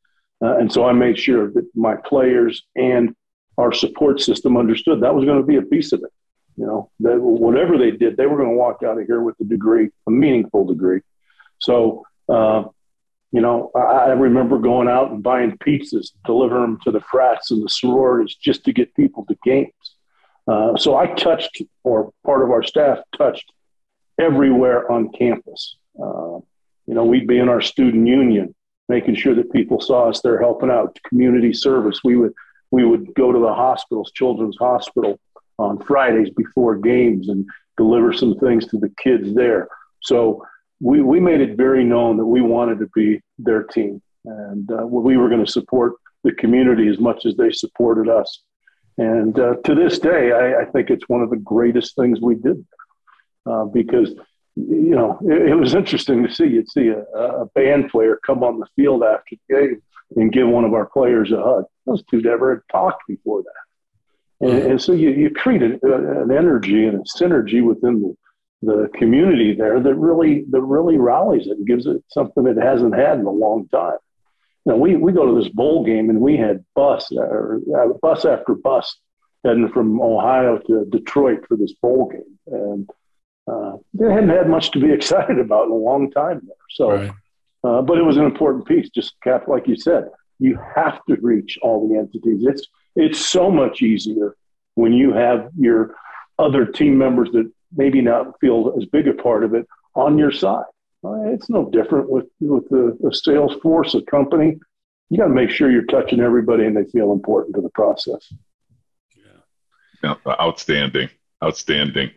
uh, 0.43 0.57
and 0.57 0.71
so 0.71 0.85
I 0.85 0.91
made 0.91 1.17
sure 1.17 1.49
that 1.51 1.65
my 1.73 1.95
players 1.95 2.63
and 2.75 3.15
our 3.57 3.71
support 3.71 4.19
system 4.19 4.57
understood 4.57 4.99
that 5.01 5.15
was 5.15 5.23
going 5.23 5.39
to 5.39 5.47
be 5.47 5.55
a 5.55 5.61
piece 5.61 5.93
of 5.93 6.03
it. 6.03 6.11
You 6.57 6.65
know, 6.65 6.91
that 6.99 7.21
whatever 7.21 7.77
they 7.77 7.91
did, 7.91 8.17
they 8.17 8.25
were 8.25 8.35
going 8.35 8.49
to 8.49 8.55
walk 8.55 8.83
out 8.83 8.99
of 8.99 9.07
here 9.07 9.21
with 9.21 9.39
a 9.39 9.45
degree, 9.45 9.89
a 10.07 10.11
meaningful 10.11 10.65
degree. 10.65 10.99
So 11.59 12.03
uh, 12.27 12.65
you 13.33 13.41
know, 13.41 13.71
I, 13.75 14.11
remember 14.11 14.59
going 14.59 14.87
out 14.87 15.09
and 15.09 15.23
buying 15.23 15.57
pizzas, 15.57 16.11
delivering 16.23 16.61
them 16.61 16.79
to 16.83 16.91
the 16.91 17.01
frats 17.01 17.49
and 17.49 17.63
the 17.63 17.69
sororities 17.69 18.35
just 18.35 18.63
to 18.65 18.71
get 18.71 18.93
people 18.93 19.25
to 19.25 19.35
games. 19.43 19.73
Uh, 20.47 20.77
so 20.77 20.95
I 20.95 21.07
touched, 21.07 21.63
or 21.83 22.11
part 22.23 22.43
of 22.43 22.51
our 22.51 22.61
staff 22.61 22.99
touched 23.17 23.51
everywhere 24.19 24.89
on 24.91 25.11
campus. 25.13 25.77
Uh, 25.99 26.41
you 26.85 26.93
know, 26.93 27.05
we'd 27.05 27.27
be 27.27 27.39
in 27.39 27.49
our 27.49 27.61
student 27.61 28.07
union, 28.07 28.53
making 28.87 29.15
sure 29.15 29.33
that 29.33 29.51
people 29.51 29.81
saw 29.81 30.09
us 30.09 30.21
there 30.21 30.39
helping 30.39 30.69
out. 30.69 30.99
Community 31.09 31.53
service. 31.53 32.01
We 32.03 32.15
would 32.17 32.33
we 32.69 32.85
would 32.85 33.15
go 33.15 33.31
to 33.31 33.39
the 33.39 33.53
hospitals, 33.53 34.11
Children's 34.11 34.57
Hospital, 34.59 35.19
on 35.57 35.79
Fridays 35.83 36.29
before 36.29 36.75
games 36.75 37.29
and 37.29 37.47
deliver 37.77 38.13
some 38.13 38.37
things 38.37 38.67
to 38.67 38.77
the 38.77 38.93
kids 39.01 39.33
there. 39.33 39.69
So 40.01 40.45
we, 40.83 41.01
we 41.01 41.19
made 41.19 41.39
it 41.39 41.55
very 41.55 41.83
known 41.83 42.17
that 42.17 42.25
we 42.25 42.41
wanted 42.41 42.79
to 42.79 42.89
be 42.93 43.21
their 43.39 43.63
team 43.63 44.01
and 44.25 44.69
uh, 44.71 44.85
we 44.85 45.17
were 45.17 45.29
going 45.29 45.43
to 45.43 45.51
support 45.51 45.93
the 46.23 46.33
community 46.33 46.87
as 46.87 46.99
much 46.99 47.25
as 47.25 47.35
they 47.35 47.51
supported 47.51 48.09
us. 48.09 48.41
And 48.97 49.37
uh, 49.39 49.55
to 49.65 49.75
this 49.75 49.99
day, 49.99 50.31
I, 50.31 50.61
I, 50.61 50.65
think 50.65 50.89
it's 50.89 51.09
one 51.09 51.21
of 51.21 51.29
the 51.29 51.37
greatest 51.37 51.95
things 51.95 52.21
we 52.21 52.35
did 52.35 52.63
uh, 53.45 53.65
because, 53.65 54.13
you 54.55 54.95
know, 54.95 55.19
it, 55.23 55.49
it, 55.49 55.55
was 55.55 55.73
interesting 55.73 56.23
to 56.23 56.33
see. 56.33 56.45
You'd 56.45 56.69
see 56.69 56.89
a, 56.89 57.01
a, 57.17 57.45
band 57.55 57.89
player 57.89 58.19
come 58.23 58.43
on 58.43 58.59
the 58.59 58.67
field 58.75 59.03
after 59.03 59.35
the 59.49 59.55
game 59.55 59.81
and 60.15 60.31
give 60.31 60.47
one 60.47 60.63
of 60.63 60.73
our 60.73 60.85
players 60.85 61.31
a 61.31 61.41
hug. 61.41 61.65
Those 61.87 62.03
two 62.03 62.21
never 62.21 62.55
had 62.55 62.61
talked 62.71 63.03
before 63.07 63.41
that. 63.41 64.47
And, 64.47 64.71
and 64.71 64.81
so 64.81 64.91
you, 64.91 65.09
you 65.09 65.31
create 65.31 65.63
an, 65.63 65.79
an 65.81 66.31
energy 66.31 66.85
and 66.85 66.99
a 66.99 67.03
synergy 67.17 67.63
within 67.63 67.99
the, 68.01 68.15
the 68.65 68.89
community 68.95 69.53
there 69.53 69.79
that 69.79 69.95
really 69.95 70.45
that 70.49 70.61
really 70.61 70.97
rallies 70.97 71.47
it 71.47 71.57
and 71.57 71.67
gives 71.67 71.85
it 71.85 72.03
something 72.09 72.47
it 72.47 72.57
hasn't 72.57 72.95
had 72.95 73.19
in 73.19 73.25
a 73.25 73.31
long 73.31 73.67
time. 73.69 73.97
Know, 74.65 74.77
we, 74.77 74.95
we 74.95 75.11
go 75.11 75.25
to 75.25 75.41
this 75.41 75.51
bowl 75.51 75.83
game 75.85 76.09
and 76.09 76.21
we 76.21 76.37
had 76.37 76.63
bus 76.73 77.11
or 77.11 77.59
uh, 77.77 77.89
bus 78.01 78.23
after 78.23 78.55
bus 78.55 78.97
heading 79.43 79.69
from 79.69 80.01
Ohio 80.01 80.57
to 80.67 80.85
Detroit 80.85 81.45
for 81.47 81.57
this 81.57 81.73
bowl 81.73 82.09
game, 82.09 82.39
and 82.47 82.89
uh, 83.51 83.73
they 83.93 84.09
hadn't 84.09 84.29
had 84.29 84.49
much 84.49 84.71
to 84.71 84.79
be 84.79 84.91
excited 84.97 85.39
about 85.39 85.65
in 85.65 85.71
a 85.71 85.75
long 85.75 86.09
time 86.11 86.41
there. 86.45 86.55
So, 86.69 86.91
right. 86.91 87.11
uh, 87.65 87.81
but 87.81 87.97
it 87.97 88.03
was 88.03 88.15
an 88.15 88.23
important 88.23 88.65
piece. 88.65 88.89
Just 88.89 89.15
cap, 89.21 89.49
like 89.49 89.67
you 89.67 89.75
said, 89.75 90.05
you 90.39 90.57
have 90.75 91.03
to 91.09 91.17
reach 91.21 91.59
all 91.61 91.89
the 91.89 91.97
entities. 91.97 92.45
It's 92.47 92.65
it's 92.95 93.19
so 93.19 93.51
much 93.51 93.81
easier 93.81 94.37
when 94.75 94.93
you 94.93 95.11
have 95.11 95.49
your 95.57 95.95
other 96.39 96.65
team 96.65 96.97
members 96.97 97.29
that 97.33 97.51
maybe 97.75 98.01
not 98.01 98.39
feel 98.39 98.73
as 98.77 98.85
big 98.85 99.07
a 99.07 99.13
part 99.13 99.43
of 99.43 99.53
it 99.53 99.67
on 99.95 100.17
your 100.17 100.31
side. 100.31 100.65
It's 101.05 101.49
no 101.49 101.69
different 101.69 102.09
with 102.09 102.27
with 102.39 102.67
the, 102.69 102.97
the 103.01 103.13
sales 103.13 103.55
force, 103.61 103.93
a 103.93 104.01
company. 104.03 104.57
You 105.09 105.17
got 105.17 105.27
to 105.27 105.33
make 105.33 105.49
sure 105.49 105.69
you're 105.69 105.85
touching 105.85 106.21
everybody 106.21 106.65
and 106.65 106.75
they 106.75 106.85
feel 106.85 107.11
important 107.11 107.55
to 107.55 107.61
the 107.61 107.69
process. 107.69 108.33
Yeah, 109.15 110.15
yeah 110.25 110.35
outstanding, 110.39 111.09
outstanding. 111.43 112.11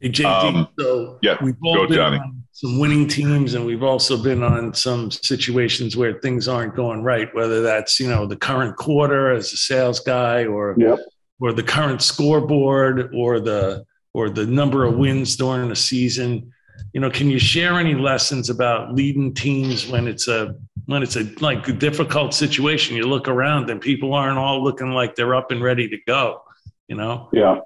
Hey, 0.00 0.10
JD, 0.10 0.24
um, 0.54 0.68
so 0.78 1.18
yeah, 1.22 1.36
we've 1.42 1.56
all 1.62 1.74
go, 1.74 1.86
been 1.86 1.96
Johnny. 1.96 2.18
on 2.18 2.42
some 2.52 2.78
winning 2.78 3.08
teams, 3.08 3.54
and 3.54 3.64
we've 3.64 3.82
also 3.82 4.22
been 4.22 4.42
on 4.42 4.74
some 4.74 5.10
situations 5.10 5.96
where 5.96 6.20
things 6.20 6.46
aren't 6.46 6.74
going 6.74 7.02
right. 7.02 7.34
Whether 7.34 7.62
that's 7.62 7.98
you 8.00 8.08
know 8.08 8.26
the 8.26 8.36
current 8.36 8.76
quarter 8.76 9.30
as 9.30 9.52
a 9.52 9.56
sales 9.56 10.00
guy, 10.00 10.44
or 10.44 10.74
yep. 10.78 10.98
or 11.38 11.52
the 11.52 11.62
current 11.62 12.02
scoreboard, 12.02 13.14
or 13.14 13.40
the 13.40 13.84
or 14.14 14.30
the 14.30 14.46
number 14.46 14.84
of 14.84 14.96
wins 14.96 15.36
during 15.36 15.68
the 15.68 15.76
season. 15.76 16.52
You 16.92 17.00
know, 17.00 17.10
can 17.10 17.30
you 17.30 17.38
share 17.38 17.74
any 17.74 17.94
lessons 17.94 18.50
about 18.50 18.94
leading 18.94 19.34
teams 19.34 19.86
when 19.86 20.08
it's 20.08 20.28
a 20.28 20.54
when 20.86 21.02
it's 21.02 21.16
a 21.16 21.24
like 21.40 21.68
a 21.68 21.72
difficult 21.72 22.34
situation? 22.34 22.96
You 22.96 23.06
look 23.06 23.28
around 23.28 23.70
and 23.70 23.80
people 23.80 24.14
aren't 24.14 24.38
all 24.38 24.62
looking 24.62 24.90
like 24.90 25.14
they're 25.14 25.34
up 25.34 25.50
and 25.50 25.62
ready 25.62 25.88
to 25.88 25.96
go. 26.06 26.42
You 26.88 26.96
know? 26.96 27.28
Yeah, 27.32 27.60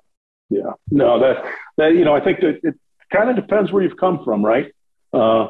yeah. 0.50 0.72
No, 0.90 1.18
that 1.20 1.44
that 1.78 1.94
you 1.94 2.04
know, 2.04 2.14
I 2.14 2.20
think 2.20 2.40
that 2.40 2.60
it 2.62 2.74
kind 3.12 3.30
of 3.30 3.36
depends 3.36 3.72
where 3.72 3.82
you've 3.82 3.96
come 3.96 4.22
from, 4.24 4.44
right? 4.44 4.72
Uh, 5.12 5.48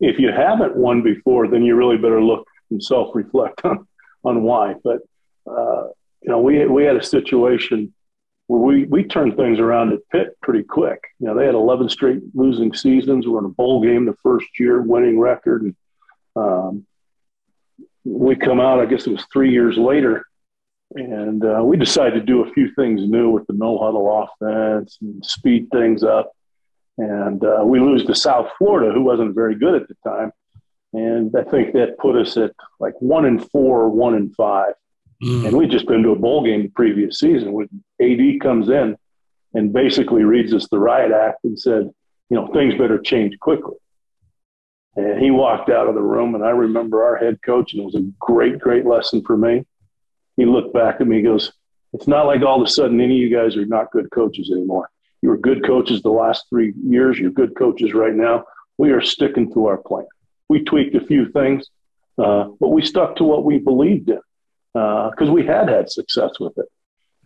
if 0.00 0.18
you 0.18 0.30
haven't 0.32 0.76
won 0.76 1.02
before, 1.02 1.48
then 1.48 1.62
you 1.62 1.76
really 1.76 1.96
better 1.96 2.22
look 2.22 2.46
and 2.70 2.82
self 2.82 3.14
reflect 3.14 3.60
on 3.64 3.86
on 4.24 4.42
why. 4.42 4.74
But 4.82 5.00
uh, 5.46 5.88
you 6.22 6.28
know, 6.28 6.40
we 6.40 6.64
we 6.66 6.84
had 6.84 6.96
a 6.96 7.02
situation 7.02 7.92
we, 8.60 8.84
we 8.84 9.04
turned 9.04 9.36
things 9.36 9.58
around 9.58 9.92
at 9.92 10.00
Pitt 10.10 10.36
pretty 10.42 10.64
quick. 10.64 11.00
You 11.18 11.28
know, 11.28 11.34
they 11.34 11.46
had 11.46 11.54
11 11.54 11.88
straight 11.88 12.20
losing 12.34 12.74
seasons. 12.74 13.26
We're 13.26 13.38
in 13.38 13.46
a 13.46 13.50
bowl 13.50 13.82
game 13.82 14.04
the 14.04 14.16
first 14.22 14.46
year, 14.58 14.82
winning 14.82 15.18
record. 15.18 15.62
And, 15.62 15.74
um, 16.36 16.86
we 18.04 18.34
come 18.34 18.60
out, 18.60 18.80
I 18.80 18.86
guess 18.86 19.06
it 19.06 19.12
was 19.12 19.24
three 19.32 19.52
years 19.52 19.76
later, 19.78 20.26
and 20.94 21.44
uh, 21.44 21.62
we 21.64 21.76
decided 21.76 22.14
to 22.14 22.20
do 22.20 22.42
a 22.42 22.52
few 22.52 22.72
things 22.74 23.00
new 23.08 23.30
with 23.30 23.46
the 23.46 23.54
no 23.54 23.78
huddle 23.78 24.28
offense 24.42 24.98
and 25.00 25.24
speed 25.24 25.68
things 25.72 26.02
up. 26.02 26.32
And 26.98 27.42
uh, 27.44 27.62
we 27.64 27.80
lose 27.80 28.04
to 28.04 28.14
South 28.14 28.50
Florida, 28.58 28.92
who 28.92 29.02
wasn't 29.02 29.34
very 29.34 29.54
good 29.54 29.74
at 29.74 29.88
the 29.88 29.96
time. 30.04 30.32
And 30.92 31.34
I 31.34 31.42
think 31.44 31.72
that 31.72 31.98
put 31.98 32.16
us 32.16 32.36
at 32.36 32.52
like 32.78 32.92
one 33.00 33.24
and 33.24 33.48
four, 33.50 33.88
one 33.88 34.14
and 34.14 34.34
five. 34.34 34.74
Mm. 35.22 35.46
And 35.46 35.56
we'd 35.56 35.70
just 35.70 35.86
been 35.86 36.02
to 36.02 36.10
a 36.10 36.16
bowl 36.16 36.44
game 36.44 36.62
the 36.62 36.68
previous 36.68 37.18
season 37.18 37.52
when 37.52 37.68
AD 38.00 38.40
comes 38.40 38.68
in 38.68 38.96
and 39.54 39.72
basically 39.72 40.24
reads 40.24 40.52
us 40.52 40.66
the 40.68 40.78
riot 40.78 41.12
act 41.12 41.44
and 41.44 41.58
said, 41.58 41.90
you 42.28 42.36
know, 42.36 42.48
things 42.48 42.74
better 42.74 42.98
change 42.98 43.38
quickly. 43.38 43.76
And 44.96 45.20
he 45.20 45.30
walked 45.30 45.70
out 45.70 45.88
of 45.88 45.94
the 45.94 46.02
room, 46.02 46.34
and 46.34 46.44
I 46.44 46.50
remember 46.50 47.04
our 47.04 47.16
head 47.16 47.38
coach, 47.44 47.72
and 47.72 47.82
it 47.82 47.84
was 47.84 47.94
a 47.94 48.10
great, 48.18 48.58
great 48.58 48.84
lesson 48.84 49.22
for 49.22 49.36
me. 49.36 49.64
He 50.36 50.44
looked 50.44 50.74
back 50.74 51.00
at 51.00 51.06
me, 51.06 51.16
he 51.16 51.22
goes, 51.22 51.52
It's 51.92 52.08
not 52.08 52.26
like 52.26 52.42
all 52.42 52.60
of 52.60 52.66
a 52.66 52.70
sudden 52.70 53.00
any 53.00 53.14
of 53.14 53.20
you 53.20 53.34
guys 53.34 53.56
are 53.56 53.64
not 53.64 53.90
good 53.90 54.10
coaches 54.10 54.50
anymore. 54.50 54.90
You 55.22 55.28
were 55.28 55.38
good 55.38 55.64
coaches 55.64 56.02
the 56.02 56.10
last 56.10 56.46
three 56.50 56.74
years. 56.84 57.18
You're 57.18 57.30
good 57.30 57.56
coaches 57.56 57.94
right 57.94 58.14
now. 58.14 58.44
We 58.76 58.90
are 58.90 59.00
sticking 59.00 59.52
to 59.54 59.66
our 59.66 59.78
plan. 59.78 60.06
We 60.48 60.64
tweaked 60.64 60.96
a 60.96 61.06
few 61.06 61.30
things, 61.30 61.70
uh, 62.18 62.48
but 62.58 62.68
we 62.68 62.82
stuck 62.84 63.16
to 63.16 63.24
what 63.24 63.44
we 63.44 63.58
believed 63.58 64.08
in 64.08 64.20
because 64.74 65.28
uh, 65.28 65.32
we 65.32 65.44
had 65.44 65.68
had 65.68 65.90
success 65.90 66.32
with 66.40 66.56
it. 66.56 66.66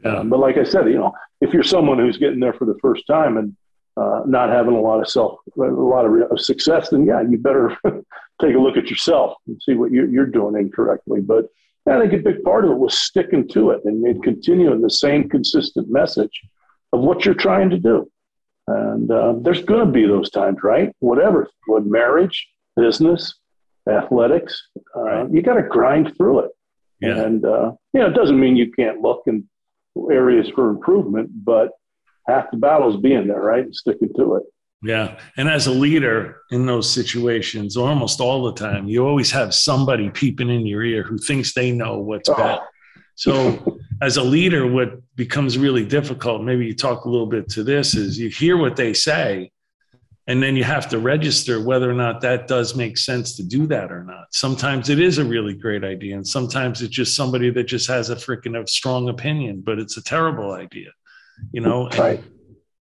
Yeah. 0.04 0.18
Um, 0.18 0.28
but 0.28 0.40
like 0.40 0.56
I 0.58 0.64
said, 0.64 0.86
you 0.86 0.98
know, 0.98 1.12
if 1.40 1.52
you're 1.52 1.62
someone 1.62 1.98
who's 1.98 2.18
getting 2.18 2.40
there 2.40 2.52
for 2.52 2.64
the 2.64 2.78
first 2.80 3.06
time 3.06 3.36
and 3.36 3.56
uh, 3.96 4.22
not 4.26 4.50
having 4.50 4.74
a 4.74 4.80
lot 4.80 5.00
of 5.00 5.08
self, 5.08 5.38
a 5.58 5.62
lot 5.62 6.04
of 6.04 6.40
success, 6.40 6.90
then 6.90 7.06
yeah, 7.06 7.22
you 7.22 7.38
better 7.38 7.76
take 8.40 8.54
a 8.54 8.58
look 8.58 8.76
at 8.76 8.90
yourself 8.90 9.36
and 9.46 9.60
see 9.62 9.74
what 9.74 9.90
you're, 9.90 10.08
you're 10.08 10.26
doing 10.26 10.56
incorrectly. 10.60 11.20
But 11.20 11.46
I 11.88 12.00
think 12.00 12.12
a 12.12 12.18
big 12.18 12.42
part 12.42 12.64
of 12.64 12.72
it 12.72 12.78
was 12.78 12.98
sticking 12.98 13.48
to 13.48 13.70
it 13.70 13.82
and 13.84 14.22
continuing 14.22 14.82
the 14.82 14.90
same 14.90 15.28
consistent 15.28 15.88
message 15.88 16.42
of 16.92 17.00
what 17.00 17.24
you're 17.24 17.34
trying 17.34 17.70
to 17.70 17.78
do. 17.78 18.10
And 18.66 19.10
uh, 19.10 19.34
there's 19.40 19.62
going 19.62 19.86
to 19.86 19.92
be 19.92 20.06
those 20.06 20.30
times, 20.30 20.58
right? 20.62 20.92
Whatever, 20.98 21.48
with 21.68 21.84
marriage, 21.84 22.48
business, 22.74 23.34
athletics, 23.88 24.60
uh, 24.96 25.02
right. 25.02 25.30
you 25.30 25.42
got 25.42 25.54
to 25.54 25.62
grind 25.62 26.16
through 26.16 26.40
it. 26.40 26.50
Yeah. 27.00 27.22
And, 27.22 27.44
uh, 27.44 27.72
you 27.92 28.00
know, 28.00 28.06
it 28.06 28.14
doesn't 28.14 28.38
mean 28.38 28.56
you 28.56 28.72
can't 28.72 29.00
look 29.00 29.22
in 29.26 29.48
areas 30.10 30.48
for 30.54 30.70
improvement, 30.70 31.30
but 31.44 31.70
half 32.26 32.50
the 32.50 32.56
battle 32.56 32.94
is 32.94 33.00
being 33.00 33.26
there, 33.26 33.40
right? 33.40 33.64
And 33.64 33.74
sticking 33.74 34.12
to 34.16 34.36
it. 34.36 34.42
Yeah. 34.82 35.18
And 35.36 35.48
as 35.48 35.66
a 35.66 35.72
leader 35.72 36.42
in 36.50 36.66
those 36.66 36.90
situations, 36.90 37.76
almost 37.76 38.20
all 38.20 38.44
the 38.44 38.52
time, 38.52 38.88
you 38.88 39.06
always 39.06 39.30
have 39.30 39.54
somebody 39.54 40.10
peeping 40.10 40.50
in 40.50 40.66
your 40.66 40.84
ear 40.84 41.02
who 41.02 41.18
thinks 41.18 41.54
they 41.54 41.72
know 41.72 41.98
what's 41.98 42.28
oh. 42.28 42.36
best. 42.36 42.62
So, 43.14 43.78
as 44.02 44.18
a 44.18 44.22
leader, 44.22 44.66
what 44.66 45.00
becomes 45.16 45.56
really 45.56 45.84
difficult, 45.84 46.42
maybe 46.42 46.66
you 46.66 46.74
talk 46.74 47.04
a 47.04 47.08
little 47.08 47.26
bit 47.26 47.48
to 47.50 47.64
this, 47.64 47.94
is 47.94 48.18
you 48.18 48.28
hear 48.28 48.58
what 48.58 48.76
they 48.76 48.92
say, 48.92 49.50
and 50.28 50.42
then 50.42 50.56
you 50.56 50.64
have 50.64 50.88
to 50.88 50.98
register 50.98 51.62
whether 51.62 51.88
or 51.88 51.94
not 51.94 52.20
that 52.20 52.48
does 52.48 52.74
make 52.74 52.98
sense 52.98 53.36
to 53.36 53.44
do 53.44 53.66
that 53.68 53.92
or 53.92 54.02
not. 54.02 54.26
Sometimes 54.32 54.88
it 54.88 54.98
is 54.98 55.18
a 55.18 55.24
really 55.24 55.54
great 55.54 55.84
idea, 55.84 56.16
and 56.16 56.26
sometimes 56.26 56.82
it's 56.82 56.94
just 56.94 57.14
somebody 57.14 57.50
that 57.50 57.64
just 57.64 57.88
has 57.88 58.10
a 58.10 58.16
freaking 58.16 58.68
strong 58.68 59.08
opinion, 59.08 59.62
but 59.64 59.78
it's 59.78 59.96
a 59.96 60.02
terrible 60.02 60.52
idea, 60.52 60.90
you 61.52 61.60
know. 61.60 61.88
Right. 61.90 62.22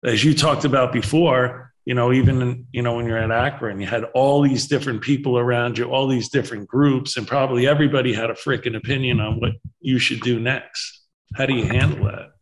as 0.05 0.23
you 0.23 0.35
talked 0.35 0.65
about 0.65 0.93
before, 0.93 1.73
you 1.87 1.95
know, 1.95 2.13
even 2.13 2.67
you 2.73 2.83
know 2.83 2.97
when 2.97 3.07
you're 3.07 3.17
at 3.17 3.31
Akron, 3.31 3.81
you 3.81 3.87
had 3.87 4.05
all 4.15 4.43
these 4.43 4.67
different 4.67 5.01
people 5.01 5.39
around 5.39 5.79
you, 5.79 5.85
all 5.85 6.07
these 6.07 6.29
different 6.29 6.69
groups, 6.69 7.17
and 7.17 7.27
probably 7.27 7.67
everybody 7.67 8.13
had 8.13 8.29
a 8.29 8.35
freaking 8.35 8.77
opinion 8.77 9.19
on 9.19 9.41
what 9.41 9.53
you 9.81 9.99
should 9.99 10.21
do 10.21 10.39
next. 10.39 11.05
How 11.35 11.47
do 11.47 11.55
you 11.55 11.65
handle 11.65 12.05
that? 12.05 12.33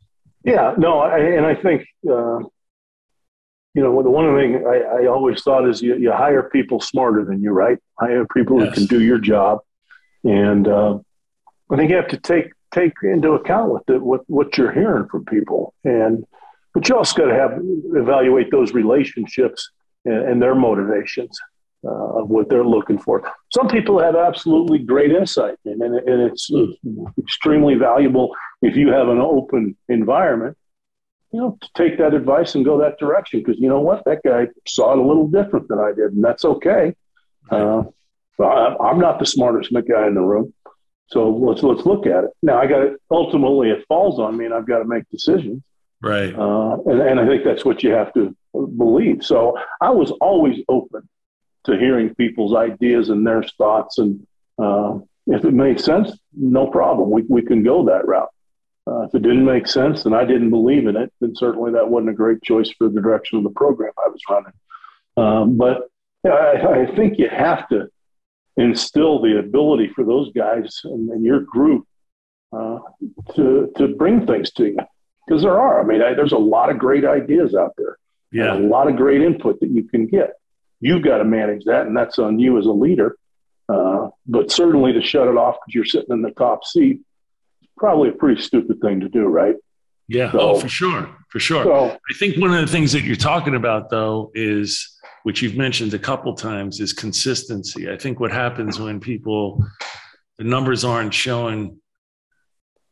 Yeah, 0.45 0.75
no, 0.77 0.99
I, 0.99 1.19
and 1.19 1.47
I 1.47 1.55
think. 1.55 1.87
Uh, 2.11 2.41
you 3.75 3.83
know, 3.83 4.03
the 4.03 4.11
one 4.11 4.35
thing 4.37 4.67
I, 4.67 5.03
I 5.03 5.07
always 5.07 5.43
thought 5.43 5.69
is 5.69 5.83
you, 5.83 5.97
you, 5.97 6.13
hire 6.13 6.49
people 6.51 6.81
smarter 6.81 7.25
than 7.25 7.43
you, 7.43 7.51
right? 7.53 7.79
Hire 8.01 8.27
people 8.35 8.61
yes. 8.61 8.69
who 8.69 8.75
can 8.75 8.87
do 8.87 9.03
your 9.03 9.19
job, 9.19 9.61
and 10.25 10.67
uh, 10.67 10.99
I 11.71 11.77
think 11.77 11.91
you 11.91 11.97
have 11.97 12.09
to 12.09 12.17
take 12.17 12.53
take 12.73 12.93
into 13.03 13.33
account 13.33 13.71
what 13.71 13.87
the, 13.87 13.99
what 13.99 14.23
what 14.27 14.57
you're 14.57 14.73
hearing 14.73 15.07
from 15.09 15.25
people, 15.27 15.75
and 15.85 16.25
but 16.75 16.89
you 16.89 16.97
also 16.97 17.17
got 17.17 17.27
to 17.27 17.35
have 17.35 17.61
evaluate 17.95 18.51
those 18.51 18.73
relationships 18.73 19.71
and, 20.05 20.29
and 20.29 20.43
their 20.43 20.55
motivations 20.55 21.39
uh, 21.85 22.21
of 22.21 22.29
what 22.29 22.49
they're 22.49 22.65
looking 22.65 22.99
for. 22.99 23.31
Some 23.53 23.69
people 23.69 24.01
have 24.01 24.17
absolutely 24.17 24.79
great 24.79 25.13
insight, 25.13 25.57
and, 25.65 25.83
and 25.83 26.23
it's 26.23 26.51
extremely 27.19 27.75
valuable 27.75 28.35
if 28.63 28.77
you 28.77 28.89
have 28.89 29.09
an 29.09 29.19
open 29.19 29.77
environment 29.89 30.57
you 31.33 31.41
know, 31.41 31.59
to 31.61 31.69
take 31.77 31.99
that 31.99 32.15
advice 32.15 32.55
and 32.55 32.65
go 32.65 32.79
that 32.79 32.99
direction. 32.99 33.41
Because 33.41 33.59
you 33.59 33.69
know 33.69 33.81
what, 33.81 34.05
that 34.07 34.23
guy 34.25 34.49
saw 34.67 34.93
it 34.93 34.99
a 34.99 35.03
little 35.07 35.29
different 35.29 35.69
than 35.69 35.79
I 35.79 35.93
did, 35.93 36.13
and 36.13 36.25
that's 36.25 36.45
okay. 36.45 36.95
Uh, 37.51 37.85
I'm 38.41 38.99
not 38.99 39.19
the 39.19 39.27
smartest 39.27 39.73
guy 39.73 40.07
in 40.07 40.15
the 40.15 40.21
room, 40.21 40.55
so 41.09 41.31
let's 41.31 41.63
let's 41.63 41.85
look 41.87 42.07
at 42.07 42.25
it. 42.25 42.31
Now 42.43 42.59
I 42.59 42.67
got. 42.67 42.89
Ultimately, 43.11 43.71
it 43.71 43.85
falls 43.89 44.21
on 44.21 44.37
me, 44.37 44.45
and 44.45 44.55
I've 44.55 44.67
got 44.67 44.79
to 44.79 44.85
make 44.85 45.09
decisions. 45.11 45.63
Right. 46.01 46.33
Uh, 46.33 46.77
and, 46.87 47.01
and 47.01 47.21
I 47.21 47.27
think 47.27 47.43
that's 47.45 47.65
what 47.65 47.83
you 47.83 47.91
have 47.91 48.15
to 48.15 48.37
believe. 48.55 49.25
So 49.25 49.59
I 49.81 49.91
was 49.91 50.13
always 50.21 50.59
open 50.69 51.09
to 51.65 51.77
hearing 51.77 52.15
people's 52.15 52.55
ideas 52.55 53.09
and 53.09 53.27
their 53.27 53.43
thoughts, 53.43 53.99
and 53.99 54.25
uh, 54.59 54.99
if 55.27 55.45
it 55.45 55.53
made 55.53 55.81
sense, 55.81 56.13
no 56.33 56.69
problem. 56.69 57.11
We 57.11 57.23
we 57.29 57.43
can 57.43 57.63
go 57.63 57.85
that 57.87 58.07
route. 58.07 58.31
Uh, 58.89 59.03
if 59.03 59.15
it 59.15 59.23
didn't 59.23 59.45
make 59.45 59.67
sense 59.67 60.07
and 60.07 60.15
I 60.15 60.25
didn't 60.25 60.51
believe 60.51 60.87
in 60.87 60.97
it, 60.97 61.13
then 61.21 61.35
certainly 61.37 61.73
that 61.73 61.89
wasn't 61.89 62.11
a 62.11 62.15
great 62.15 62.43
choice 62.43 62.71
for 62.71 62.89
the 62.89 63.01
direction 63.01 63.37
of 63.37 63.45
the 63.45 63.51
program 63.51 63.93
I 63.99 64.09
was 64.09 64.21
running. 64.31 64.53
Um, 65.17 65.57
but 65.59 65.91
I, 66.25 66.87
I, 66.87 66.97
think 66.97 67.19
you 67.19 67.29
have 67.29 67.69
to 67.69 67.89
instill 68.57 69.21
the 69.21 69.39
ability 69.39 69.89
for 69.89 70.05
those 70.05 70.33
guys 70.33 70.81
and, 70.85 71.11
and 71.11 71.25
your 71.25 71.41
group 71.41 71.87
uh, 72.53 72.79
to 73.35 73.71
to 73.77 73.89
bring 73.97 74.27
things 74.27 74.53
to 74.53 74.67
you 74.67 74.79
because 75.27 75.43
there 75.43 75.59
are. 75.59 75.83
I 75.83 75.85
mean, 75.85 76.01
I, 76.01 76.15
there's 76.15 76.33
a 76.33 76.39
lot 76.39 76.71
of 76.71 76.79
great 76.79 77.05
ideas 77.05 77.55
out 77.55 77.73
there. 77.77 77.99
Yeah, 78.33 78.57
a 78.57 78.59
lot 78.59 78.89
of 78.89 78.97
great 78.97 79.23
input 79.23 79.61
that 79.61 79.71
you 79.71 79.85
can 79.85 80.07
get. 80.07 80.35
You've 80.81 81.03
got 81.03 81.19
to 81.19 81.25
manage 81.25 81.65
that, 81.65 81.87
and 81.87 81.97
that's 81.97 82.19
on 82.19 82.39
you 82.39 82.59
as 82.59 82.67
a 82.67 82.73
leader. 82.73 83.17
Uh, 83.69 84.09
but 84.27 84.51
certainly 84.51 84.93
to 84.93 85.03
shut 85.03 85.29
it 85.29 85.37
off 85.37 85.57
because 85.57 85.75
you're 85.75 85.85
sitting 85.85 86.13
in 86.13 86.23
the 86.23 86.31
top 86.31 86.65
seat 86.65 87.01
probably 87.79 88.11
a 88.11 88.13
pretty 88.13 88.41
stupid 88.43 88.81
thing 88.81 89.01
to 89.01 89.09
do, 89.09 89.27
right? 89.27 89.55
Yeah. 90.09 90.33
So, 90.33 90.41
oh, 90.41 90.59
for 90.59 90.69
sure. 90.69 91.15
For 91.31 91.39
sure. 91.39 91.65
So, 91.65 91.91
I 91.91 92.15
think 92.19 92.37
one 92.39 92.53
of 92.53 92.61
the 92.61 92.73
things 92.73 92.93
that 92.93 93.03
you're 93.03 93.17
talking 93.17 93.55
about, 93.55 93.91
though, 93.91 94.31
is 94.35 94.99
which 95.23 95.43
you've 95.43 95.57
mentioned 95.57 95.93
a 95.95 95.99
couple 95.99 96.35
times 96.35 96.81
is 96.81 96.93
consistency. 96.93 97.91
I 97.91 97.99
think 97.99 98.19
what 98.19 98.33
happens 98.33 98.81
when 98.81 99.01
people, 99.01 99.63
the 100.39 100.45
numbers 100.45 100.85
aren't 100.85 101.13
showing, 101.13 101.79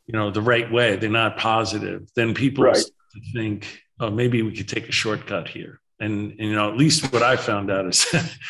you 0.07 0.13
know, 0.13 0.31
the 0.31 0.43
right 0.43 0.71
way, 0.71 0.97
they're 0.97 1.09
not 1.09 1.39
positive, 1.39 2.07
then 2.15 2.35
people 2.35 2.65
right. 2.65 2.85
think, 3.33 3.83
oh, 4.01 4.11
maybe 4.11 4.43
we 4.43 4.55
could 4.55 4.69
take 4.69 4.89
a 4.89 4.93
shortcut 4.93 5.49
here. 5.49 5.81
And, 5.99 6.33
and, 6.33 6.41
you 6.41 6.55
know, 6.55 6.71
at 6.71 6.77
least 6.77 7.11
what 7.11 7.23
I 7.23 7.37
found 7.37 7.71
out 7.71 7.87
is 7.87 8.05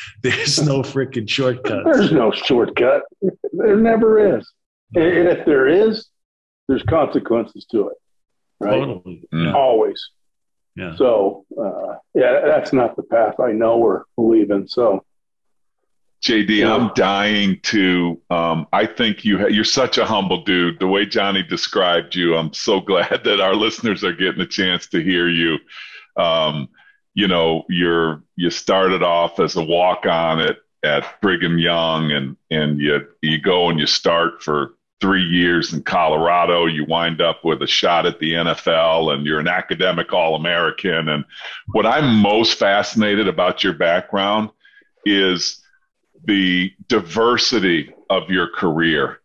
there's 0.22 0.60
no 0.60 0.82
freaking 0.82 1.28
shortcut. 1.28 1.84
There's 1.84 2.10
no 2.10 2.32
shortcut. 2.32 3.02
There 3.52 3.76
never 3.76 4.36
is. 4.36 4.50
And 4.96 5.28
if 5.28 5.46
there 5.46 5.68
is, 5.68 6.08
there's 6.68 6.82
consequences 6.82 7.66
to 7.70 7.88
it, 7.88 7.96
right? 8.60 8.80
Totally. 8.80 9.28
Yeah. 9.32 9.52
Always. 9.52 10.10
Yeah. 10.74 10.96
So, 10.96 11.46
uh, 11.58 11.96
yeah, 12.14 12.42
that's 12.44 12.72
not 12.72 12.96
the 12.96 13.02
path 13.02 13.40
I 13.40 13.52
know 13.52 13.78
or 13.78 14.06
believe 14.14 14.50
in. 14.50 14.68
So, 14.68 15.04
JD, 16.22 16.58
yeah. 16.58 16.74
I'm 16.74 16.90
dying 16.94 17.60
to. 17.64 18.20
Um, 18.30 18.66
I 18.72 18.86
think 18.86 19.24
you 19.24 19.38
ha- 19.38 19.46
you're 19.46 19.64
such 19.64 19.96
a 19.98 20.04
humble 20.04 20.44
dude. 20.44 20.80
The 20.80 20.86
way 20.86 21.06
Johnny 21.06 21.42
described 21.42 22.14
you, 22.14 22.36
I'm 22.36 22.52
so 22.52 22.80
glad 22.80 23.22
that 23.24 23.40
our 23.40 23.54
listeners 23.54 24.04
are 24.04 24.12
getting 24.12 24.40
a 24.40 24.46
chance 24.46 24.86
to 24.88 25.02
hear 25.02 25.28
you. 25.28 25.58
Um, 26.16 26.68
you 27.14 27.28
know, 27.28 27.64
you're 27.68 28.22
you 28.36 28.50
started 28.50 29.02
off 29.02 29.40
as 29.40 29.56
a 29.56 29.64
walk 29.64 30.04
on 30.06 30.40
at 30.40 30.56
at 30.82 31.20
Brigham 31.22 31.58
Young, 31.58 32.12
and 32.12 32.36
and 32.50 32.80
you 32.80 33.06
you 33.22 33.40
go 33.40 33.70
and 33.70 33.78
you 33.78 33.86
start 33.86 34.42
for 34.42 34.75
three 35.00 35.22
years 35.22 35.72
in 35.72 35.82
Colorado, 35.82 36.66
you 36.66 36.84
wind 36.84 37.20
up 37.20 37.44
with 37.44 37.62
a 37.62 37.66
shot 37.66 38.06
at 38.06 38.18
the 38.18 38.32
NFL 38.32 39.12
and 39.12 39.26
you're 39.26 39.40
an 39.40 39.48
academic 39.48 40.12
All 40.12 40.34
American. 40.34 41.08
And 41.08 41.24
what 41.72 41.86
I'm 41.86 42.16
most 42.16 42.58
fascinated 42.58 43.28
about 43.28 43.62
your 43.62 43.74
background 43.74 44.50
is 45.04 45.62
the 46.24 46.72
diversity 46.88 47.94
of 48.08 48.30
your 48.30 48.48
career. 48.48 49.20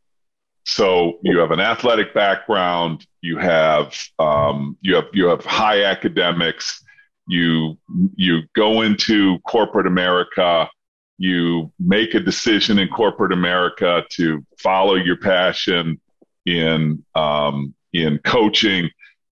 So 0.65 1.19
you 1.23 1.39
have 1.39 1.51
an 1.51 1.59
athletic 1.59 2.13
background, 2.13 3.05
you 3.21 3.37
have 3.37 3.95
um, 4.19 4.77
you 4.81 4.95
have 4.95 5.07
you 5.13 5.25
have 5.25 5.43
high 5.43 5.83
academics, 5.83 6.83
you 7.27 7.77
you 8.15 8.41
go 8.53 8.81
into 8.81 9.39
corporate 9.39 9.87
America 9.87 10.69
you 11.21 11.71
make 11.79 12.15
a 12.15 12.19
decision 12.19 12.79
in 12.79 12.87
corporate 12.87 13.31
America 13.31 14.03
to 14.09 14.43
follow 14.57 14.95
your 14.95 15.17
passion 15.17 16.01
in 16.47 17.05
um, 17.13 17.75
in 17.93 18.19
coaching. 18.25 18.89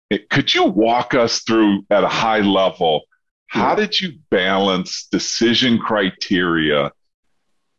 It, 0.09 0.31
could 0.31 0.55
you 0.55 0.65
walk 0.65 1.13
us 1.13 1.43
through 1.43 1.85
at 1.91 2.03
a 2.03 2.09
high 2.09 2.41
level? 2.41 3.03
How 3.49 3.75
did 3.75 4.01
you 4.01 4.15
balance 4.31 5.07
decision 5.13 5.79
criteria 5.79 6.91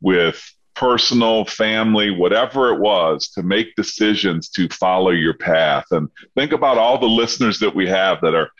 with 0.01 0.39
personal, 0.75 1.45
family, 1.45 2.11
whatever 2.11 2.73
it 2.75 2.79
was, 2.79 3.29
to 3.29 3.41
make 3.41 3.75
decisions 3.75 4.49
to 4.49 4.69
follow 4.69 5.09
your 5.09 5.33
path? 5.33 5.85
And 5.89 6.09
think 6.35 6.51
about 6.51 6.77
all 6.77 6.99
the 6.99 7.07
listeners 7.07 7.57
that 7.59 7.75
we 7.75 7.87
have 7.87 8.21
that 8.21 8.35
are 8.35 8.51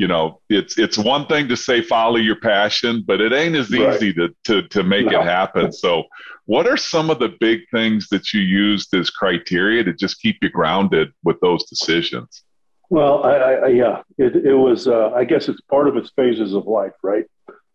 you 0.00 0.08
know, 0.08 0.40
it's 0.48 0.78
it's 0.78 0.96
one 0.96 1.26
thing 1.26 1.46
to 1.48 1.56
say 1.58 1.82
follow 1.82 2.16
your 2.16 2.40
passion, 2.40 3.04
but 3.06 3.20
it 3.20 3.34
ain't 3.34 3.54
as 3.54 3.70
right. 3.70 3.94
easy 3.96 4.14
to 4.14 4.34
to 4.44 4.66
to 4.68 4.82
make 4.82 5.04
no. 5.04 5.20
it 5.20 5.24
happen. 5.24 5.70
So, 5.72 6.04
what 6.46 6.66
are 6.66 6.78
some 6.78 7.10
of 7.10 7.18
the 7.18 7.36
big 7.38 7.60
things 7.70 8.08
that 8.08 8.32
you 8.32 8.40
used 8.40 8.94
as 8.94 9.10
criteria 9.10 9.84
to 9.84 9.92
just 9.92 10.18
keep 10.22 10.38
you 10.40 10.48
grounded 10.48 11.12
with 11.22 11.38
those 11.40 11.68
decisions? 11.68 12.44
Well, 12.88 13.24
I, 13.24 13.34
I 13.34 13.66
yeah, 13.66 14.00
it, 14.16 14.36
it 14.36 14.54
was. 14.54 14.88
Uh, 14.88 15.10
I 15.10 15.24
guess 15.24 15.50
it's 15.50 15.60
part 15.60 15.86
of 15.86 15.98
its 15.98 16.10
phases 16.16 16.54
of 16.54 16.66
life, 16.66 16.94
right? 17.02 17.26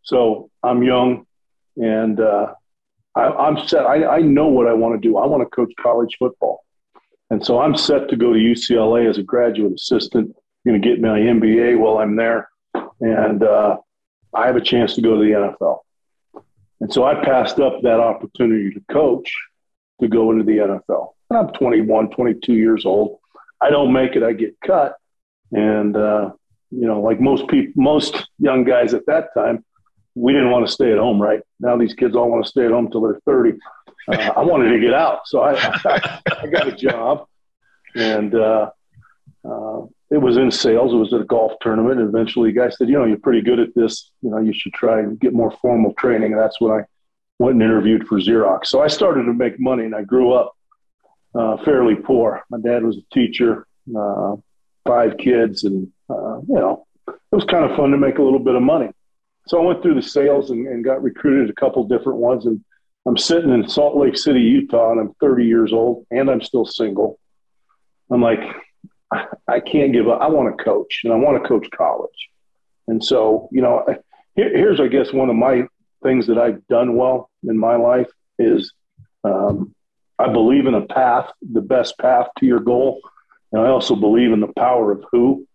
So 0.01 0.49
I'm 0.63 0.81
young, 0.81 1.27
and 1.77 2.19
uh, 2.19 2.55
I, 3.13 3.47
am 3.47 3.67
set. 3.67 3.85
I, 3.85 4.17
I 4.17 4.21
know 4.21 4.47
what 4.47 4.65
I 4.65 4.73
want 4.73 4.99
to 4.99 5.07
do. 5.07 5.17
I 5.17 5.27
want 5.27 5.43
to 5.43 5.55
coach 5.55 5.71
college 5.79 6.15
football, 6.17 6.65
and 7.29 7.45
so 7.45 7.59
I'm 7.59 7.77
set 7.77 8.09
to 8.09 8.15
go 8.15 8.33
to 8.33 8.39
UCLA 8.39 9.07
as 9.07 9.19
a 9.19 9.23
graduate 9.23 9.73
assistant 9.73 10.35
going 10.65 10.81
to 10.81 10.87
get 10.87 11.01
my 11.01 11.19
MBA 11.19 11.77
while 11.77 11.99
I'm 11.99 12.15
there, 12.15 12.49
and 12.99 13.43
uh, 13.43 13.77
I 14.33 14.47
have 14.47 14.55
a 14.55 14.61
chance 14.61 14.95
to 14.95 15.01
go 15.01 15.15
to 15.15 15.23
the 15.23 15.31
NFL. 15.31 15.79
And 16.81 16.91
so 16.91 17.05
I 17.05 17.23
passed 17.23 17.59
up 17.59 17.81
that 17.83 17.99
opportunity 17.99 18.71
to 18.71 18.81
coach 18.91 19.33
to 20.01 20.07
go 20.07 20.31
into 20.31 20.43
the 20.43 20.57
NFL. 20.57 21.13
And 21.29 21.39
I'm 21.39 21.53
21, 21.53 22.09
22 22.09 22.53
years 22.53 22.85
old. 22.85 23.19
I 23.61 23.69
don't 23.69 23.93
make 23.93 24.15
it, 24.15 24.23
I 24.23 24.33
get 24.33 24.55
cut. 24.65 24.95
And, 25.51 25.95
uh, 25.95 26.31
you 26.71 26.85
know, 26.85 27.01
like 27.01 27.21
most 27.21 27.47
people, 27.47 27.71
most 27.81 28.27
young 28.39 28.65
guys 28.65 28.93
at 28.93 29.05
that 29.05 29.29
time, 29.33 29.63
we 30.15 30.33
didn't 30.33 30.51
want 30.51 30.65
to 30.65 30.71
stay 30.71 30.91
at 30.91 30.97
home, 30.97 31.21
right? 31.21 31.41
Now 31.59 31.77
these 31.77 31.93
kids 31.93 32.15
all 32.15 32.29
want 32.29 32.43
to 32.43 32.49
stay 32.49 32.65
at 32.65 32.71
home 32.71 32.89
till 32.91 33.01
they're 33.01 33.19
30. 33.25 33.57
Uh, 34.07 34.33
I 34.35 34.43
wanted 34.43 34.71
to 34.71 34.79
get 34.79 34.93
out. 34.93 35.21
So 35.25 35.41
I, 35.41 35.53
I, 35.55 36.21
I 36.43 36.47
got 36.47 36.67
a 36.67 36.71
job. 36.71 37.27
And 37.95 38.35
uh, 38.35 38.71
it 40.11 40.17
was 40.17 40.37
in 40.37 40.51
sales. 40.51 40.93
It 40.93 40.97
was 40.97 41.13
at 41.13 41.21
a 41.21 41.25
golf 41.25 41.53
tournament. 41.61 41.99
And 41.99 42.09
eventually, 42.09 42.51
the 42.51 42.59
guy 42.59 42.69
said, 42.69 42.89
"You 42.89 42.99
know, 42.99 43.05
you're 43.05 43.17
pretty 43.17 43.41
good 43.41 43.59
at 43.59 43.73
this. 43.75 44.11
You 44.21 44.29
know, 44.29 44.39
you 44.39 44.53
should 44.53 44.73
try 44.73 44.99
and 44.99 45.19
get 45.19 45.33
more 45.33 45.51
formal 45.51 45.93
training." 45.93 46.31
And 46.31 46.41
that's 46.41 46.61
when 46.61 46.71
I 46.71 46.83
went 47.39 47.55
and 47.55 47.63
interviewed 47.63 48.07
for 48.07 48.19
Xerox. 48.19 48.67
So 48.67 48.81
I 48.81 48.87
started 48.87 49.23
to 49.23 49.33
make 49.33 49.59
money, 49.59 49.85
and 49.85 49.95
I 49.95 50.03
grew 50.03 50.33
up 50.33 50.55
uh, 51.33 51.57
fairly 51.63 51.95
poor. 51.95 52.43
My 52.49 52.59
dad 52.59 52.83
was 52.83 52.97
a 52.97 53.13
teacher, 53.13 53.67
uh, 53.97 54.35
five 54.85 55.17
kids, 55.17 55.63
and 55.63 55.91
uh, 56.09 56.39
you 56.41 56.55
know, 56.55 56.85
it 57.07 57.15
was 57.31 57.45
kind 57.45 57.69
of 57.69 57.75
fun 57.75 57.91
to 57.91 57.97
make 57.97 58.19
a 58.19 58.23
little 58.23 58.39
bit 58.39 58.55
of 58.55 58.61
money. 58.61 58.89
So 59.47 59.61
I 59.61 59.65
went 59.65 59.81
through 59.81 59.95
the 59.95 60.01
sales 60.01 60.49
and, 60.49 60.67
and 60.67 60.83
got 60.83 61.03
recruited 61.03 61.49
a 61.49 61.53
couple 61.53 61.83
different 61.87 62.19
ones, 62.19 62.45
and 62.45 62.63
I'm 63.07 63.17
sitting 63.17 63.51
in 63.51 63.67
Salt 63.67 63.97
Lake 63.97 64.17
City, 64.17 64.41
Utah, 64.41 64.91
and 64.91 64.99
I'm 64.99 65.13
30 65.19 65.45
years 65.45 65.73
old, 65.73 66.05
and 66.09 66.29
I'm 66.29 66.41
still 66.41 66.65
single. 66.65 67.19
I'm 68.11 68.21
like, 68.21 68.39
I 69.47 69.59
can't 69.59 69.93
give 69.93 70.07
up. 70.07 70.21
I 70.21 70.27
want 70.27 70.55
to 70.55 70.63
coach 70.63 71.01
and 71.03 71.13
I 71.13 71.15
want 71.15 71.41
to 71.41 71.47
coach 71.47 71.67
college. 71.75 72.29
And 72.87 73.03
so, 73.03 73.49
you 73.51 73.61
know, 73.61 73.85
here, 74.35 74.55
here's, 74.55 74.79
I 74.79 74.87
guess, 74.87 75.13
one 75.13 75.29
of 75.29 75.35
my 75.35 75.67
things 76.03 76.27
that 76.27 76.37
I've 76.37 76.65
done 76.67 76.95
well 76.95 77.29
in 77.47 77.57
my 77.57 77.75
life 77.75 78.09
is 78.37 78.73
um, 79.23 79.73
I 80.19 80.31
believe 80.31 80.65
in 80.65 80.75
a 80.75 80.85
path, 80.85 81.31
the 81.41 81.61
best 81.61 81.97
path 81.97 82.27
to 82.39 82.45
your 82.45 82.59
goal. 82.59 83.01
And 83.51 83.61
I 83.61 83.69
also 83.69 83.95
believe 83.95 84.31
in 84.31 84.39
the 84.39 84.53
power 84.57 84.91
of 84.91 85.03
who 85.11 85.47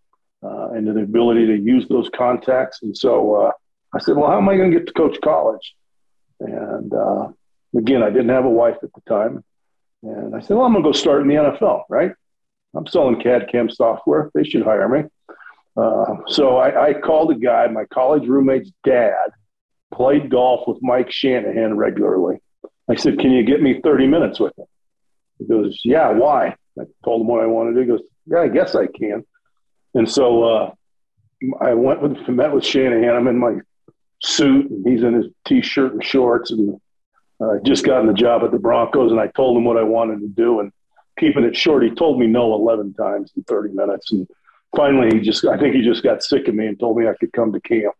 uh, 0.42 0.70
and 0.70 0.86
the 0.86 1.02
ability 1.02 1.46
to 1.46 1.56
use 1.56 1.86
those 1.88 2.08
contacts. 2.16 2.80
And 2.82 2.96
so 2.96 3.34
uh, 3.34 3.52
I 3.94 3.98
said, 4.00 4.16
well, 4.16 4.30
how 4.30 4.38
am 4.38 4.48
I 4.48 4.56
going 4.56 4.70
to 4.70 4.78
get 4.78 4.86
to 4.86 4.92
coach 4.92 5.18
college? 5.22 5.74
And 6.40 6.92
uh, 6.92 7.28
again, 7.76 8.02
I 8.02 8.10
didn't 8.10 8.30
have 8.30 8.44
a 8.44 8.50
wife 8.50 8.78
at 8.82 8.92
the 8.94 9.02
time. 9.08 9.44
And 10.02 10.34
I 10.34 10.40
said, 10.40 10.56
well, 10.56 10.64
I'm 10.64 10.72
going 10.72 10.82
to 10.82 10.88
go 10.88 10.92
start 10.92 11.22
in 11.22 11.28
the 11.28 11.34
NFL, 11.34 11.82
right? 11.90 12.12
I'm 12.74 12.86
selling 12.86 13.20
CAD 13.20 13.48
CAM 13.50 13.70
software. 13.70 14.30
They 14.34 14.44
should 14.44 14.62
hire 14.62 14.88
me. 14.88 15.08
Uh, 15.76 16.16
so 16.26 16.56
I, 16.56 16.88
I, 16.88 16.92
called 16.94 17.30
a 17.30 17.34
guy, 17.34 17.66
my 17.68 17.84
college 17.86 18.26
roommate's 18.26 18.70
dad, 18.84 19.14
played 19.94 20.30
golf 20.30 20.66
with 20.66 20.78
Mike 20.82 21.10
Shanahan 21.10 21.76
regularly. 21.76 22.38
I 22.88 22.96
said, 22.96 23.18
Can 23.18 23.30
you 23.30 23.44
get 23.44 23.62
me 23.62 23.80
30 23.80 24.06
minutes 24.08 24.40
with 24.40 24.56
him? 24.58 24.66
He 25.38 25.46
goes, 25.46 25.80
Yeah, 25.84 26.10
why? 26.10 26.56
I 26.78 26.84
told 27.04 27.22
him 27.22 27.28
what 27.28 27.40
I 27.40 27.46
wanted 27.46 27.70
to 27.70 27.76
do. 27.76 27.80
He 27.80 27.86
goes, 27.86 28.06
Yeah, 28.26 28.40
I 28.40 28.48
guess 28.48 28.74
I 28.74 28.86
can. 28.86 29.24
And 29.94 30.10
so 30.10 30.44
uh, 30.44 30.72
I 31.60 31.74
went 31.74 32.02
with, 32.02 32.28
met 32.28 32.52
with 32.52 32.64
Shanahan. 32.64 33.16
I'm 33.16 33.28
in 33.28 33.38
my 33.38 33.54
suit, 34.22 34.70
and 34.70 34.86
he's 34.86 35.02
in 35.02 35.14
his 35.14 35.26
t 35.46 35.62
shirt 35.62 35.92
and 35.92 36.04
shorts, 36.04 36.50
and 36.50 36.80
uh, 37.40 37.54
just 37.64 37.84
gotten 37.84 38.06
the 38.06 38.12
job 38.12 38.42
at 38.42 38.50
the 38.50 38.58
Broncos. 38.58 39.12
And 39.12 39.20
I 39.20 39.28
told 39.28 39.56
him 39.56 39.64
what 39.64 39.76
I 39.76 39.82
wanted 39.82 40.20
to 40.20 40.28
do. 40.28 40.60
And 40.60 40.72
keeping 41.20 41.44
it 41.44 41.56
short, 41.56 41.84
he 41.84 41.90
told 41.90 42.18
me 42.18 42.26
no 42.26 42.54
11 42.54 42.94
times 42.94 43.32
in 43.36 43.44
30 43.44 43.74
minutes. 43.74 44.10
And 44.10 44.26
finally, 44.74 45.16
he 45.16 45.20
just, 45.22 45.44
I 45.44 45.58
think 45.58 45.74
he 45.74 45.82
just 45.82 46.02
got 46.02 46.22
sick 46.22 46.48
of 46.48 46.54
me 46.54 46.66
and 46.66 46.80
told 46.80 46.96
me 46.96 47.06
I 47.06 47.14
could 47.20 47.32
come 47.32 47.52
to 47.52 47.60
camp. 47.60 47.94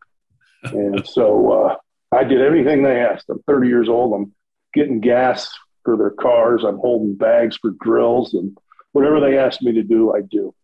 and 0.65 1.07
so 1.07 1.53
uh, 1.53 1.77
I 2.17 2.25
did 2.25 2.41
everything 2.41 2.83
they 2.83 3.01
asked. 3.01 3.27
I'm 3.29 3.43
30 3.43 3.69
years 3.69 3.89
old. 3.89 4.15
I'm 4.15 4.33
getting 4.75 5.01
gas 5.01 5.49
for 5.85 5.97
their 5.97 6.11
cars. 6.11 6.65
I'm 6.65 6.79
holding 6.79 7.17
bags 7.17 7.57
for 7.57 7.73
drills 7.81 8.35
and 8.35 8.57
whatever 8.93 9.21
they 9.21 9.39
asked 9.39 9.63
me 9.63 9.73
to 9.73 9.83
do, 9.83 10.15
I 10.15 10.23
do. 10.23 10.55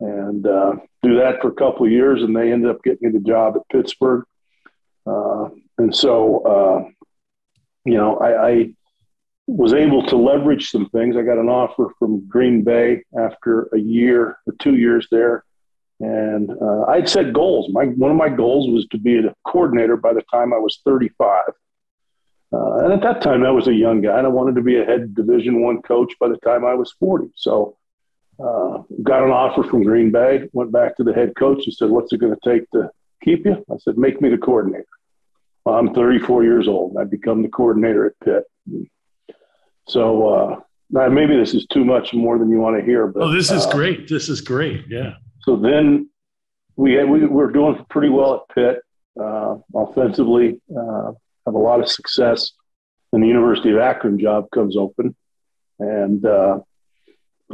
And 0.00 0.46
uh, 0.46 0.72
do 1.02 1.16
that 1.18 1.40
for 1.40 1.48
a 1.48 1.54
couple 1.54 1.86
of 1.86 1.92
years, 1.92 2.22
and 2.22 2.34
they 2.34 2.52
ended 2.52 2.70
up 2.70 2.82
getting 2.82 3.12
me 3.12 3.18
the 3.18 3.24
job 3.24 3.54
at 3.56 3.68
Pittsburgh. 3.70 4.24
Uh, 5.06 5.48
and 5.78 5.94
so, 5.94 6.42
uh, 6.44 6.90
you 7.84 7.96
know, 7.96 8.16
I, 8.16 8.48
I 8.48 8.74
was 9.46 9.74
able 9.74 10.04
to 10.06 10.16
leverage 10.16 10.70
some 10.70 10.88
things. 10.90 11.16
I 11.16 11.22
got 11.22 11.38
an 11.38 11.48
offer 11.48 11.88
from 11.98 12.26
Green 12.28 12.62
Bay 12.62 13.02
after 13.18 13.68
a 13.74 13.78
year 13.78 14.38
or 14.46 14.54
two 14.60 14.76
years 14.76 15.06
there. 15.10 15.44
And 16.00 16.50
uh, 16.50 16.82
I'd 16.88 17.08
set 17.08 17.32
goals. 17.32 17.70
My, 17.72 17.84
one 17.84 18.10
of 18.10 18.16
my 18.16 18.28
goals 18.28 18.70
was 18.70 18.86
to 18.88 18.98
be 18.98 19.18
a 19.18 19.34
coordinator 19.46 19.96
by 19.96 20.12
the 20.12 20.22
time 20.22 20.52
I 20.52 20.58
was 20.58 20.80
35. 20.84 21.44
Uh, 22.52 22.78
and 22.78 22.92
at 22.92 23.02
that 23.02 23.22
time, 23.22 23.44
I 23.44 23.50
was 23.50 23.66
a 23.66 23.72
young 23.72 24.02
guy, 24.02 24.18
and 24.18 24.26
I 24.26 24.30
wanted 24.30 24.56
to 24.56 24.62
be 24.62 24.78
a 24.78 24.84
head 24.84 25.14
Division 25.14 25.62
One 25.62 25.80
coach 25.80 26.12
by 26.20 26.28
the 26.28 26.36
time 26.38 26.64
I 26.64 26.74
was 26.74 26.92
40. 27.00 27.30
So, 27.34 27.78
uh, 28.38 28.82
got 29.02 29.22
an 29.22 29.30
offer 29.30 29.62
from 29.62 29.84
Green 29.84 30.10
Bay. 30.10 30.48
Went 30.52 30.70
back 30.72 30.96
to 30.96 31.04
the 31.04 31.14
head 31.14 31.34
coach 31.34 31.64
and 31.64 31.72
said, 31.72 31.88
"What's 31.88 32.12
it 32.12 32.18
going 32.18 32.34
to 32.34 32.40
take 32.44 32.68
to 32.72 32.90
keep 33.22 33.46
you?" 33.46 33.64
I 33.72 33.78
said, 33.78 33.96
"Make 33.96 34.20
me 34.20 34.28
the 34.28 34.36
coordinator." 34.36 34.84
Well, 35.64 35.76
I'm 35.76 35.94
34 35.94 36.44
years 36.44 36.68
old. 36.68 36.96
I 36.98 37.04
become 37.04 37.42
the 37.42 37.48
coordinator 37.48 38.06
at 38.06 38.20
Pitt. 38.20 38.44
So 39.88 40.28
uh, 40.28 41.08
maybe 41.08 41.36
this 41.36 41.54
is 41.54 41.66
too 41.66 41.84
much 41.84 42.14
more 42.14 42.38
than 42.38 42.50
you 42.50 42.58
want 42.58 42.78
to 42.78 42.84
hear. 42.84 43.06
But 43.06 43.22
oh, 43.24 43.32
this 43.32 43.50
is 43.50 43.66
uh, 43.66 43.70
great. 43.70 44.08
This 44.08 44.28
is 44.28 44.40
great. 44.40 44.84
Yeah. 44.88 45.14
So 45.40 45.56
then 45.56 46.08
we 46.76 46.94
had, 46.94 47.08
we 47.08 47.26
were 47.26 47.50
doing 47.50 47.84
pretty 47.90 48.08
well 48.08 48.34
at 48.48 48.54
Pitt 48.54 48.82
uh, 49.20 49.56
offensively. 49.74 50.60
Uh, 50.70 51.12
have 51.46 51.54
a 51.54 51.58
lot 51.58 51.80
of 51.80 51.88
success, 51.88 52.52
and 53.12 53.22
the 53.22 53.26
University 53.26 53.72
of 53.72 53.78
Akron 53.78 54.18
job 54.18 54.48
comes 54.52 54.76
open, 54.76 55.14
and 55.80 56.24
uh, 56.24 56.60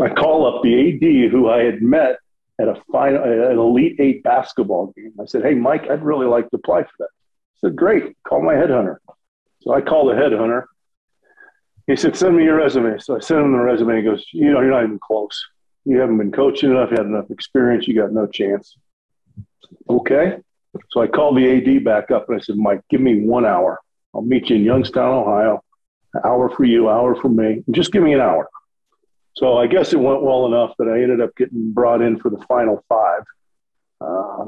I 0.01 0.11
call 0.11 0.47
up 0.47 0.63
the 0.63 0.91
AD 0.95 1.31
who 1.31 1.49
I 1.49 1.65
had 1.65 1.81
met 1.81 2.19
at 2.61 2.69
a 2.69 2.81
final, 2.93 3.23
an 3.23 3.59
Elite 3.59 3.97
Eight 3.99 4.23
basketball 4.23 4.93
game. 4.97 5.13
I 5.21 5.25
said, 5.25 5.43
"Hey, 5.43 5.55
Mike, 5.55 5.89
I'd 5.91 6.05
really 6.05 6.27
like 6.27 6.51
to 6.51 6.57
apply 6.57 6.83
for 6.83 6.91
that." 6.99 7.09
I 7.09 7.69
said, 7.69 7.77
"Great, 7.77 8.17
call 8.25 8.43
my 8.43 8.55
headhunter." 8.55 8.97
So 9.63 9.73
I 9.73 9.81
call 9.81 10.07
the 10.07 10.15
headhunter, 10.15 10.65
he 11.89 11.97
said, 11.97 12.15
send 12.15 12.37
me 12.37 12.45
your 12.45 12.57
resume. 12.57 12.99
So 12.99 13.17
I 13.17 13.21
sent 13.21 13.41
him 13.41 13.53
the 13.53 13.59
resume. 13.59 13.97
He 13.97 14.03
goes, 14.03 14.25
you 14.33 14.53
know, 14.53 14.61
you're 14.61 14.71
not 14.71 14.85
even 14.85 14.99
close. 14.99 15.43
You 15.87 15.99
haven't 15.99 16.19
been 16.19 16.31
coaching 16.31 16.71
enough. 16.71 16.91
You 16.91 16.99
had 16.99 17.07
enough 17.07 17.31
experience. 17.31 17.89
You 17.89 17.95
got 17.95 18.13
no 18.13 18.27
chance. 18.27 18.77
Okay. 19.89 20.37
So 20.91 21.01
I 21.01 21.07
called 21.07 21.39
the 21.39 21.51
AD 21.51 21.85
back 21.85 22.11
up 22.11 22.29
and 22.29 22.39
I 22.39 22.43
said, 22.43 22.57
Mike, 22.57 22.83
give 22.91 23.01
me 23.01 23.23
one 23.25 23.47
hour. 23.47 23.81
I'll 24.15 24.21
meet 24.21 24.51
you 24.51 24.57
in 24.57 24.65
Youngstown, 24.65 25.15
Ohio. 25.15 25.65
An 26.13 26.21
hour 26.27 26.51
for 26.51 26.65
you, 26.65 26.91
hour 26.91 27.15
for 27.15 27.31
me. 27.31 27.65
Just 27.71 27.91
give 27.91 28.03
me 28.03 28.13
an 28.13 28.21
hour. 28.21 28.51
So 29.37 29.57
I 29.57 29.67
guess 29.67 29.95
it 29.95 30.01
went 30.01 30.23
well 30.23 30.45
enough 30.45 30.75
that 30.79 30.89
I 30.89 31.03
ended 31.03 31.23
up 31.23 31.35
getting 31.37 31.73
brought 31.73 32.03
in 32.03 32.19
for 32.19 32.29
the 32.29 32.45
final 32.49 32.85
five. 32.87 33.23
Uh, 33.99 34.47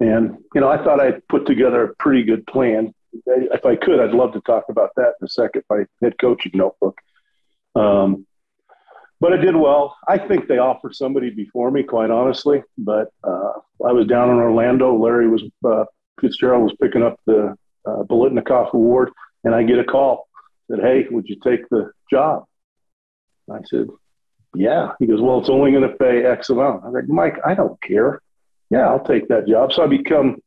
and, 0.00 0.38
you 0.54 0.62
know, 0.62 0.70
I 0.70 0.82
thought 0.82 0.98
I'd 0.98 1.28
put 1.28 1.44
together 1.44 1.82
a 1.84 1.94
pretty 1.96 2.22
good 2.22 2.46
plan 2.46 2.94
if 3.12 3.64
I 3.64 3.76
could, 3.76 4.00
I'd 4.00 4.14
love 4.14 4.32
to 4.32 4.40
talk 4.42 4.64
about 4.68 4.90
that 4.96 5.14
in 5.20 5.24
a 5.24 5.28
second. 5.28 5.62
My 5.68 5.84
head 6.02 6.14
coaching 6.20 6.52
notebook. 6.54 6.98
Um, 7.74 8.26
but 9.20 9.34
I 9.34 9.36
did 9.36 9.54
well. 9.54 9.96
I 10.08 10.16
think 10.16 10.48
they 10.48 10.58
offered 10.58 10.94
somebody 10.94 11.30
before 11.30 11.70
me, 11.70 11.82
quite 11.82 12.10
honestly. 12.10 12.62
But 12.78 13.12
uh, 13.22 13.52
I 13.86 13.92
was 13.92 14.06
down 14.06 14.30
in 14.30 14.36
Orlando. 14.36 14.96
Larry 14.96 15.28
was 15.28 15.42
uh, 15.64 15.84
Fitzgerald 16.20 16.62
was 16.62 16.74
picking 16.80 17.02
up 17.02 17.20
the 17.26 17.54
uh, 17.86 18.02
Biletnikoff 18.04 18.72
Award, 18.72 19.10
and 19.44 19.54
I 19.54 19.62
get 19.62 19.78
a 19.78 19.84
call 19.84 20.26
that, 20.68 20.80
"Hey, 20.80 21.06
would 21.10 21.28
you 21.28 21.36
take 21.44 21.68
the 21.68 21.90
job?" 22.10 22.44
I 23.52 23.58
said, 23.66 23.88
"Yeah." 24.54 24.92
He 24.98 25.06
goes, 25.06 25.20
"Well, 25.20 25.38
it's 25.38 25.50
only 25.50 25.70
going 25.70 25.88
to 25.88 25.96
pay 25.96 26.24
X 26.24 26.48
amount." 26.48 26.84
I'm 26.84 26.92
like, 26.94 27.08
"Mike, 27.08 27.36
I 27.44 27.54
don't 27.54 27.80
care. 27.82 28.22
Yeah, 28.70 28.88
I'll 28.88 29.04
take 29.04 29.28
that 29.28 29.46
job." 29.46 29.72
So 29.72 29.82
I 29.82 29.86
become 29.86 30.40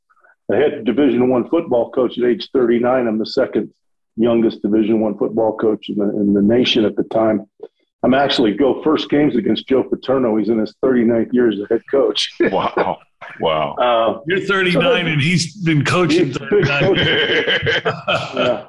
a 0.52 0.56
head 0.56 0.86
Division 0.86 1.30
One 1.30 1.50
football 1.50 1.91
coach 1.91 2.18
at 2.18 2.26
age 2.26 2.50
39. 2.54 3.08
I'm 3.08 3.18
the 3.18 3.26
second 3.26 3.74
youngest 4.16 4.62
Division 4.62 5.00
One 5.00 5.18
football 5.18 5.58
coach 5.58 5.89
in 5.89 5.96
the, 5.98 6.10
in 6.10 6.34
the 6.34 6.41
nation 6.41 6.86
at 6.86 6.96
the 6.96 7.04
time. 7.04 7.46
I'm 8.04 8.14
actually 8.14 8.54
go 8.54 8.84
first 8.84 9.10
games 9.10 9.38
against 9.38 9.68
Joe 9.68 9.84
Paterno. 9.84 10.36
He's 10.36 10.50
in 10.50 10.60
his 10.60 10.76
39th 10.84 11.32
year 11.32 11.50
as 11.50 11.60
a 11.60 11.66
head 11.68 11.82
coach. 11.89 12.36
wow. 12.41 13.00
Wow. 13.39 13.76
Uh, 13.76 14.20
You're 14.28 14.41
39 14.41 14.82
so 14.82 14.94
and 14.94 15.22
he's 15.22 15.56
been 15.64 15.86
coaching 15.86 16.34
39. 16.34 16.96
yeah. 16.96 18.68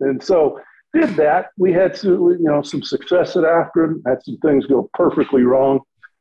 And 0.00 0.22
so 0.22 0.60
did 0.94 1.16
that. 1.16 1.46
We 1.56 1.72
had 1.72 1.96
some, 1.96 2.12
you 2.12 2.38
know, 2.40 2.62
some 2.62 2.82
success 2.82 3.36
at 3.36 3.44
Akron, 3.44 4.02
had 4.06 4.22
some 4.22 4.38
things 4.38 4.66
go 4.66 4.88
perfectly 4.94 5.42
wrong, 5.42 5.80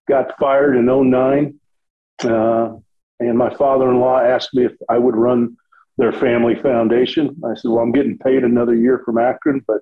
got 0.09 0.37
fired 0.39 0.75
in 0.75 0.85
09. 0.87 1.59
Uh, 2.23 2.77
and 3.27 3.37
my 3.37 3.53
father-in-law 3.55 4.21
asked 4.21 4.53
me 4.53 4.65
if 4.65 4.73
I 4.89 4.97
would 4.97 5.15
run 5.15 5.57
their 5.97 6.13
family 6.13 6.55
foundation. 6.55 7.39
I 7.45 7.53
said, 7.55 7.69
well, 7.71 7.83
I'm 7.83 7.91
getting 7.91 8.17
paid 8.17 8.43
another 8.43 8.75
year 8.75 9.01
from 9.05 9.17
Akron, 9.17 9.63
but 9.67 9.81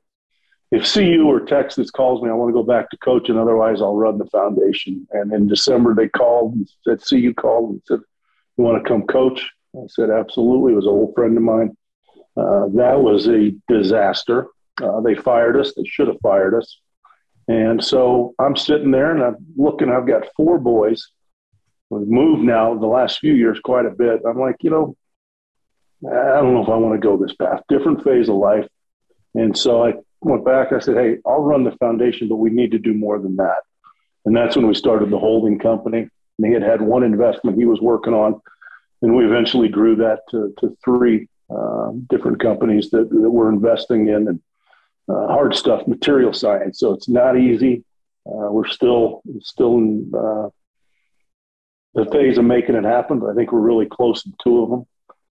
if 0.72 0.92
CU 0.92 1.26
or 1.28 1.42
Texas 1.42 1.92
calls 1.92 2.22
me, 2.22 2.30
I 2.30 2.34
want 2.34 2.50
to 2.50 2.54
go 2.54 2.64
back 2.64 2.90
to 2.90 2.98
coaching. 2.98 3.38
Otherwise, 3.38 3.82
I'll 3.82 3.96
run 3.96 4.18
the 4.18 4.26
foundation. 4.26 5.06
And 5.12 5.34
in 5.34 5.48
December, 5.48 5.94
they 5.94 6.08
called 6.08 6.54
and 6.54 6.70
said, 6.84 7.02
CU 7.08 7.34
called 7.34 7.72
and 7.72 7.82
said, 7.86 8.00
you 8.58 8.64
want 8.64 8.82
to 8.82 8.88
come 8.88 9.04
coach? 9.04 9.50
I 9.76 9.88
said, 9.88 10.10
absolutely. 10.10 10.74
It 10.74 10.78
was 10.78 10.86
an 10.86 10.92
old 10.92 11.14
friend 11.14 11.36
of 11.36 11.44
mine. 11.44 11.76
Uh, 12.38 12.68
that 12.74 13.02
was 13.02 13.28
a 13.28 13.54
disaster. 13.68 14.48
Uh, 14.82 15.02
they 15.02 15.16
fired 15.16 15.58
us. 15.58 15.74
They 15.76 15.84
should 15.86 16.08
have 16.08 16.20
fired 16.22 16.54
us. 16.54 16.80
And 17.48 17.84
so 17.84 18.34
I'm 18.40 18.56
sitting 18.56 18.92
there 18.92 19.12
and 19.12 19.22
I'm 19.22 19.38
looking. 19.58 19.90
I've 19.90 20.08
got 20.08 20.28
four 20.38 20.58
boys. 20.58 21.06
We've 21.92 22.08
moved 22.08 22.44
now 22.44 22.74
the 22.74 22.88
last 22.88 23.20
few 23.20 23.34
years 23.34 23.60
quite 23.60 23.86
a 23.86 23.90
bit. 23.90 24.22
I'm 24.26 24.40
like, 24.40 24.56
you 24.62 24.70
know, 24.70 24.96
I 26.08 26.40
don't 26.40 26.54
know 26.54 26.64
if 26.64 26.70
I 26.70 26.78
want 26.78 27.00
to 27.00 27.06
go 27.06 27.18
this 27.18 27.36
path. 27.36 27.62
Different 27.68 28.02
phase 28.06 28.30
of 28.30 28.36
life. 28.36 28.66
And 29.36 29.56
so 29.58 29.86
I 29.86 29.96
went 30.22 30.46
back. 30.46 30.72
I 30.72 30.80
said, 30.80 30.96
hey, 30.96 31.18
I'll 31.26 31.42
run 31.42 31.66
the 31.66 31.76
foundation, 31.78 32.30
but 32.30 32.38
we 32.38 32.50
need 32.50 32.72
to 32.72 32.80
do 32.80 32.94
more 32.94 33.20
than 33.20 33.36
that. 33.36 33.64
And 34.24 34.36
that's 34.36 34.56
when 34.56 34.68
we 34.68 34.74
started 34.74 35.10
the 35.10 35.20
holding 35.20 35.60
company. 35.60 36.08
And 36.38 36.48
he 36.48 36.54
had 36.54 36.64
had 36.64 36.82
one 36.82 37.04
investment 37.04 37.58
he 37.58 37.66
was 37.66 37.82
working 37.82 38.14
on. 38.14 38.42
And 39.02 39.14
we 39.14 39.26
eventually 39.26 39.68
grew 39.68 39.98
that 39.98 40.22
to, 40.30 40.54
to 40.60 40.78
three 40.86 41.28
uh, 41.54 41.92
different 42.10 42.40
companies 42.40 42.90
that, 42.92 43.10
that 43.10 43.30
we're 43.30 43.50
investing 43.50 44.08
in 44.08 44.30
and 44.30 44.40
uh, 45.10 45.28
hard 45.28 45.56
stuff, 45.56 45.86
material 45.88 46.32
science. 46.32 46.80
So 46.80 46.94
it's 46.94 47.10
not 47.10 47.38
easy. 47.38 47.84
Uh, 48.26 48.48
we're 48.50 48.68
still 48.68 49.24
still 49.42 49.78
in 49.78 50.12
uh, 50.16 50.48
the 51.94 52.06
phase 52.06 52.38
of 52.38 52.46
making 52.46 52.76
it 52.76 52.84
happen, 52.84 53.20
but 53.20 53.30
I 53.30 53.34
think 53.34 53.52
we're 53.52 53.60
really 53.60 53.86
close 53.86 54.24
to 54.24 54.32
two 54.44 54.64
of 54.64 54.70
them. 54.70 54.86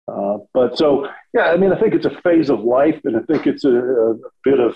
Uh, 0.08 0.38
but 0.54 0.78
so, 0.78 1.08
yeah, 1.34 1.46
I 1.46 1.58
mean, 1.58 1.72
I 1.72 1.80
think 1.80 1.94
it's 1.94 2.06
a 2.06 2.22
phase 2.22 2.50
of 2.50 2.62
life, 2.62 3.00
and 3.06 3.16
I 3.16 3.22
think 3.22 3.48
it's 3.48 3.64
a, 3.64 3.76
a 3.76 4.16
bit 4.44 4.60
of 4.60 4.76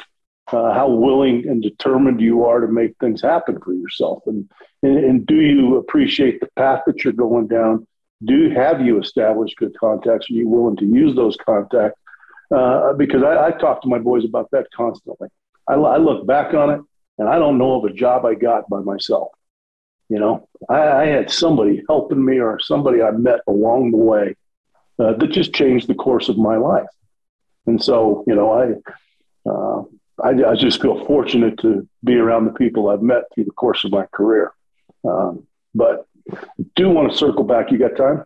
uh, 0.52 0.74
how 0.74 0.90
willing 0.90 1.48
and 1.48 1.62
determined 1.62 2.22
you 2.22 2.46
are 2.46 2.62
to 2.62 2.68
make 2.68 2.96
things 3.00 3.22
happen 3.22 3.60
for 3.60 3.74
yourself. 3.74 4.24
And, 4.26 4.50
and, 4.82 4.98
and 4.98 5.28
do 5.28 5.36
you 5.36 5.78
appreciate 5.78 6.40
the 6.40 6.50
path 6.56 6.84
that 6.88 7.04
you're 7.04 7.14
going 7.14 7.48
down? 7.48 7.86
Do 8.24 8.50
have 8.50 8.82
you 8.82 9.00
established 9.00 9.58
good 9.58 9.78
contacts? 9.78 10.30
Are 10.32 10.34
you 10.34 10.48
willing 10.48 10.78
to 10.78 10.86
use 10.86 11.16
those 11.16 11.36
contacts? 11.36 12.00
Uh, 12.50 12.94
because 12.94 13.24
I, 13.24 13.48
I, 13.48 13.52
talk 13.52 13.82
to 13.82 13.90
my 13.90 14.00
boys 14.00 14.24
about 14.24 14.50
that 14.52 14.68
constantly. 14.74 15.28
I, 15.68 15.74
I, 15.74 15.98
look 15.98 16.26
back 16.26 16.54
on 16.54 16.70
it, 16.70 16.82
and 17.18 17.28
I 17.28 17.38
don't 17.38 17.58
know 17.58 17.74
of 17.74 17.84
a 17.84 17.94
job 17.94 18.26
I 18.26 18.36
got 18.36 18.70
by 18.70 18.80
myself. 18.80 19.32
You 20.10 20.20
know, 20.20 20.48
I, 20.70 20.82
I 20.88 21.06
had 21.06 21.30
somebody 21.30 21.84
helping 21.88 22.24
me 22.24 22.40
or 22.40 22.60
somebody 22.60 23.02
I 23.02 23.12
met 23.12 23.42
along 23.48 23.92
the 23.92 23.98
way 23.98 24.36
uh, 25.00 25.14
that 25.14 25.32
just 25.32 25.54
changed 25.54 25.88
the 25.88 25.96
course 25.96 26.30
of 26.30 26.38
my 26.38 26.56
life. 26.58 26.88
And 27.66 27.84
so, 27.84 28.24
you 28.26 28.36
know, 28.36 28.54
I, 28.54 29.50
uh, 29.50 29.84
I, 30.24 30.52
I, 30.52 30.56
just 30.56 30.82
feel 30.82 31.06
fortunate 31.06 31.60
to 31.60 31.88
be 32.04 32.16
around 32.16 32.46
the 32.46 32.54
people 32.54 32.90
I've 32.90 33.02
met 33.02 33.24
through 33.34 33.44
the 33.44 33.52
course 33.52 33.84
of 33.84 33.92
my 33.92 34.06
career. 34.14 34.54
Um, 35.04 35.46
but 35.76 36.08
do 36.76 36.90
want 36.90 37.12
to 37.12 37.18
circle 37.18 37.44
back. 37.44 37.72
You 37.72 37.78
got 37.78 37.96
time? 37.96 38.24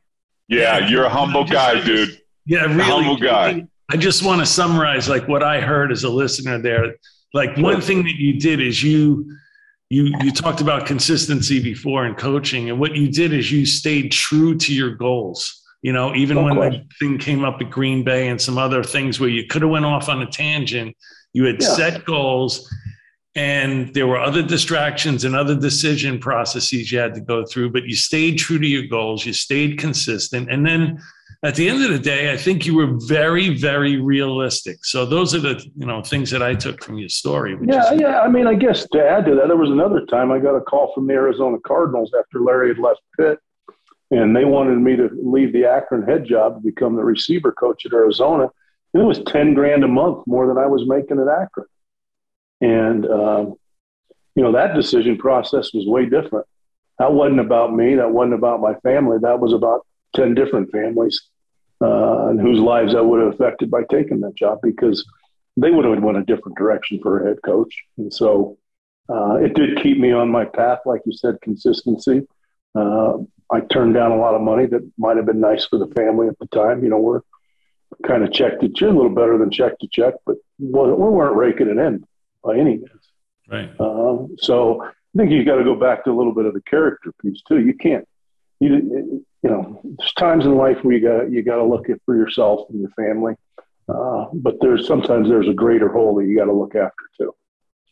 Yeah, 0.48 0.88
you're 0.88 1.06
a 1.06 1.10
humble 1.10 1.44
guy, 1.44 1.84
dude. 1.84 2.22
Yeah, 2.46 2.66
really. 2.66 2.84
humble 2.84 3.18
guy. 3.18 3.68
I 3.90 3.98
just 3.98 4.24
want 4.24 4.40
to 4.40 4.46
summarize 4.46 5.10
like 5.10 5.28
what 5.28 5.44
I 5.44 5.60
heard 5.60 5.92
as 5.92 6.04
a 6.04 6.10
listener 6.10 6.60
there. 6.60 6.96
Like 7.34 7.58
one 7.58 7.82
thing 7.82 8.04
that 8.04 8.16
you 8.16 8.40
did 8.40 8.62
is 8.62 8.82
you 8.82 9.38
you 9.92 10.14
you 10.22 10.32
talked 10.32 10.62
about 10.62 10.86
consistency 10.86 11.62
before 11.62 12.06
in 12.06 12.16
coaching, 12.16 12.70
and 12.70 12.80
what 12.80 12.96
you 12.96 13.12
did 13.12 13.34
is 13.34 13.52
you 13.52 13.66
stayed 13.66 14.12
true 14.12 14.56
to 14.58 14.74
your 14.74 14.96
goals 14.96 15.62
you 15.82 15.94
know, 15.94 16.14
even 16.14 16.38
oh, 16.38 16.44
when 16.44 16.72
the 16.72 16.86
thing 17.00 17.18
came 17.18 17.44
up 17.44 17.60
at 17.60 17.72
Green 17.72 18.04
Bay 18.04 18.28
and 18.28 18.40
some 18.40 18.58
other 18.58 18.84
things 18.84 19.20
where 19.20 19.30
you 19.30 19.48
could 19.48 19.64
have 19.64 19.72
went 19.72 19.86
off 19.86 20.10
on 20.10 20.22
a 20.22 20.30
tangent, 20.30 20.96
you 21.34 21.46
had 21.46 21.60
yeah. 21.60 21.68
set 21.70 22.06
goals 22.06 22.72
and 23.36 23.94
there 23.94 24.06
were 24.06 24.20
other 24.20 24.44
distractions 24.44 25.24
and 25.24 25.36
other 25.36 25.56
decision 25.56 26.20
processes 26.20 26.92
you 26.92 27.00
had 27.00 27.16
to 27.16 27.22
go 27.22 27.46
through, 27.46 27.72
but 27.72 27.86
you 27.86 27.96
stayed 27.96 28.38
true 28.38 28.60
to 28.60 28.68
your 28.68 28.88
goals, 28.88 29.26
you 29.26 29.34
stayed 29.34 29.80
consistent. 29.80 30.52
And 30.52 30.66
then 30.66 31.02
at 31.44 31.56
the 31.56 31.68
end 31.68 31.84
of 31.84 31.90
the 31.90 32.00
day, 32.00 32.32
I 32.32 32.38
think 32.38 32.66
you 32.68 32.76
were 32.76 32.98
very, 33.08 33.56
very 33.56 34.00
realistic. 34.00 34.86
So 34.86 35.06
those 35.06 35.34
are 35.34 35.40
the 35.40 35.64
you 35.76 35.86
know 35.88 36.02
things 36.02 36.30
that 36.32 36.44
I 36.44 36.54
took 36.54 36.84
from 36.84 36.98
your 36.98 37.10
story. 37.10 37.58
Yeah, 37.64 37.94
is- 37.94 38.00
yeah. 38.00 38.22
I 38.22 38.28
mean, 38.28 38.48
I 38.48 38.54
guess 38.54 38.88
to 38.90 39.04
add 39.04 39.26
to 39.26 39.36
that, 39.36 39.48
there 39.48 39.58
was 39.58 39.72
another 39.72 40.06
time 40.06 40.32
I 40.32 40.40
got 40.40 40.56
a 40.56 40.62
call 40.62 40.94
from 40.94 41.08
the 41.08 41.14
Arizona 41.14 41.58
Cardinals 41.66 42.12
after 42.18 42.42
Larry 42.42 42.70
had 42.70 42.78
left 42.78 43.02
Pitt 43.18 43.40
and 44.12 44.36
they 44.36 44.44
wanted 44.46 44.78
me 44.78 44.98
to 44.98 45.10
leave 45.24 45.54
the 45.54 45.66
Akron 45.66 46.04
head 46.04 46.26
job 46.26 46.56
to 46.56 46.62
become 46.62 46.96
the 46.96 47.04
receiver 47.04 47.54
coach 47.54 47.86
at 47.86 47.94
Arizona. 47.94 48.50
And 48.94 49.02
it 49.02 49.06
was 49.06 49.22
10 49.26 49.54
grand 49.54 49.86
a 49.86 49.88
month 49.88 50.28
more 50.28 50.48
than 50.48 50.58
I 50.58 50.68
was 50.68 50.86
making 50.86 51.20
at 51.20 51.30
Akron. 51.30 51.66
And, 52.60 53.06
um, 53.10 53.56
you 54.36 54.44
know, 54.44 54.52
that 54.52 54.76
decision 54.76 55.18
process 55.18 55.74
was 55.74 55.88
way 55.88 56.06
different. 56.06 56.46
That 57.00 57.14
wasn't 57.14 57.40
about 57.40 57.74
me. 57.74 57.96
That 57.96 58.12
wasn't 58.12 58.34
about 58.34 58.60
my 58.60 58.76
family. 58.82 59.18
That 59.22 59.40
was 59.40 59.54
about 59.54 59.88
10 60.16 60.36
different 60.36 60.72
families 60.72 61.30
uh, 61.82 62.28
and 62.30 62.40
whose 62.40 62.60
lives 62.60 62.96
I 62.96 63.02
would 63.02 63.22
have 63.22 63.34
affected 63.34 63.72
by 63.72 63.84
taking 63.90 64.20
that 64.22 64.36
job 64.36 64.60
because 64.62 65.06
they 65.58 65.72
would 65.72 65.86
have 65.86 66.04
went 66.04 66.18
a 66.18 66.24
different 66.24 66.58
direction 66.58 67.00
for 67.02 67.20
a 67.20 67.28
head 67.28 67.40
coach. 67.44 67.74
And 67.98 68.14
so 68.14 68.58
uh, 69.10 69.36
it 69.36 69.54
did 69.56 69.82
keep 69.82 69.98
me 69.98 70.12
on 70.12 70.30
my 70.30 70.46
path, 70.46 70.80
like 70.86 71.02
you 71.06 71.14
said, 71.14 71.42
consistency. 71.42 72.28
Uh, 72.76 73.18
I 73.52 73.60
turned 73.62 73.94
down 73.94 74.12
a 74.12 74.18
lot 74.18 74.34
of 74.34 74.42
money 74.42 74.66
that 74.68 74.90
might 74.98 75.18
have 75.18 75.26
been 75.26 75.42
nice 75.42 75.66
for 75.66 75.78
the 75.78 75.88
family 75.88 76.28
at 76.28 76.40
the 76.40 76.48
time. 76.48 76.84
You 76.84 76.90
know, 76.90 77.00
we're 77.00 77.22
kind 78.08 78.24
of 78.24 78.32
check 78.32 78.60
to 78.62 78.70
check, 78.70 78.90
a 78.90 78.94
little 78.94 79.14
better 79.14 79.38
than 79.38 79.52
check 79.52 79.78
to 79.80 79.88
check, 79.92 80.14
but 80.26 80.38
we 80.60 80.70
weren't 80.70 81.36
raking 81.36 81.68
it 81.68 81.78
in 81.78 82.06
by 82.44 82.54
any 82.54 82.78
means. 82.78 82.90
Right. 83.50 83.70
Um, 83.80 84.36
so 84.40 84.84
I 84.84 84.92
think 85.18 85.32
you've 85.32 85.46
got 85.46 85.56
to 85.56 85.64
go 85.64 85.76
back 85.76 86.06
to 86.06 86.12
a 86.12 86.18
little 86.18 86.34
bit 86.34 86.46
of 86.46 86.54
the 86.54 86.62
character 86.62 87.12
piece 87.22 87.42
too. 87.48 87.60
You 87.60 87.74
can't, 87.74 88.08
you 88.62 89.26
you 89.44 89.50
know, 89.50 89.82
there's 89.84 90.14
times 90.14 90.46
in 90.46 90.56
life 90.56 90.78
where 90.84 90.96
you 90.96 91.02
got 91.02 91.32
you 91.32 91.44
got 91.44 91.56
to 91.56 91.64
look 91.64 91.90
at 91.90 91.98
for 92.06 92.16
yourself 92.16 92.70
and 92.70 92.80
your 92.80 92.92
family, 92.92 93.34
uh, 93.90 94.26
but 94.34 94.56
there's 94.62 94.88
sometimes 94.88 95.28
there's 95.28 95.48
a 95.48 95.54
greater 95.54 95.90
whole 95.90 96.16
that 96.16 96.26
you 96.26 96.38
got 96.38 96.46
to 96.46 96.54
look 96.54 96.76
after 96.76 97.04
too. 97.18 97.34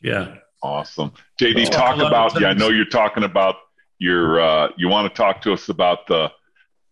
Yeah. 0.01 0.35
Awesome. 0.61 1.13
JD, 1.41 1.69
talk 1.71 1.95
about. 1.97 2.39
Yeah, 2.39 2.49
I 2.49 2.53
know 2.53 2.69
you're 2.69 2.85
talking 2.85 3.23
about 3.23 3.55
you're 3.97 4.41
uh, 4.41 4.69
you 4.77 4.89
want 4.89 5.13
to 5.13 5.17
talk 5.17 5.41
to 5.43 5.53
us 5.53 5.69
about 5.69 6.07
the 6.07 6.31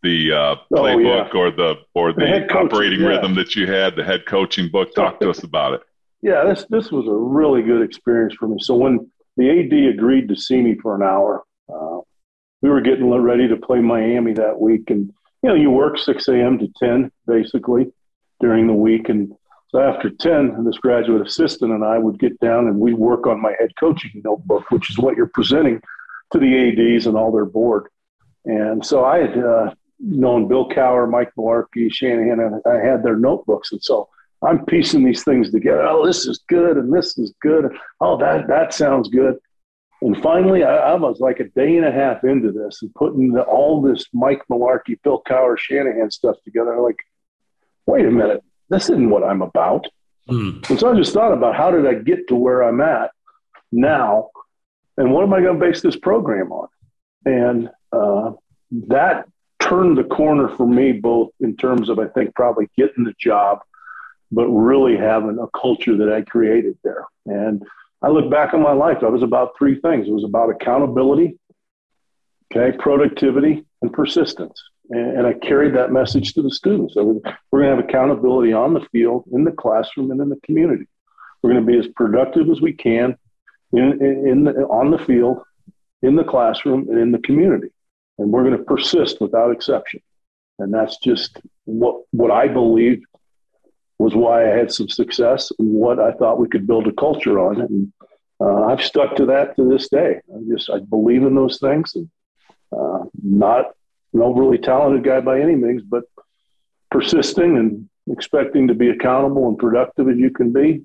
the 0.03 0.31
uh, 0.31 0.55
playbook 0.71 1.29
oh, 1.33 1.33
yeah. 1.33 1.39
or 1.39 1.51
the 1.51 1.75
or 1.93 2.13
the, 2.13 2.21
the 2.47 2.53
operating 2.53 3.01
yeah. 3.01 3.07
rhythm 3.07 3.35
that 3.35 3.55
you 3.55 3.67
had, 3.67 3.95
the 3.95 4.03
head 4.03 4.25
coaching 4.25 4.69
book. 4.69 4.93
Talk 4.95 5.19
to 5.19 5.29
us 5.29 5.43
about 5.43 5.73
it. 5.73 5.81
Yeah, 6.21 6.45
this 6.45 6.65
this 6.69 6.91
was 6.91 7.07
a 7.07 7.13
really 7.13 7.61
good 7.61 7.81
experience 7.81 8.35
for 8.35 8.47
me. 8.47 8.57
So 8.59 8.75
when 8.75 9.11
the 9.35 9.49
AD 9.49 9.93
agreed 9.93 10.29
to 10.29 10.35
see 10.35 10.61
me 10.61 10.75
for 10.75 10.95
an 10.95 11.03
hour, 11.03 11.43
uh, 11.69 11.99
we 12.67 12.73
were 12.73 12.81
getting 12.81 13.09
ready 13.09 13.47
to 13.47 13.55
play 13.55 13.79
Miami 13.79 14.33
that 14.33 14.59
week, 14.59 14.89
and 14.89 15.13
you 15.41 15.49
know 15.49 15.55
you 15.55 15.71
work 15.71 15.97
six 15.97 16.27
a.m. 16.27 16.59
to 16.59 16.67
ten 16.77 17.09
basically 17.25 17.93
during 18.41 18.67
the 18.67 18.73
week, 18.73 19.07
and 19.07 19.33
so 19.69 19.79
after 19.79 20.09
ten, 20.09 20.65
this 20.65 20.77
graduate 20.77 21.25
assistant 21.25 21.71
and 21.71 21.85
I 21.85 21.97
would 21.97 22.19
get 22.19 22.37
down 22.41 22.67
and 22.67 22.77
we 22.77 22.93
work 22.93 23.25
on 23.25 23.41
my 23.41 23.53
head 23.57 23.71
coaching 23.79 24.21
notebook, 24.23 24.69
which 24.69 24.89
is 24.89 24.97
what 24.97 25.15
you're 25.15 25.31
presenting 25.33 25.81
to 26.33 26.39
the 26.39 26.95
ads 26.95 27.07
and 27.07 27.15
all 27.15 27.31
their 27.31 27.45
board. 27.45 27.87
And 28.43 28.85
so 28.85 29.05
I 29.05 29.19
had 29.19 29.37
uh, 29.37 29.73
known 29.99 30.49
Bill 30.49 30.67
Cowher, 30.67 31.09
Mike 31.09 31.31
Mularkey, 31.37 31.91
Shanahan, 31.91 32.39
and 32.39 32.61
I 32.65 32.85
had 32.85 33.01
their 33.01 33.17
notebooks. 33.17 33.71
And 33.71 33.81
so 33.81 34.09
I'm 34.41 34.65
piecing 34.65 35.05
these 35.05 35.23
things 35.23 35.51
together. 35.51 35.83
Oh, 35.87 36.05
this 36.05 36.25
is 36.25 36.43
good, 36.49 36.77
and 36.77 36.93
this 36.93 37.17
is 37.17 37.33
good. 37.41 37.65
Oh, 38.01 38.17
that 38.17 38.47
that 38.47 38.73
sounds 38.73 39.07
good. 39.07 39.37
And 40.01 40.21
finally, 40.21 40.63
I, 40.63 40.75
I 40.75 40.95
was 40.95 41.19
like 41.19 41.39
a 41.39 41.49
day 41.49 41.77
and 41.77 41.85
a 41.85 41.91
half 41.91 42.23
into 42.23 42.51
this 42.51 42.81
and 42.81 42.93
putting 42.93 43.31
the, 43.31 43.41
all 43.41 43.81
this 43.81 44.05
Mike 44.13 44.41
Mularkey, 44.49 44.99
Bill 45.03 45.21
Cowher, 45.27 45.57
Shanahan 45.57 46.11
stuff 46.11 46.37
together. 46.43 46.73
I'm 46.73 46.83
like, 46.83 46.99
wait 47.87 48.05
a 48.05 48.11
minute, 48.11 48.43
this 48.69 48.83
isn't 48.83 49.09
what 49.09 49.23
I'm 49.23 49.41
about. 49.41 49.87
Mm. 50.29 50.69
And 50.69 50.79
so 50.79 50.91
I 50.91 50.95
just 50.95 51.13
thought 51.13 51.33
about 51.33 51.55
how 51.55 51.71
did 51.71 51.87
I 51.87 51.95
get 51.95 52.27
to 52.27 52.35
where 52.35 52.63
I'm 52.63 52.81
at 52.81 53.11
now 53.71 54.29
and 54.97 55.13
what 55.13 55.23
am 55.23 55.33
I 55.33 55.41
going 55.41 55.59
to 55.59 55.65
base 55.65 55.81
this 55.81 55.95
program 55.95 56.51
on? 56.51 56.67
And 57.25 57.69
uh, 57.91 58.33
that 58.87 59.27
turned 59.59 59.97
the 59.97 60.03
corner 60.03 60.49
for 60.49 60.67
me, 60.67 60.91
both 60.91 61.29
in 61.39 61.55
terms 61.55 61.89
of, 61.89 61.99
I 61.99 62.07
think, 62.07 62.35
probably 62.35 62.69
getting 62.77 63.03
the 63.03 63.13
job, 63.19 63.59
but 64.31 64.47
really 64.47 64.97
having 64.97 65.37
a 65.39 65.59
culture 65.59 65.95
that 65.97 66.11
I 66.11 66.21
created 66.21 66.77
there. 66.83 67.05
And 67.25 67.63
I 68.01 68.09
look 68.09 68.29
back 68.29 68.53
on 68.53 68.61
my 68.61 68.73
life, 68.73 68.97
I 69.01 69.09
was 69.09 69.23
about 69.23 69.53
three 69.57 69.79
things 69.81 70.07
it 70.07 70.11
was 70.11 70.23
about 70.23 70.49
accountability, 70.49 71.37
okay, 72.51 72.75
productivity, 72.77 73.65
and 73.81 73.91
persistence. 73.91 74.61
And, 74.89 75.17
and 75.17 75.27
I 75.27 75.33
carried 75.33 75.75
that 75.75 75.91
message 75.91 76.33
to 76.33 76.41
the 76.41 76.51
students. 76.51 76.93
So 76.93 77.21
we're 77.51 77.61
going 77.61 77.71
to 77.71 77.75
have 77.75 77.85
accountability 77.85 78.53
on 78.53 78.73
the 78.73 78.85
field, 78.91 79.25
in 79.31 79.43
the 79.43 79.51
classroom, 79.51 80.11
and 80.11 80.21
in 80.21 80.29
the 80.29 80.39
community. 80.43 80.85
We're 81.41 81.51
going 81.51 81.65
to 81.65 81.71
be 81.71 81.77
as 81.77 81.87
productive 81.95 82.49
as 82.49 82.61
we 82.61 82.73
can 82.73 83.15
in, 83.73 83.97
in, 84.01 84.27
in 84.27 84.43
the, 84.43 84.51
on 84.67 84.91
the 84.91 84.99
field, 84.99 85.39
in 86.01 86.15
the 86.15 86.23
classroom, 86.23 86.87
and 86.89 86.99
in 86.99 87.11
the 87.11 87.19
community. 87.19 87.69
And 88.17 88.31
we're 88.31 88.43
going 88.43 88.57
to 88.57 88.63
persist 88.63 89.21
without 89.21 89.51
exception. 89.51 90.01
And 90.59 90.73
that's 90.73 90.97
just 90.97 91.39
what, 91.65 92.01
what 92.11 92.31
I 92.31 92.47
believe 92.47 93.03
was 93.99 94.15
why 94.15 94.45
I 94.45 94.55
had 94.55 94.71
some 94.71 94.89
success 94.89 95.51
and 95.57 95.69
what 95.69 95.99
I 95.99 96.11
thought 96.13 96.39
we 96.39 96.47
could 96.47 96.67
build 96.67 96.87
a 96.87 96.91
culture 96.93 97.39
on. 97.39 97.61
And 97.61 97.93
uh, 98.39 98.65
I've 98.65 98.83
stuck 98.83 99.15
to 99.15 99.25
that 99.27 99.55
to 99.55 99.67
this 99.67 99.89
day. 99.89 100.21
I 100.33 100.39
just 100.51 100.69
I 100.69 100.79
believe 100.79 101.23
in 101.23 101.35
those 101.35 101.59
things. 101.59 101.95
And, 101.95 102.09
uh, 102.71 103.05
not 103.23 103.67
an 104.13 104.21
overly 104.21 104.57
talented 104.57 105.03
guy 105.03 105.21
by 105.21 105.39
any 105.39 105.55
means, 105.55 105.81
but 105.83 106.03
persisting 106.91 107.57
and 107.57 107.89
expecting 108.09 108.67
to 108.67 108.73
be 108.73 108.89
accountable 108.89 109.47
and 109.47 109.57
productive 109.57 110.09
as 110.09 110.17
you 110.17 110.29
can 110.29 110.51
be 110.53 110.83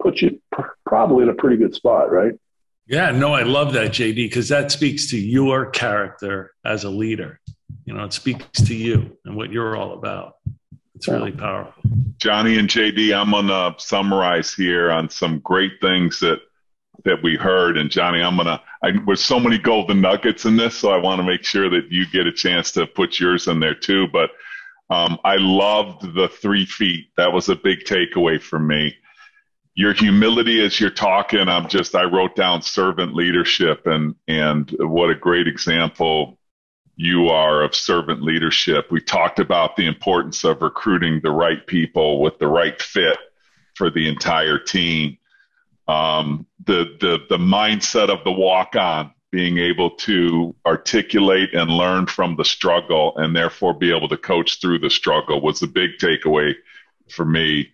puts 0.00 0.22
you 0.22 0.40
pr- 0.52 0.62
probably 0.86 1.24
in 1.24 1.28
a 1.28 1.34
pretty 1.34 1.56
good 1.56 1.74
spot, 1.74 2.10
right? 2.10 2.32
Yeah, 2.86 3.10
no, 3.10 3.34
I 3.34 3.42
love 3.42 3.74
that, 3.74 3.90
JD, 3.90 4.14
because 4.14 4.48
that 4.48 4.72
speaks 4.72 5.10
to 5.10 5.18
your 5.18 5.66
character 5.70 6.52
as 6.64 6.84
a 6.84 6.90
leader. 6.90 7.40
You 7.84 7.94
know, 7.94 8.04
it 8.04 8.12
speaks 8.12 8.62
to 8.62 8.74
you 8.74 9.16
and 9.24 9.36
what 9.36 9.52
you're 9.52 9.76
all 9.76 9.92
about. 9.92 10.34
It's 10.98 11.06
really 11.06 11.30
powerful. 11.30 11.80
Johnny 12.16 12.58
and 12.58 12.68
JD, 12.68 13.16
I'm 13.16 13.30
going 13.30 13.46
to 13.46 13.72
summarize 13.78 14.52
here 14.52 14.90
on 14.90 15.08
some 15.08 15.38
great 15.38 15.80
things 15.80 16.18
that 16.18 16.40
that 17.04 17.22
we 17.22 17.36
heard. 17.36 17.78
And 17.78 17.88
Johnny, 17.88 18.20
I'm 18.20 18.36
gonna. 18.36 18.60
I, 18.82 18.90
there's 19.06 19.22
so 19.22 19.38
many 19.38 19.58
golden 19.58 20.00
nuggets 20.00 20.44
in 20.44 20.56
this, 20.56 20.76
so 20.76 20.90
I 20.90 20.96
want 20.96 21.20
to 21.20 21.22
make 21.22 21.44
sure 21.44 21.70
that 21.70 21.86
you 21.90 22.04
get 22.10 22.26
a 22.26 22.32
chance 22.32 22.72
to 22.72 22.84
put 22.84 23.20
yours 23.20 23.46
in 23.46 23.60
there 23.60 23.76
too. 23.76 24.08
But 24.08 24.30
um, 24.90 25.18
I 25.24 25.36
loved 25.36 26.16
the 26.16 26.28
three 26.28 26.66
feet. 26.66 27.10
That 27.16 27.32
was 27.32 27.48
a 27.48 27.54
big 27.54 27.84
takeaway 27.84 28.42
for 28.42 28.58
me. 28.58 28.96
Your 29.74 29.92
humility 29.92 30.64
as 30.64 30.80
you're 30.80 30.90
talking, 30.90 31.48
I'm 31.48 31.68
just. 31.68 31.94
I 31.94 32.06
wrote 32.06 32.34
down 32.34 32.60
servant 32.62 33.14
leadership, 33.14 33.86
and 33.86 34.16
and 34.26 34.68
what 34.80 35.10
a 35.10 35.14
great 35.14 35.46
example 35.46 36.37
you 37.00 37.28
are 37.28 37.62
of 37.62 37.76
servant 37.76 38.22
leadership. 38.22 38.90
We 38.90 39.00
talked 39.00 39.38
about 39.38 39.76
the 39.76 39.86
importance 39.86 40.42
of 40.42 40.60
recruiting 40.62 41.20
the 41.22 41.30
right 41.30 41.64
people 41.64 42.20
with 42.20 42.40
the 42.40 42.48
right 42.48 42.82
fit 42.82 43.16
for 43.76 43.88
the 43.88 44.08
entire 44.08 44.58
team. 44.58 45.16
Um, 45.86 46.44
the, 46.66 46.96
the, 47.00 47.20
the 47.28 47.38
mindset 47.38 48.10
of 48.10 48.24
the 48.24 48.32
walk 48.32 48.74
on, 48.74 49.12
being 49.30 49.58
able 49.58 49.90
to 49.90 50.56
articulate 50.66 51.54
and 51.54 51.70
learn 51.70 52.06
from 52.06 52.34
the 52.34 52.44
struggle 52.44 53.12
and 53.16 53.36
therefore 53.36 53.74
be 53.74 53.94
able 53.94 54.08
to 54.08 54.16
coach 54.16 54.60
through 54.60 54.80
the 54.80 54.90
struggle 54.90 55.40
was 55.40 55.60
the 55.60 55.68
big 55.68 55.90
takeaway 56.00 56.52
for 57.10 57.24
me. 57.24 57.70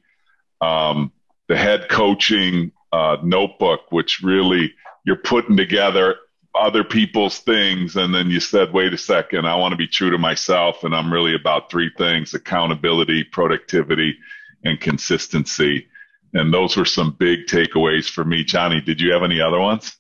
Um, 0.61 1.13
the 1.49 1.57
head 1.57 1.89
coaching 1.89 2.73
uh, 2.93 3.17
notebook, 3.23 3.91
which 3.91 4.21
really 4.21 4.75
you're 5.07 5.17
putting 5.17 5.57
together 5.57 6.17
other 6.55 6.85
people's 6.85 7.41
things 7.41 7.97
and 7.97 8.15
then 8.15 8.31
you 8.31 8.39
said 8.39 8.73
wait 8.73 8.95
a 8.95 8.99
second 8.99 9.45
i 9.45 9.57
want 9.57 9.73
to 9.73 9.77
be 9.77 9.89
true 9.89 10.11
to 10.11 10.19
myself 10.19 10.85
and 10.85 10.95
i'm 10.95 11.13
really 11.13 11.35
about 11.35 11.69
three 11.71 11.91
things 11.99 12.33
accountability 12.33 13.25
productivity 13.25 14.17
and 14.65 14.81
consistency. 14.81 15.87
And 16.33 16.53
those 16.53 16.77
were 16.77 16.85
some 16.85 17.13
big 17.19 17.47
takeaways 17.47 18.11
for 18.11 18.25
me. 18.25 18.43
Johnny 18.43 18.81
did 18.81 19.01
you 19.01 19.13
have 19.13 19.23
any 19.23 19.41
other 19.41 19.61
ones? 19.61 19.97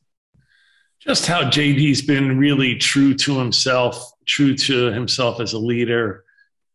Just 0.98 1.26
how 1.26 1.48
jd's 1.50 2.02
been 2.02 2.38
really 2.38 2.76
true 2.76 3.14
to 3.14 3.38
himself 3.38 4.12
true 4.26 4.56
to 4.56 4.90
himself 4.90 5.38
as 5.38 5.52
a 5.52 5.58
leader. 5.58 6.24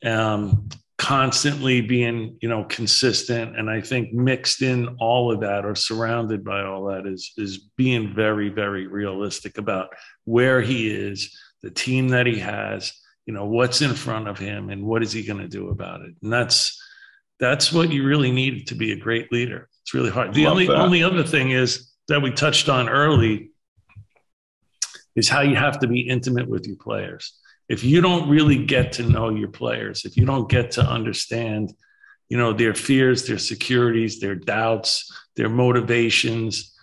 Um, 0.06 0.70
constantly 1.10 1.82
being 1.82 2.38
you 2.40 2.48
know 2.48 2.64
consistent. 2.66 3.58
And 3.58 3.68
i 3.68 3.82
think 3.82 4.14
mixed 4.14 4.62
in 4.62 4.96
all 5.00 5.32
of 5.32 5.40
that 5.40 5.66
or 5.66 5.74
surrounded 5.74 6.44
by 6.44 6.62
all 6.62 6.86
that 6.86 7.08
is 7.08 7.34
is 7.36 7.58
being 7.78 8.14
very 8.14 8.50
very 8.50 8.86
realistic 8.86 9.58
about 9.58 9.88
where 10.26 10.62
he 10.62 10.88
is 10.88 11.36
the 11.64 11.72
team 11.72 12.10
that 12.10 12.28
he 12.28 12.38
has 12.38 12.94
you 13.26 13.34
know 13.34 13.48
what's 13.48 13.82
in 13.82 13.96
front 13.96 14.28
of 14.28 14.38
him 14.38 14.70
and 14.70 14.84
what 14.84 15.02
is 15.02 15.12
he 15.12 15.24
going 15.24 15.40
to 15.40 15.48
do 15.48 15.70
about 15.70 16.02
it. 16.02 16.14
And 16.22 16.32
that's 16.32 16.80
that's 17.40 17.74
what 17.74 17.92
you 17.92 18.06
really 18.06 18.32
need 18.32 18.68
to 18.68 18.76
be 18.76 18.92
a 18.92 18.96
great 18.96 19.32
leader. 19.32 19.68
It's 19.82 19.96
really 19.96 20.12
hard. 20.12 20.36
The 20.36 20.46
only 20.46 20.68
that. 20.68 20.78
only 20.78 21.02
other 21.02 21.24
thing 21.24 21.50
is 21.50 21.92
that 22.08 22.22
we 22.22 22.30
touched 22.32 22.70
on 22.70 22.88
early 22.88 23.50
is 25.16 25.28
how 25.28 25.42
you 25.42 25.56
have 25.56 25.80
to 25.80 25.88
be 25.88 26.02
intimate 26.02 26.48
with 26.48 26.68
your 26.68 26.78
players 26.78 27.34
if 27.70 27.84
you 27.84 28.02
don't 28.02 28.28
really 28.28 28.66
get 28.66 28.94
to 28.94 29.04
know 29.04 29.30
your 29.30 29.48
players, 29.48 30.04
if 30.04 30.18
you 30.18 30.26
don't 30.26 30.50
get 30.50 30.72
to 30.72 30.82
understand, 30.82 31.72
you 32.28 32.38
know, 32.38 32.52
their 32.52 32.74
fears, 32.74 33.28
their 33.28 33.38
securities, 33.38 34.20
their 34.20 34.36
doubts, 34.36 35.16
their 35.36 35.50
motivations, 35.50 36.76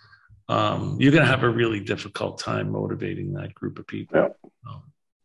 um, 0.47 0.95
you're 0.99 1.11
going 1.11 1.25
to 1.25 1.29
have 1.29 1.43
a 1.43 1.49
really 1.49 1.81
difficult 1.81 2.39
time 2.39 2.71
motivating 2.71 3.33
that 3.33 3.53
group 3.53 3.79
of 3.79 3.85
people. 3.85 4.17
Yeah. 4.17 4.27
Um, 4.69 4.83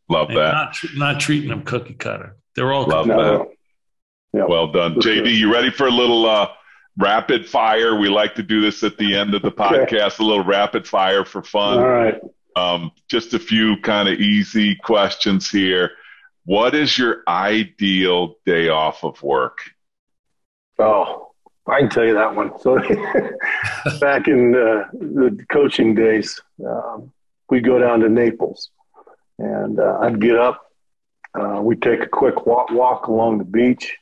Love 0.08 0.28
that. 0.28 0.34
Not, 0.34 0.76
not, 0.94 1.20
treating 1.20 1.48
them 1.48 1.62
cookie 1.62 1.94
cutter. 1.94 2.36
They're 2.56 2.72
all 2.72 2.86
Love 2.86 3.06
that. 3.06 3.48
Yeah. 4.32 4.44
Well 4.46 4.72
done. 4.72 4.94
JD, 4.96 5.36
you 5.36 5.52
ready 5.52 5.70
for 5.70 5.86
a 5.86 5.90
little 5.90 6.26
uh, 6.26 6.48
rapid 6.98 7.48
fire? 7.48 7.98
We 7.98 8.08
like 8.08 8.34
to 8.34 8.42
do 8.42 8.60
this 8.60 8.82
at 8.82 8.96
the 8.98 9.14
end 9.14 9.34
of 9.34 9.42
the 9.42 9.52
podcast, 9.52 9.82
okay. 9.82 10.16
a 10.18 10.22
little 10.22 10.44
rapid 10.44 10.88
fire 10.88 11.24
for 11.24 11.42
fun. 11.42 11.78
All 11.78 11.88
right. 11.88 12.20
Um, 12.57 12.92
just 13.09 13.34
a 13.34 13.38
few 13.38 13.76
kind 13.82 14.09
of 14.09 14.18
easy 14.20 14.74
questions 14.76 15.50
here. 15.50 15.92
What 16.44 16.74
is 16.74 16.98
your 16.98 17.22
ideal 17.28 18.34
day 18.44 18.68
off 18.68 19.05
of 19.05 19.22
work? 19.22 19.59
Oh, 20.78 21.32
I 21.66 21.80
can 21.80 21.88
tell 21.88 22.05
you 22.05 22.14
that 22.14 22.34
one. 22.34 22.59
So, 22.59 22.78
back 24.00 24.26
in 24.26 24.55
uh, 24.55 24.88
the 24.92 25.44
coaching 25.50 25.94
days, 25.94 26.40
um, 26.66 27.12
we'd 27.48 27.64
go 27.64 27.78
down 27.78 28.00
to 28.00 28.09
Naples, 28.09 28.70
and 29.38 29.78
uh, 29.78 29.98
I'd 30.00 30.20
get 30.20 30.36
up. 30.36 30.72
Uh, 31.38 31.61
we'd 31.62 31.80
take 31.80 32.03
a 32.03 32.09
quick 32.09 32.44
walk, 32.46 32.70
walk 32.70 33.07
along 33.07 33.38
the 33.38 33.44
beach, 33.44 33.96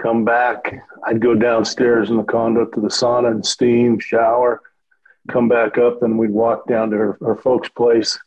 come 0.00 0.24
back. 0.24 0.74
I'd 1.04 1.20
go 1.20 1.34
downstairs 1.34 2.10
in 2.10 2.16
the 2.16 2.24
condo 2.24 2.64
to 2.64 2.80
the 2.80 2.88
sauna 2.88 3.30
and 3.30 3.46
steam, 3.46 3.98
shower, 3.98 4.62
come 5.28 5.48
back 5.48 5.78
up 5.78 6.02
and 6.02 6.18
we'd 6.18 6.30
walk 6.30 6.66
down 6.66 6.90
to 6.90 6.96
her, 6.96 7.18
her 7.20 7.36
folks' 7.36 7.68
place 7.68 8.18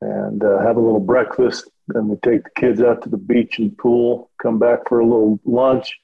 and 0.00 0.42
uh, 0.42 0.60
have 0.60 0.76
a 0.76 0.80
little 0.80 1.00
breakfast. 1.00 1.68
Then 1.88 2.08
we 2.08 2.16
take 2.16 2.44
the 2.44 2.50
kids 2.56 2.80
out 2.80 3.02
to 3.02 3.08
the 3.08 3.16
beach 3.16 3.58
and 3.58 3.76
pool, 3.76 4.30
come 4.40 4.58
back 4.58 4.88
for 4.88 5.00
a 5.00 5.04
little 5.04 5.40
lunch, 5.44 5.98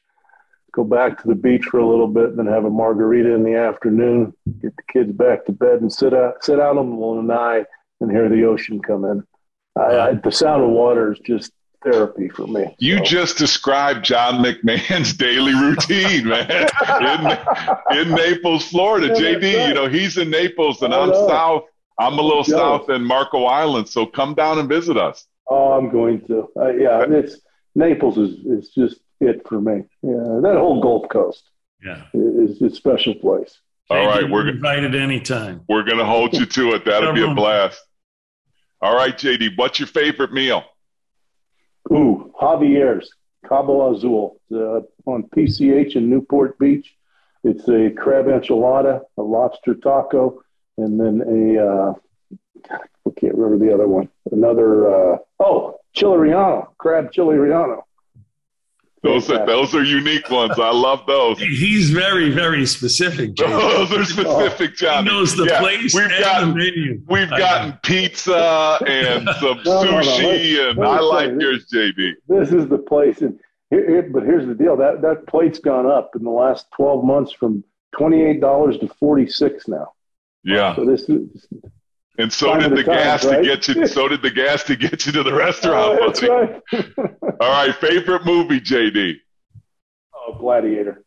go 0.72 0.84
back 0.84 1.20
to 1.22 1.28
the 1.28 1.34
beach 1.34 1.64
for 1.64 1.78
a 1.78 1.88
little 1.88 2.08
bit, 2.08 2.36
then 2.36 2.46
have 2.46 2.64
a 2.64 2.70
margarita 2.70 3.34
in 3.34 3.42
the 3.42 3.54
afternoon, 3.54 4.34
get 4.60 4.76
the 4.76 4.82
kids 4.92 5.12
back 5.12 5.44
to 5.46 5.52
bed 5.52 5.80
and 5.80 5.92
sit 5.92 6.12
out, 6.12 6.44
sit 6.44 6.60
out 6.60 6.76
on 6.76 6.90
the 6.90 6.96
lanai 6.96 7.64
and 8.00 8.10
hear 8.10 8.28
the 8.28 8.44
ocean 8.44 8.80
come 8.80 9.04
in. 9.04 9.24
I, 9.76 9.98
I, 9.98 10.14
the 10.14 10.32
sound 10.32 10.62
of 10.62 10.70
water 10.70 11.12
is 11.12 11.18
just 11.20 11.52
therapy 11.82 12.28
for 12.28 12.46
me. 12.46 12.74
You 12.78 12.98
so. 12.98 13.04
just 13.04 13.38
described 13.38 14.04
John 14.04 14.42
McMahon's 14.44 15.12
daily 15.16 15.54
routine, 15.54 16.28
man, 16.28 16.68
in, 17.00 17.98
in 17.98 18.14
Naples, 18.14 18.68
Florida. 18.68 19.14
JD, 19.14 19.68
you 19.68 19.74
know, 19.74 19.88
he's 19.88 20.18
in 20.18 20.30
Naples 20.30 20.82
and 20.82 20.94
I'm 20.94 21.12
south. 21.28 21.64
I'm 21.98 22.18
a 22.18 22.22
little 22.22 22.44
south 22.44 22.90
in 22.90 23.02
Marco 23.02 23.44
Island, 23.44 23.88
so 23.88 24.04
come 24.04 24.34
down 24.34 24.58
and 24.58 24.68
visit 24.68 24.96
us. 24.96 25.26
Oh, 25.48 25.72
I'm 25.72 25.90
going 25.90 26.20
to. 26.26 26.48
Uh, 26.56 26.68
yeah, 26.72 27.04
it's 27.08 27.40
Naples 27.74 28.18
is 28.18 28.34
is 28.44 28.70
just 28.70 29.00
it 29.20 29.46
for 29.48 29.60
me. 29.60 29.84
Yeah, 30.02 30.40
that 30.42 30.56
whole 30.58 30.82
Gulf 30.82 31.08
Coast. 31.08 31.44
Yeah, 31.82 32.02
is 32.12 32.60
a 32.60 32.70
special 32.70 33.14
place. 33.14 33.58
All 33.88 34.06
right, 34.06 34.28
we're 34.28 34.48
invited 34.48 34.94
anytime. 34.94 35.62
We're 35.68 35.84
going 35.84 35.98
to 35.98 36.04
hold 36.04 36.34
you 36.34 36.44
to 36.44 36.72
it. 36.72 36.84
That'll 36.84 37.12
be 37.12 37.22
a 37.22 37.32
blast. 37.32 37.80
All 38.82 38.96
right, 38.96 39.16
JD, 39.16 39.56
what's 39.56 39.78
your 39.78 39.86
favorite 39.86 40.32
meal? 40.32 40.64
Ooh, 41.92 42.32
Javier's 42.40 43.10
Cabo 43.46 43.92
Azul 43.94 44.40
uh, 44.52 44.80
on 45.06 45.24
PCH 45.24 45.96
in 45.96 46.10
Newport 46.10 46.58
Beach. 46.58 46.94
It's 47.44 47.68
a 47.68 47.90
crab 47.90 48.26
enchilada, 48.26 49.02
a 49.16 49.22
lobster 49.22 49.74
taco, 49.74 50.42
and 50.76 50.98
then 50.98 51.22
a 51.22 51.64
uh, 51.64 51.94
I 52.70 53.10
can't 53.16 53.34
remember 53.36 53.64
the 53.64 53.72
other 53.72 53.86
one. 53.86 54.08
Another 54.32 55.14
uh, 55.14 55.18
oh, 55.38 55.78
chile 55.92 56.16
relleno, 56.16 56.68
crab 56.78 57.12
chile 57.12 57.36
relleno. 57.36 57.82
Those 59.06 59.30
are 59.30 59.46
those 59.46 59.74
are 59.74 59.84
unique 59.84 60.28
ones. 60.30 60.58
I 60.58 60.70
love 60.70 61.06
those. 61.06 61.38
He's 61.38 61.90
very 61.90 62.30
very 62.30 62.66
specific. 62.66 63.36
Those 63.36 63.92
are 63.92 64.04
specific, 64.04 64.76
John. 64.76 65.04
He 65.04 65.10
knows 65.10 65.36
the 65.36 65.44
yeah, 65.44 65.60
place 65.60 65.94
we've 65.94 66.08
gotten, 66.08 66.50
the 66.50 66.54
menu. 66.56 67.02
We've 67.08 67.30
gotten 67.30 67.78
pizza 67.82 68.78
and 68.86 69.28
some 69.40 69.60
no, 69.64 69.84
sushi, 69.84 70.56
no, 70.56 70.72
no. 70.72 70.82
and 70.82 70.84
I 70.84 71.00
like 71.00 71.34
this, 71.34 71.42
yours, 71.42 71.66
JD. 71.72 72.12
This 72.28 72.52
is 72.52 72.68
the 72.68 72.78
place, 72.78 73.20
and 73.20 73.38
here, 73.70 73.88
here, 73.88 74.02
but 74.12 74.24
here's 74.24 74.46
the 74.46 74.54
deal: 74.54 74.76
that 74.76 75.02
that 75.02 75.26
plate's 75.26 75.58
gone 75.58 75.86
up 75.86 76.10
in 76.16 76.24
the 76.24 76.30
last 76.30 76.66
twelve 76.74 77.04
months 77.04 77.32
from 77.32 77.62
twenty 77.96 78.22
eight 78.22 78.40
dollars 78.40 78.78
to 78.78 78.88
forty 78.88 79.28
six 79.28 79.68
now. 79.68 79.92
Yeah. 80.42 80.74
So 80.74 80.84
this 80.84 81.02
is 81.08 81.46
And 82.18 82.32
so 82.32 82.58
did 82.58 82.74
the, 82.74 82.82
gas 82.82 83.24
right? 83.24 83.38
to 83.38 83.42
get 83.42 83.68
you. 83.68 83.86
So 83.86 84.08
did 84.08 84.22
the 84.22 84.30
gas 84.30 84.62
to 84.64 84.76
get 84.76 85.06
you 85.06 85.12
to 85.12 85.22
the 85.22 85.34
restaurant. 85.34 85.98
Oh, 86.00 86.06
that's 86.06 86.22
right. 86.22 86.62
All 87.40 87.50
right, 87.50 87.74
favorite 87.74 88.24
movie, 88.24 88.60
JD. 88.60 89.16
Oh, 90.14 90.34
Gladiator. 90.38 91.04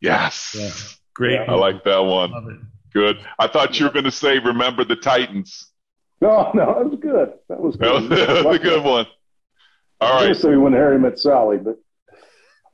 Yes. 0.00 0.54
Yeah. 0.58 0.70
Great. 1.14 1.40
I 1.40 1.54
like 1.54 1.82
that 1.84 1.98
one. 1.98 2.70
Good. 2.92 3.18
I 3.38 3.48
thought 3.48 3.78
you 3.78 3.86
were 3.86 3.92
going 3.92 4.04
to 4.04 4.10
say, 4.10 4.38
"Remember 4.38 4.84
the 4.84 4.96
Titans." 4.96 5.66
No, 6.20 6.50
no, 6.54 6.66
that 6.66 6.90
was 6.90 6.98
good. 7.00 7.32
That 7.48 7.60
was 7.60 7.76
good. 7.76 8.08
That 8.10 8.44
was 8.44 8.56
a 8.56 8.58
good 8.58 8.84
one. 8.84 9.06
All 10.00 10.20
right. 10.20 10.28
You 10.28 10.34
say 10.34 10.56
when 10.56 10.72
Harry 10.72 10.98
met 10.98 11.18
Sally, 11.18 11.58
but. 11.58 11.76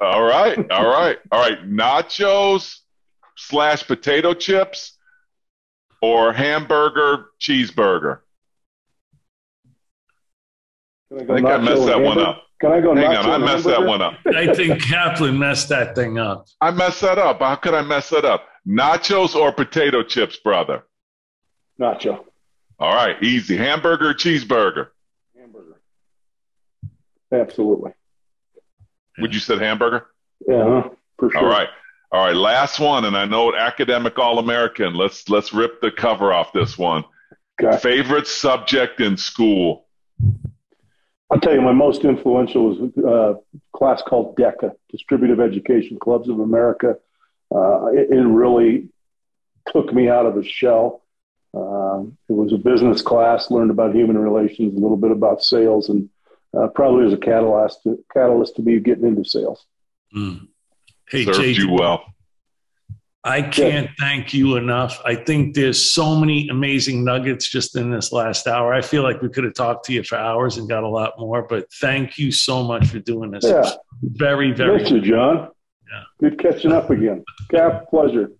All 0.00 0.22
right, 0.22 0.58
all 0.70 0.86
right, 0.86 1.18
all 1.30 1.40
right. 1.40 1.66
Nachos 1.66 2.80
slash 3.36 3.86
potato 3.86 4.34
chips 4.34 4.98
or 6.04 6.34
hamburger 6.34 7.30
cheeseburger. 7.40 8.18
I, 11.10 11.22
I 11.22 11.26
think 11.26 11.46
I 11.46 11.56
messed 11.56 11.86
that 11.86 12.00
one 12.00 12.18
up. 12.18 12.42
Can 12.60 12.72
I 12.72 12.80
go? 12.80 12.94
Hang 12.94 13.16
on, 13.16 13.26
I 13.26 13.38
messed 13.38 13.64
that 13.64 13.82
one 13.82 14.02
up. 14.02 14.14
I 14.26 14.52
think 14.52 14.82
Kaplan 14.82 15.38
messed 15.38 15.70
that 15.70 15.94
thing 15.94 16.18
up. 16.18 16.46
I 16.60 16.70
messed 16.72 17.00
that 17.00 17.18
up. 17.18 17.38
How 17.40 17.56
could 17.56 17.72
I 17.72 17.82
mess 17.82 18.10
that 18.10 18.26
up? 18.26 18.46
Nachos 18.68 19.34
or 19.34 19.50
potato 19.50 20.02
chips, 20.02 20.36
brother? 20.36 20.84
Nacho. 21.80 22.24
All 22.78 22.94
right, 22.94 23.22
easy. 23.22 23.56
Hamburger 23.56 24.10
or 24.10 24.14
cheeseburger? 24.14 24.88
Hamburger. 25.38 25.80
Absolutely. 27.32 27.92
Would 29.18 29.32
you 29.32 29.40
said 29.40 29.58
hamburger? 29.58 30.08
Yeah, 30.46 30.88
for 31.18 31.30
sure. 31.30 31.40
All 31.40 31.46
right. 31.46 31.68
All 32.14 32.20
right, 32.20 32.36
last 32.36 32.78
one, 32.78 33.06
and 33.06 33.16
I 33.16 33.24
know 33.24 33.56
academic 33.56 34.20
All 34.20 34.38
American. 34.38 34.94
Let's 34.94 35.28
let's 35.28 35.52
rip 35.52 35.80
the 35.80 35.90
cover 35.90 36.32
off 36.32 36.52
this 36.52 36.78
one. 36.78 37.02
Okay. 37.60 37.76
Favorite 37.78 38.28
subject 38.28 39.00
in 39.00 39.16
school? 39.16 39.88
I'll 41.28 41.40
tell 41.40 41.54
you, 41.54 41.60
my 41.60 41.72
most 41.72 42.04
influential 42.04 42.68
was 42.68 42.92
a 42.98 43.58
class 43.76 44.00
called 44.00 44.36
DECA, 44.36 44.70
Distributive 44.92 45.40
Education 45.40 45.98
Clubs 45.98 46.28
of 46.28 46.38
America. 46.38 46.94
Uh, 47.52 47.86
it, 47.86 48.10
it, 48.10 48.24
really 48.24 48.90
took 49.72 49.92
me 49.92 50.08
out 50.08 50.24
of 50.24 50.36
the 50.36 50.44
shell. 50.44 51.02
Um, 51.52 52.16
it 52.28 52.34
was 52.34 52.52
a 52.52 52.58
business 52.58 53.02
class, 53.02 53.50
learned 53.50 53.72
about 53.72 53.92
human 53.92 54.16
relations, 54.16 54.76
a 54.76 54.80
little 54.80 54.96
bit 54.96 55.10
about 55.10 55.42
sales, 55.42 55.88
and 55.88 56.08
uh, 56.56 56.68
probably 56.76 57.06
was 57.06 57.12
a 57.12 57.16
catalyst 57.16 57.82
to, 57.82 57.98
catalyst 58.12 58.54
to 58.54 58.62
me 58.62 58.78
getting 58.78 59.04
into 59.04 59.24
sales. 59.24 59.66
Mm. 60.16 60.46
Hey, 61.08 61.24
Served 61.24 61.38
JD, 61.38 61.56
you 61.56 61.72
well. 61.72 62.04
I 63.26 63.40
can't 63.40 63.88
thank 63.98 64.34
you 64.34 64.56
enough. 64.56 65.00
I 65.02 65.14
think 65.14 65.54
there's 65.54 65.92
so 65.92 66.14
many 66.14 66.48
amazing 66.50 67.04
nuggets 67.04 67.48
just 67.48 67.74
in 67.74 67.90
this 67.90 68.12
last 68.12 68.46
hour. 68.46 68.74
I 68.74 68.82
feel 68.82 69.02
like 69.02 69.22
we 69.22 69.30
could 69.30 69.44
have 69.44 69.54
talked 69.54 69.86
to 69.86 69.94
you 69.94 70.02
for 70.02 70.18
hours 70.18 70.58
and 70.58 70.68
got 70.68 70.82
a 70.82 70.88
lot 70.88 71.18
more, 71.18 71.42
but 71.42 71.72
thank 71.80 72.18
you 72.18 72.30
so 72.30 72.62
much 72.62 72.88
for 72.88 72.98
doing 72.98 73.30
this. 73.30 73.44
Yeah. 73.44 73.70
Very, 74.02 74.52
very. 74.52 74.80
Thank 74.80 74.90
you, 74.90 75.00
John. 75.00 75.48
Yeah. 75.90 76.02
Good 76.20 76.38
catching 76.38 76.72
up 76.72 76.90
again. 76.90 77.24
Cap, 77.50 77.88
pleasure. 77.88 78.30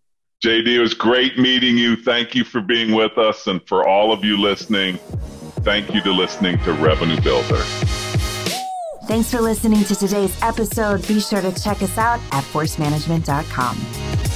JD, 0.44 0.66
it 0.66 0.80
was 0.80 0.92
great 0.92 1.38
meeting 1.38 1.78
you. 1.78 1.96
Thank 1.96 2.34
you 2.34 2.44
for 2.44 2.60
being 2.60 2.92
with 2.92 3.16
us. 3.16 3.46
And 3.46 3.66
for 3.66 3.88
all 3.88 4.12
of 4.12 4.22
you 4.22 4.36
listening, 4.36 4.98
thank 5.62 5.94
you 5.94 6.02
to 6.02 6.12
listening 6.12 6.58
to 6.58 6.72
Revenue 6.74 7.18
Builder. 7.22 7.64
Thanks 9.07 9.30
for 9.30 9.40
listening 9.40 9.84
to 9.84 9.94
today's 9.94 10.36
episode. 10.42 11.07
Be 11.07 11.20
sure 11.20 11.42
to 11.42 11.52
check 11.62 11.82
us 11.82 11.98
out 11.98 12.20
at 12.32 12.42
forcemanagement.com. 12.44 14.34